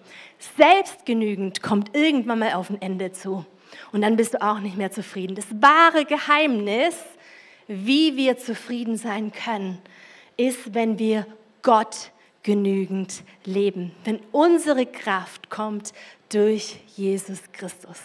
Selbstgenügend 0.57 1.63
kommt 1.63 1.95
irgendwann 1.95 2.39
mal 2.39 2.53
auf 2.53 2.69
ein 2.69 2.81
Ende 2.81 3.11
zu 3.11 3.45
und 3.91 4.01
dann 4.01 4.17
bist 4.17 4.33
du 4.33 4.41
auch 4.41 4.59
nicht 4.59 4.77
mehr 4.77 4.91
zufrieden. 4.91 5.35
Das 5.35 5.47
wahre 5.61 6.05
Geheimnis, 6.05 6.95
wie 7.67 8.17
wir 8.17 8.37
zufrieden 8.37 8.97
sein 8.97 9.31
können, 9.31 9.79
ist, 10.35 10.73
wenn 10.73 10.99
wir 10.99 11.25
Gott 11.61 12.11
genügend 12.43 13.23
leben, 13.45 13.95
wenn 14.03 14.19
unsere 14.31 14.85
Kraft 14.85 15.49
kommt 15.49 15.93
durch 16.29 16.79
Jesus 16.95 17.39
Christus. 17.53 17.99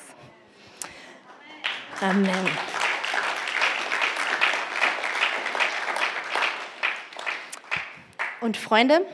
Amen. 2.01 2.49
Und 8.41 8.57
Freunde, 8.57 9.05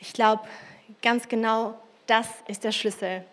ich 0.00 0.12
glaube, 0.12 0.42
ganz 1.00 1.28
genau 1.28 1.80
das 2.06 2.26
ist 2.48 2.64
der 2.64 2.72
Schlüssel. 2.72 3.24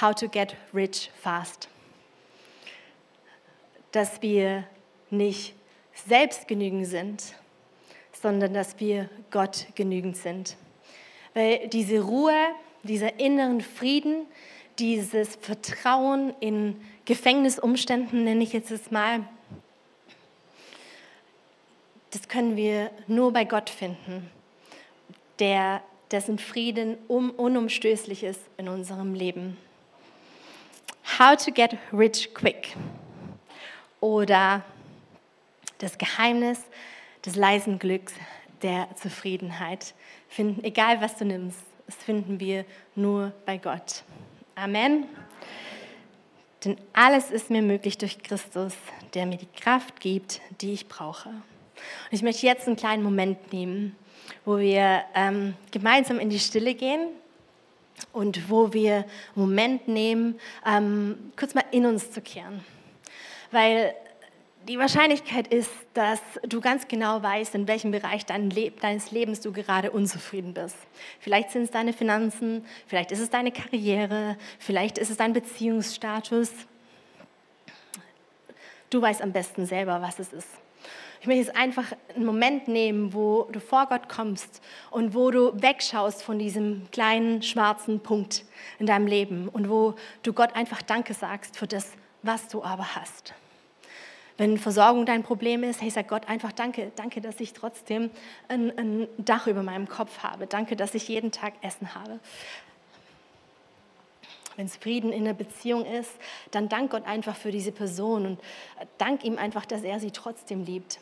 How 0.00 0.14
to 0.14 0.28
get 0.28 0.54
rich 0.74 1.10
fast. 1.22 1.68
Dass 3.90 4.20
wir 4.20 4.64
nicht 5.08 5.54
selbstgenügend 6.06 6.86
sind, 6.86 7.34
sondern 8.22 8.54
dass 8.54 8.78
wir 8.78 9.08
Gott 9.30 9.66
genügend 9.74 10.16
sind. 10.16 10.56
Weil 11.34 11.68
diese 11.68 12.00
Ruhe, 12.00 12.36
dieser 12.84 13.18
inneren 13.18 13.60
Frieden, 13.60 14.26
dieses 14.78 15.36
Vertrauen 15.36 16.32
in 16.40 16.80
Gefängnisumständen, 17.04 18.24
nenne 18.24 18.44
ich 18.44 18.52
jetzt 18.52 18.70
es 18.70 18.90
mal, 18.90 19.24
das 22.12 22.28
können 22.28 22.56
wir 22.56 22.90
nur 23.06 23.32
bei 23.32 23.44
Gott 23.44 23.70
finden, 23.70 24.30
der, 25.38 25.82
dessen 26.10 26.38
Frieden 26.38 26.98
um, 27.08 27.30
unumstößlich 27.30 28.22
ist 28.22 28.40
in 28.58 28.68
unserem 28.68 29.14
Leben. 29.14 29.56
How 31.18 31.36
to 31.36 31.50
get 31.50 31.76
rich 31.92 32.32
quick 32.34 32.76
oder 34.00 34.62
das 35.78 35.98
Geheimnis 35.98 36.60
des 37.24 37.36
leisen 37.36 37.78
Glücks, 37.78 38.14
der 38.62 38.88
Zufriedenheit 38.96 39.94
finden. 40.28 40.62
Egal 40.64 41.00
was 41.00 41.16
du 41.16 41.24
nimmst, 41.24 41.58
das 41.86 41.96
finden 41.96 42.40
wir 42.40 42.64
nur 42.94 43.32
bei 43.44 43.58
Gott. 43.58 44.04
Amen. 44.54 45.06
Denn 46.64 46.76
alles 46.92 47.30
ist 47.30 47.50
mir 47.50 47.62
möglich 47.62 47.98
durch 47.98 48.22
Christus, 48.22 48.74
der 49.14 49.26
mir 49.26 49.38
die 49.38 49.48
Kraft 49.60 50.00
gibt, 50.00 50.40
die 50.60 50.72
ich 50.72 50.86
brauche. 50.86 51.28
Und 51.28 52.12
ich 52.12 52.22
möchte 52.22 52.46
jetzt 52.46 52.66
einen 52.66 52.76
kleinen 52.76 53.02
Moment 53.02 53.52
nehmen 53.52 53.96
wo 54.44 54.58
wir 54.58 55.02
ähm, 55.14 55.54
gemeinsam 55.70 56.18
in 56.18 56.30
die 56.30 56.38
Stille 56.38 56.74
gehen 56.74 57.08
und 58.12 58.50
wo 58.50 58.72
wir 58.72 58.96
einen 58.96 59.06
Moment 59.34 59.88
nehmen, 59.88 60.38
ähm, 60.66 61.32
kurz 61.36 61.54
mal 61.54 61.64
in 61.70 61.86
uns 61.86 62.10
zu 62.10 62.20
kehren. 62.20 62.64
Weil 63.50 63.94
die 64.68 64.78
Wahrscheinlichkeit 64.78 65.48
ist, 65.48 65.70
dass 65.94 66.20
du 66.44 66.60
ganz 66.60 66.86
genau 66.88 67.22
weißt, 67.22 67.54
in 67.54 67.66
welchem 67.66 67.90
Bereich 67.90 68.24
deines 68.26 69.10
Lebens 69.10 69.40
du 69.40 69.52
gerade 69.52 69.90
unzufrieden 69.90 70.54
bist. 70.54 70.76
Vielleicht 71.20 71.50
sind 71.50 71.64
es 71.64 71.70
deine 71.70 71.92
Finanzen, 71.92 72.64
vielleicht 72.86 73.12
ist 73.12 73.20
es 73.20 73.30
deine 73.30 73.50
Karriere, 73.50 74.36
vielleicht 74.58 74.98
ist 74.98 75.10
es 75.10 75.16
dein 75.16 75.32
Beziehungsstatus. 75.32 76.50
Du 78.90 79.02
weißt 79.02 79.22
am 79.22 79.32
besten 79.32 79.66
selber, 79.66 80.00
was 80.02 80.18
es 80.18 80.32
ist. 80.32 80.48
Ich 81.20 81.26
möchte 81.26 81.44
jetzt 81.44 81.56
einfach 81.56 81.92
einen 82.14 82.24
Moment 82.24 82.66
nehmen, 82.66 83.14
wo 83.14 83.48
du 83.52 83.60
vor 83.60 83.86
Gott 83.86 84.08
kommst 84.08 84.60
und 84.90 85.14
wo 85.14 85.30
du 85.30 85.52
wegschaust 85.54 86.22
von 86.22 86.38
diesem 86.38 86.88
kleinen 86.90 87.42
schwarzen 87.42 88.00
Punkt 88.00 88.44
in 88.80 88.86
deinem 88.86 89.06
Leben 89.06 89.48
und 89.48 89.68
wo 89.68 89.94
du 90.24 90.32
Gott 90.32 90.54
einfach 90.56 90.82
Danke 90.82 91.14
sagst 91.14 91.56
für 91.56 91.68
das, 91.68 91.92
was 92.22 92.48
du 92.48 92.64
aber 92.64 92.96
hast. 92.96 93.34
Wenn 94.36 94.58
Versorgung 94.58 95.06
dein 95.06 95.22
Problem 95.22 95.62
ist, 95.62 95.82
hey, 95.82 95.90
sag 95.90 96.08
Gott 96.08 96.28
einfach 96.28 96.52
Danke. 96.52 96.90
Danke, 96.96 97.20
dass 97.20 97.38
ich 97.40 97.52
trotzdem 97.52 98.10
ein, 98.48 98.76
ein 98.78 99.08
Dach 99.18 99.46
über 99.46 99.62
meinem 99.62 99.88
Kopf 99.88 100.18
habe. 100.22 100.46
Danke, 100.46 100.76
dass 100.76 100.94
ich 100.94 101.08
jeden 101.08 101.32
Tag 101.32 101.54
Essen 101.62 101.94
habe. 101.94 102.18
Wenn 104.56 104.66
es 104.66 104.76
Frieden 104.76 105.12
in 105.12 105.24
der 105.24 105.32
Beziehung 105.32 105.84
ist, 105.86 106.10
dann 106.50 106.68
dank 106.68 106.90
Gott 106.90 107.06
einfach 107.06 107.36
für 107.36 107.50
diese 107.50 107.72
Person 107.72 108.26
und 108.26 108.40
dank 108.98 109.24
ihm 109.24 109.38
einfach, 109.38 109.64
dass 109.64 109.82
er 109.82 109.98
sie 109.98 110.10
trotzdem 110.10 110.64
liebt. 110.64 110.98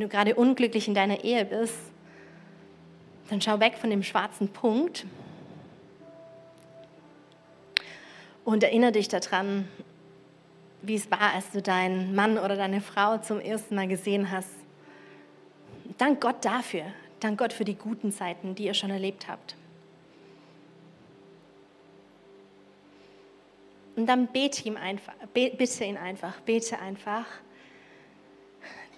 Wenn 0.00 0.08
du 0.08 0.16
gerade 0.16 0.34
unglücklich 0.34 0.88
in 0.88 0.94
deiner 0.94 1.24
Ehe 1.24 1.44
bist, 1.44 1.76
dann 3.28 3.42
schau 3.42 3.60
weg 3.60 3.74
von 3.76 3.90
dem 3.90 4.02
schwarzen 4.02 4.48
Punkt 4.48 5.04
und 8.46 8.62
erinnere 8.62 8.92
dich 8.92 9.08
daran, 9.08 9.68
wie 10.80 10.94
es 10.94 11.10
war, 11.10 11.34
als 11.34 11.50
du 11.50 11.60
deinen 11.60 12.14
Mann 12.14 12.38
oder 12.38 12.56
deine 12.56 12.80
Frau 12.80 13.18
zum 13.18 13.40
ersten 13.40 13.74
Mal 13.74 13.88
gesehen 13.88 14.30
hast. 14.30 14.48
Dank 15.98 16.22
Gott 16.22 16.46
dafür. 16.46 16.84
Dank 17.20 17.38
Gott 17.38 17.52
für 17.52 17.66
die 17.66 17.74
guten 17.74 18.10
Zeiten, 18.10 18.54
die 18.54 18.64
ihr 18.64 18.74
schon 18.74 18.88
erlebt 18.88 19.28
habt. 19.28 19.54
Und 23.96 24.06
dann 24.06 24.28
bete 24.28 24.66
ihm 24.66 24.78
einfach, 24.78 25.12
bitte 25.34 25.84
ihn 25.84 25.98
einfach, 25.98 26.40
bete 26.40 26.78
einfach, 26.78 27.26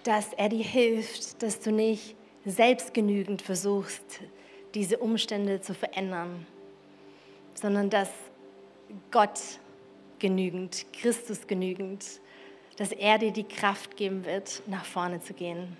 dass 0.03 0.33
er 0.33 0.49
dir 0.49 0.63
hilft, 0.63 1.41
dass 1.41 1.59
du 1.59 1.71
nicht 1.71 2.15
selbstgenügend 2.45 3.41
versuchst, 3.41 4.21
diese 4.73 4.97
Umstände 4.97 5.61
zu 5.61 5.73
verändern, 5.73 6.45
sondern 7.53 7.89
dass 7.89 8.09
Gott 9.11 9.39
genügend, 10.19 10.85
Christus 10.93 11.47
genügend, 11.47 12.05
dass 12.77 12.91
er 12.91 13.17
dir 13.17 13.31
die 13.31 13.43
Kraft 13.43 13.95
geben 13.95 14.25
wird, 14.25 14.63
nach 14.67 14.85
vorne 14.85 15.21
zu 15.21 15.33
gehen. 15.33 15.77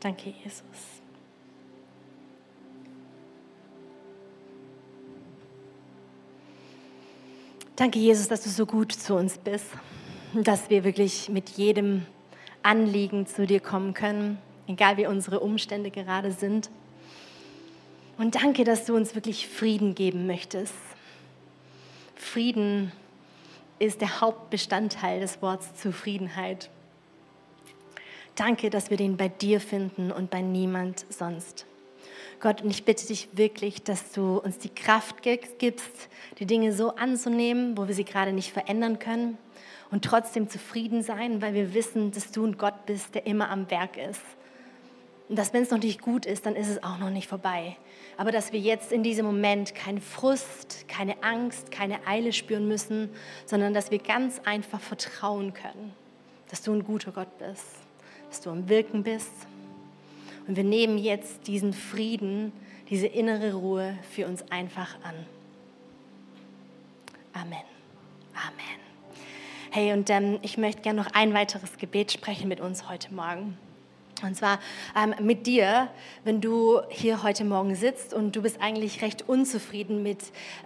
Danke, 0.00 0.34
Jesus. 0.42 1.01
Danke, 7.82 7.98
Jesus, 7.98 8.28
dass 8.28 8.44
du 8.44 8.48
so 8.48 8.64
gut 8.64 8.92
zu 8.92 9.16
uns 9.16 9.38
bist, 9.38 9.66
dass 10.34 10.70
wir 10.70 10.84
wirklich 10.84 11.28
mit 11.28 11.48
jedem 11.48 12.06
Anliegen 12.62 13.26
zu 13.26 13.44
dir 13.44 13.58
kommen 13.58 13.92
können, 13.92 14.38
egal 14.68 14.98
wie 14.98 15.08
unsere 15.08 15.40
Umstände 15.40 15.90
gerade 15.90 16.30
sind. 16.30 16.70
Und 18.18 18.36
danke, 18.36 18.62
dass 18.62 18.84
du 18.84 18.94
uns 18.94 19.16
wirklich 19.16 19.48
Frieden 19.48 19.96
geben 19.96 20.28
möchtest. 20.28 20.74
Frieden 22.14 22.92
ist 23.80 24.00
der 24.00 24.20
Hauptbestandteil 24.20 25.18
des 25.18 25.42
Wortes 25.42 25.74
Zufriedenheit. 25.74 26.70
Danke, 28.36 28.70
dass 28.70 28.90
wir 28.90 28.96
den 28.96 29.16
bei 29.16 29.26
dir 29.26 29.60
finden 29.60 30.12
und 30.12 30.30
bei 30.30 30.40
niemand 30.40 31.04
sonst. 31.08 31.66
Gott, 32.42 32.60
und 32.60 32.70
ich 32.70 32.84
bitte 32.84 33.06
dich 33.06 33.28
wirklich, 33.34 33.84
dass 33.84 34.10
du 34.10 34.38
uns 34.38 34.58
die 34.58 34.68
Kraft 34.68 35.22
gibst, 35.22 36.08
die 36.40 36.44
Dinge 36.44 36.72
so 36.72 36.96
anzunehmen, 36.96 37.78
wo 37.78 37.86
wir 37.86 37.94
sie 37.94 38.04
gerade 38.04 38.32
nicht 38.32 38.52
verändern 38.52 38.98
können 38.98 39.38
und 39.92 40.04
trotzdem 40.04 40.48
zufrieden 40.48 41.04
sein, 41.04 41.40
weil 41.40 41.54
wir 41.54 41.72
wissen, 41.72 42.10
dass 42.10 42.32
du 42.32 42.44
ein 42.44 42.58
Gott 42.58 42.84
bist, 42.84 43.14
der 43.14 43.26
immer 43.26 43.48
am 43.48 43.70
Werk 43.70 43.96
ist. 43.96 44.22
Und 45.28 45.38
dass, 45.38 45.52
wenn 45.52 45.62
es 45.62 45.70
noch 45.70 45.78
nicht 45.78 46.02
gut 46.02 46.26
ist, 46.26 46.44
dann 46.44 46.56
ist 46.56 46.68
es 46.68 46.82
auch 46.82 46.98
noch 46.98 47.10
nicht 47.10 47.28
vorbei. 47.28 47.76
Aber 48.16 48.32
dass 48.32 48.52
wir 48.52 48.58
jetzt 48.58 48.90
in 48.90 49.04
diesem 49.04 49.24
Moment 49.24 49.76
keinen 49.76 50.00
Frust, 50.00 50.88
keine 50.88 51.22
Angst, 51.22 51.70
keine 51.70 52.08
Eile 52.08 52.32
spüren 52.32 52.66
müssen, 52.66 53.08
sondern 53.46 53.72
dass 53.72 53.92
wir 53.92 54.00
ganz 54.00 54.40
einfach 54.44 54.80
vertrauen 54.80 55.54
können, 55.54 55.94
dass 56.50 56.60
du 56.62 56.72
ein 56.72 56.82
guter 56.82 57.12
Gott 57.12 57.38
bist, 57.38 57.66
dass 58.30 58.40
du 58.40 58.50
am 58.50 58.68
Wirken 58.68 59.04
bist 59.04 59.46
und 60.52 60.56
wir 60.56 60.64
nehmen 60.64 60.98
jetzt 60.98 61.46
diesen 61.46 61.72
Frieden, 61.72 62.52
diese 62.90 63.06
innere 63.06 63.54
Ruhe 63.54 63.96
für 64.10 64.26
uns 64.26 64.44
einfach 64.50 64.96
an. 65.02 65.14
Amen. 67.32 67.62
Amen. 68.34 68.80
Hey, 69.70 69.94
und 69.94 70.10
ähm, 70.10 70.38
ich 70.42 70.58
möchte 70.58 70.82
gerne 70.82 71.00
noch 71.00 71.14
ein 71.14 71.32
weiteres 71.32 71.78
Gebet 71.78 72.12
sprechen 72.12 72.48
mit 72.48 72.60
uns 72.60 72.86
heute 72.86 73.14
Morgen. 73.14 73.56
Und 74.22 74.36
zwar 74.36 74.60
ähm, 74.94 75.14
mit 75.24 75.46
dir, 75.46 75.88
wenn 76.24 76.42
du 76.42 76.82
hier 76.90 77.22
heute 77.22 77.46
Morgen 77.46 77.74
sitzt 77.74 78.12
und 78.12 78.36
du 78.36 78.42
bist 78.42 78.60
eigentlich 78.60 79.00
recht 79.00 79.26
unzufrieden 79.26 80.02
mit 80.02 80.18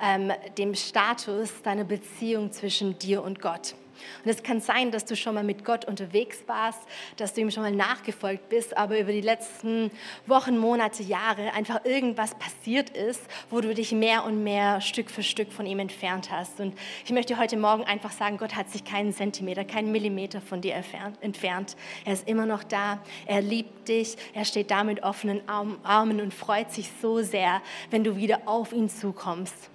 ähm, 0.03 0.33
dem 0.59 0.75
Status 0.75 1.63
deiner 1.63 1.85
Beziehung 1.85 2.51
zwischen 2.51 2.99
dir 2.99 3.23
und 3.23 3.41
Gott. 3.41 3.77
Und 4.25 4.31
es 4.31 4.43
kann 4.43 4.61
sein, 4.61 4.91
dass 4.91 5.05
du 5.05 5.17
schon 5.17 5.35
mal 5.35 5.45
mit 5.45 5.65
Gott 5.65 5.85
unterwegs 5.85 6.43
warst, 6.47 6.81
dass 7.17 7.35
du 7.35 7.41
ihm 7.41 7.51
schon 7.51 7.63
mal 7.63 7.73
nachgefolgt 7.73 8.49
bist, 8.49 8.77
aber 8.77 8.99
über 8.99 9.13
die 9.13 9.21
letzten 9.21 9.91
Wochen, 10.27 10.59
Monate, 10.59 11.03
Jahre 11.03 11.53
einfach 11.53 11.85
irgendwas 11.85 12.35
passiert 12.35 12.91
ist, 12.91 13.23
wo 13.51 13.61
du 13.61 13.75
dich 13.75 13.93
mehr 13.93 14.25
und 14.25 14.43
mehr 14.43 14.81
Stück 14.81 15.11
für 15.11 15.23
Stück 15.23 15.53
von 15.53 15.67
ihm 15.67 15.79
entfernt 15.79 16.31
hast. 16.31 16.61
Und 16.61 16.77
ich 17.05 17.13
möchte 17.13 17.39
heute 17.39 17.57
Morgen 17.57 17.85
einfach 17.85 18.13
sagen, 18.13 18.39
Gott 18.39 18.55
hat 18.55 18.71
sich 18.71 18.85
keinen 18.85 19.13
Zentimeter, 19.13 19.65
keinen 19.65 19.93
Millimeter 19.93 20.41
von 20.41 20.61
dir 20.61 20.75
entfernt. 21.21 21.77
Er 22.05 22.13
ist 22.13 22.29
immer 22.29 22.47
noch 22.47 22.65
da. 22.65 23.01
Er 23.27 23.41
liebt 23.41 23.89
dich. 23.89 24.17
Er 24.35 24.45
steht 24.45 24.71
da 24.71 24.85
mit 24.85 25.03
offenen 25.03 25.41
Armen 25.49 26.21
und 26.21 26.35
freut 26.35 26.73
sich 26.73 26.91
so 27.01 27.23
sehr, 27.23 27.63
wenn 27.91 28.05
du 28.05 28.17
wieder 28.17 28.43
auf 28.47 28.73
ihn 28.73 28.89
zukommst. 28.89 29.71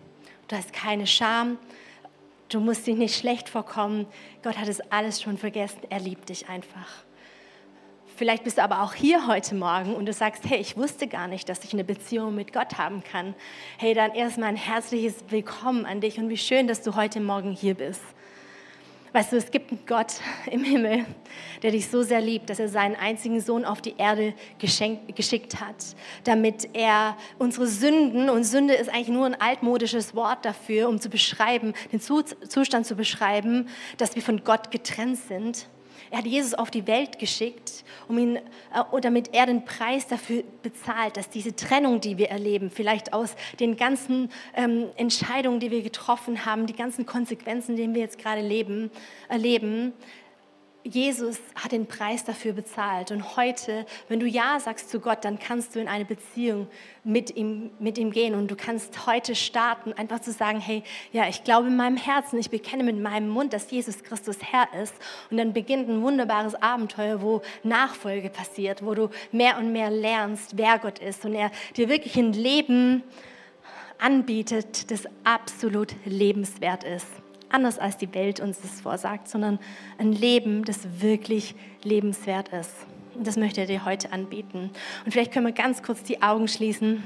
Du 0.47 0.55
hast 0.55 0.73
keine 0.73 1.07
Scham, 1.07 1.57
Du 2.51 2.59
musst 2.59 2.85
dich 2.85 2.97
nicht 2.97 3.17
schlecht 3.17 3.47
vorkommen. 3.47 4.07
Gott 4.43 4.57
hat 4.57 4.67
es 4.67 4.81
alles 4.91 5.21
schon 5.21 5.37
vergessen. 5.37 5.79
Er 5.89 6.01
liebt 6.01 6.27
dich 6.27 6.49
einfach. 6.49 7.05
Vielleicht 8.17 8.43
bist 8.43 8.57
du 8.57 8.63
aber 8.63 8.81
auch 8.81 8.93
hier 8.93 9.25
heute 9.25 9.55
Morgen 9.55 9.95
und 9.95 10.05
du 10.05 10.11
sagst, 10.11 10.43
hey, 10.49 10.59
ich 10.59 10.75
wusste 10.75 11.07
gar 11.07 11.29
nicht, 11.29 11.47
dass 11.47 11.63
ich 11.63 11.71
eine 11.71 11.85
Beziehung 11.85 12.35
mit 12.35 12.51
Gott 12.51 12.77
haben 12.77 13.05
kann. 13.05 13.35
Hey, 13.77 13.93
dann 13.93 14.13
erstmal 14.13 14.49
ein 14.49 14.57
herzliches 14.57 15.23
Willkommen 15.29 15.85
an 15.85 16.01
dich 16.01 16.19
und 16.19 16.27
wie 16.27 16.37
schön, 16.37 16.67
dass 16.67 16.81
du 16.81 16.97
heute 16.97 17.21
Morgen 17.21 17.53
hier 17.53 17.73
bist. 17.73 18.03
Weißt 19.13 19.33
du, 19.33 19.35
es 19.35 19.51
gibt 19.51 19.71
einen 19.71 19.85
Gott 19.85 20.13
im 20.51 20.63
Himmel, 20.63 21.05
der 21.61 21.71
dich 21.71 21.89
so 21.89 22.01
sehr 22.01 22.21
liebt, 22.21 22.49
dass 22.49 22.59
er 22.59 22.69
seinen 22.69 22.95
einzigen 22.95 23.41
Sohn 23.41 23.65
auf 23.65 23.81
die 23.81 23.95
Erde 23.97 24.33
geschenkt, 24.57 25.15
geschickt 25.15 25.59
hat, 25.59 25.75
damit 26.23 26.69
er 26.73 27.17
unsere 27.37 27.67
Sünden, 27.67 28.29
und 28.29 28.45
Sünde 28.45 28.73
ist 28.73 28.89
eigentlich 28.89 29.09
nur 29.09 29.25
ein 29.25 29.39
altmodisches 29.39 30.15
Wort 30.15 30.45
dafür, 30.45 30.87
um 30.87 30.99
zu 31.01 31.09
beschreiben, 31.09 31.73
den 31.91 31.99
Zustand 31.99 32.85
zu 32.85 32.95
beschreiben, 32.95 33.67
dass 33.97 34.15
wir 34.15 34.21
von 34.21 34.43
Gott 34.45 34.71
getrennt 34.71 35.17
sind, 35.17 35.67
er 36.11 36.17
hat 36.17 36.25
Jesus 36.25 36.53
auf 36.53 36.69
die 36.69 36.85
Welt 36.87 37.19
geschickt, 37.19 37.85
um 38.09 38.17
ihn, 38.17 38.35
äh, 38.35 39.01
damit 39.01 39.33
er 39.33 39.45
den 39.45 39.63
Preis 39.63 40.07
dafür 40.07 40.43
bezahlt, 40.61 41.15
dass 41.15 41.29
diese 41.29 41.55
Trennung, 41.55 42.01
die 42.01 42.17
wir 42.17 42.29
erleben, 42.29 42.69
vielleicht 42.69 43.13
aus 43.13 43.35
den 43.61 43.77
ganzen 43.77 44.29
ähm, 44.53 44.89
Entscheidungen, 44.97 45.61
die 45.61 45.71
wir 45.71 45.81
getroffen 45.81 46.45
haben, 46.45 46.67
die 46.67 46.75
ganzen 46.75 47.05
Konsequenzen, 47.05 47.77
denen 47.77 47.95
wir 47.95 48.01
jetzt 48.01 48.19
gerade 48.19 48.41
leben, 48.41 48.91
erleben, 49.29 49.93
Jesus 50.83 51.37
hat 51.55 51.71
den 51.71 51.85
Preis 51.85 52.23
dafür 52.23 52.53
bezahlt. 52.53 53.11
Und 53.11 53.35
heute, 53.37 53.85
wenn 54.07 54.19
du 54.19 54.25
Ja 54.25 54.59
sagst 54.59 54.89
zu 54.89 54.99
Gott, 54.99 55.23
dann 55.23 55.37
kannst 55.37 55.75
du 55.75 55.79
in 55.79 55.87
eine 55.87 56.05
Beziehung 56.05 56.67
mit 57.03 57.35
ihm, 57.35 57.69
mit 57.79 57.97
ihm 57.97 58.11
gehen. 58.11 58.33
Und 58.33 58.49
du 58.49 58.55
kannst 58.55 59.05
heute 59.05 59.35
starten, 59.35 59.93
einfach 59.93 60.21
zu 60.21 60.31
sagen, 60.31 60.59
hey, 60.59 60.83
ja, 61.11 61.27
ich 61.27 61.43
glaube 61.43 61.67
in 61.67 61.75
meinem 61.75 61.97
Herzen, 61.97 62.39
ich 62.39 62.49
bekenne 62.49 62.83
mit 62.83 62.99
meinem 62.99 63.29
Mund, 63.29 63.53
dass 63.53 63.69
Jesus 63.69 64.03
Christus 64.03 64.37
Herr 64.41 64.67
ist. 64.81 64.95
Und 65.29 65.37
dann 65.37 65.53
beginnt 65.53 65.87
ein 65.87 66.01
wunderbares 66.01 66.55
Abenteuer, 66.55 67.21
wo 67.21 67.41
Nachfolge 67.63 68.29
passiert, 68.29 68.83
wo 68.83 68.95
du 68.95 69.09
mehr 69.31 69.57
und 69.59 69.71
mehr 69.71 69.91
lernst, 69.91 70.57
wer 70.57 70.79
Gott 70.79 70.97
ist. 70.97 71.23
Und 71.25 71.35
er 71.35 71.51
dir 71.77 71.89
wirklich 71.89 72.15
ein 72.17 72.33
Leben 72.33 73.03
anbietet, 73.99 74.89
das 74.89 75.03
absolut 75.23 75.93
lebenswert 76.05 76.83
ist 76.83 77.20
anders 77.53 77.79
als 77.79 77.97
die 77.97 78.13
Welt 78.13 78.39
uns 78.39 78.61
das 78.61 78.81
vorsagt, 78.81 79.27
sondern 79.27 79.59
ein 79.97 80.11
Leben, 80.11 80.63
das 80.63 81.01
wirklich 81.01 81.55
lebenswert 81.83 82.49
ist. 82.49 82.73
Und 83.15 83.27
das 83.27 83.37
möchte 83.37 83.61
er 83.61 83.67
dir 83.67 83.85
heute 83.85 84.11
anbieten. 84.11 84.69
Und 85.05 85.11
vielleicht 85.11 85.31
können 85.31 85.45
wir 85.45 85.53
ganz 85.53 85.83
kurz 85.83 86.03
die 86.03 86.21
Augen 86.21 86.47
schließen, 86.47 87.03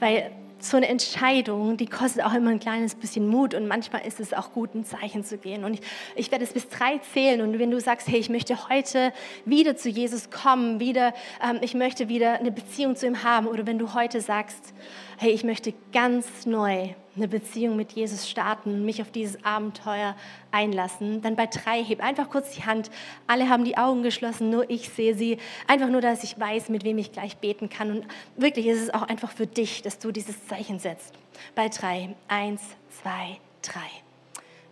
weil 0.00 0.30
so 0.58 0.76
eine 0.76 0.88
Entscheidung, 0.88 1.76
die 1.76 1.86
kostet 1.86 2.24
auch 2.24 2.32
immer 2.32 2.50
ein 2.50 2.60
kleines 2.60 2.94
bisschen 2.94 3.28
Mut 3.28 3.54
und 3.54 3.68
manchmal 3.68 4.06
ist 4.06 4.20
es 4.20 4.32
auch 4.32 4.52
gut, 4.52 4.74
ein 4.74 4.84
Zeichen 4.84 5.22
zu 5.22 5.38
gehen. 5.38 5.64
Und 5.64 5.74
ich, 5.74 5.80
ich 6.14 6.30
werde 6.30 6.44
es 6.44 6.52
bis 6.52 6.68
drei 6.68 6.98
zählen 7.12 7.42
und 7.42 7.58
wenn 7.58 7.70
du 7.70 7.80
sagst, 7.80 8.08
hey, 8.08 8.18
ich 8.18 8.30
möchte 8.30 8.68
heute 8.68 9.12
wieder 9.44 9.76
zu 9.76 9.88
Jesus 9.88 10.30
kommen, 10.30 10.80
wieder, 10.80 11.12
ähm, 11.42 11.58
ich 11.60 11.74
möchte 11.74 12.08
wieder 12.08 12.34
eine 12.34 12.50
Beziehung 12.50 12.96
zu 12.96 13.06
ihm 13.06 13.22
haben 13.22 13.46
oder 13.46 13.66
wenn 13.66 13.78
du 13.78 13.94
heute 13.94 14.20
sagst, 14.20 14.74
hey, 15.18 15.30
ich 15.30 15.44
möchte 15.44 15.74
ganz 15.92 16.46
neu 16.46 16.88
eine 17.16 17.28
Beziehung 17.28 17.76
mit 17.76 17.92
Jesus 17.92 18.28
starten, 18.28 18.84
mich 18.84 19.00
auf 19.00 19.10
dieses 19.10 19.42
Abenteuer 19.44 20.14
einlassen, 20.50 21.22
dann 21.22 21.36
bei 21.36 21.46
drei 21.46 21.82
heb 21.82 22.02
einfach 22.02 22.30
kurz 22.30 22.52
die 22.54 22.64
Hand. 22.64 22.90
Alle 23.26 23.48
haben 23.48 23.64
die 23.64 23.78
Augen 23.78 24.02
geschlossen, 24.02 24.50
nur 24.50 24.68
ich 24.70 24.90
sehe 24.90 25.14
sie. 25.14 25.38
Einfach 25.66 25.88
nur, 25.88 26.00
dass 26.00 26.24
ich 26.24 26.38
weiß, 26.38 26.68
mit 26.68 26.84
wem 26.84 26.98
ich 26.98 27.12
gleich 27.12 27.36
beten 27.38 27.68
kann. 27.68 27.90
Und 27.90 28.06
wirklich 28.36 28.66
ist 28.66 28.82
es 28.82 28.94
auch 28.94 29.02
einfach 29.02 29.32
für 29.32 29.46
dich, 29.46 29.82
dass 29.82 29.98
du 29.98 30.12
dieses 30.12 30.46
Zeichen 30.46 30.78
setzt. 30.78 31.14
Bei 31.54 31.68
drei. 31.68 32.14
Eins, 32.28 32.62
zwei, 33.02 33.38
drei. 33.62 33.88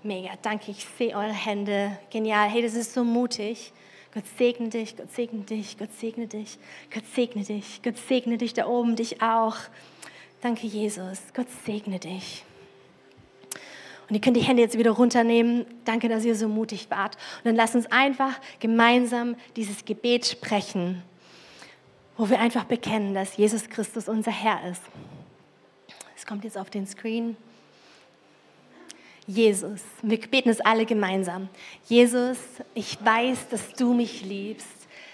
Mega, 0.03 0.31
danke. 0.43 0.71
Ich 0.71 0.87
sehe 0.99 1.17
eure 1.17 1.33
Hände. 1.33 1.99
Genial. 2.11 2.49
Hey, 2.49 2.63
das 2.63 2.75
ist 2.75 2.93
so 2.93 3.05
mutig. 3.05 3.73
Gott 4.13 4.25
segne 4.39 4.69
dich, 4.69 4.97
Gott 4.97 5.11
segne 5.13 5.41
dich, 5.43 5.77
Gott 5.77 5.93
segne 5.99 6.29
dich, 6.29 6.59
Gott 6.93 7.03
segne 7.17 7.43
dich, 7.43 7.83
Gott 7.83 7.99
segne 7.99 8.39
dich 8.39 8.55
da 8.55 8.69
oben, 8.69 8.95
dich 8.95 9.21
auch. 9.21 9.57
Danke, 10.45 10.67
Jesus. 10.67 11.21
Gott 11.33 11.47
segne 11.65 11.99
dich. 11.99 12.45
Und 14.07 14.15
ihr 14.15 14.21
könnt 14.21 14.37
die 14.37 14.43
Hände 14.43 14.61
jetzt 14.61 14.77
wieder 14.77 14.91
runternehmen. 14.91 15.65
Danke, 15.87 16.11
dass 16.11 16.23
ihr 16.23 16.37
so 16.37 16.49
mutig 16.49 16.91
wart. 16.91 17.17
Und 17.39 17.47
dann 17.47 17.57
lasst 17.57 17.75
uns 17.75 17.87
einfach 17.87 18.39
gemeinsam 18.61 19.37
dieses 19.57 19.87
Gebet 19.87 20.27
sprechen, 20.27 21.03
wo 22.19 22.29
wir 22.29 22.41
einfach 22.41 22.65
bekennen, 22.65 23.15
dass 23.15 23.39
Jesus 23.39 23.71
Christus 23.71 24.07
unser 24.07 24.33
Herr 24.33 24.71
ist. 24.71 24.83
Es 26.15 26.27
kommt 26.27 26.45
jetzt 26.45 26.59
auf 26.59 26.69
den 26.69 26.87
Screen. 26.87 27.39
Jesus, 29.27 29.81
wir 30.03 30.21
beten 30.21 30.51
es 30.51 30.61
alle 30.61 30.85
gemeinsam. 30.85 31.49
Jesus, 31.89 32.37
ich 32.75 33.03
weiß, 33.03 33.49
dass 33.49 33.73
du 33.73 33.95
mich 33.95 34.23
liebst. 34.23 34.74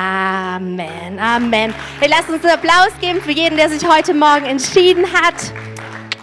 Amen, 0.00 1.18
Amen. 1.18 1.74
Hey, 1.98 2.08
lasst 2.08 2.30
uns 2.30 2.44
einen 2.44 2.54
Applaus 2.54 2.90
geben 3.00 3.20
für 3.20 3.32
jeden, 3.32 3.56
der 3.56 3.68
sich 3.68 3.84
heute 3.84 4.14
Morgen 4.14 4.44
entschieden 4.46 5.04
hat. 5.12 5.34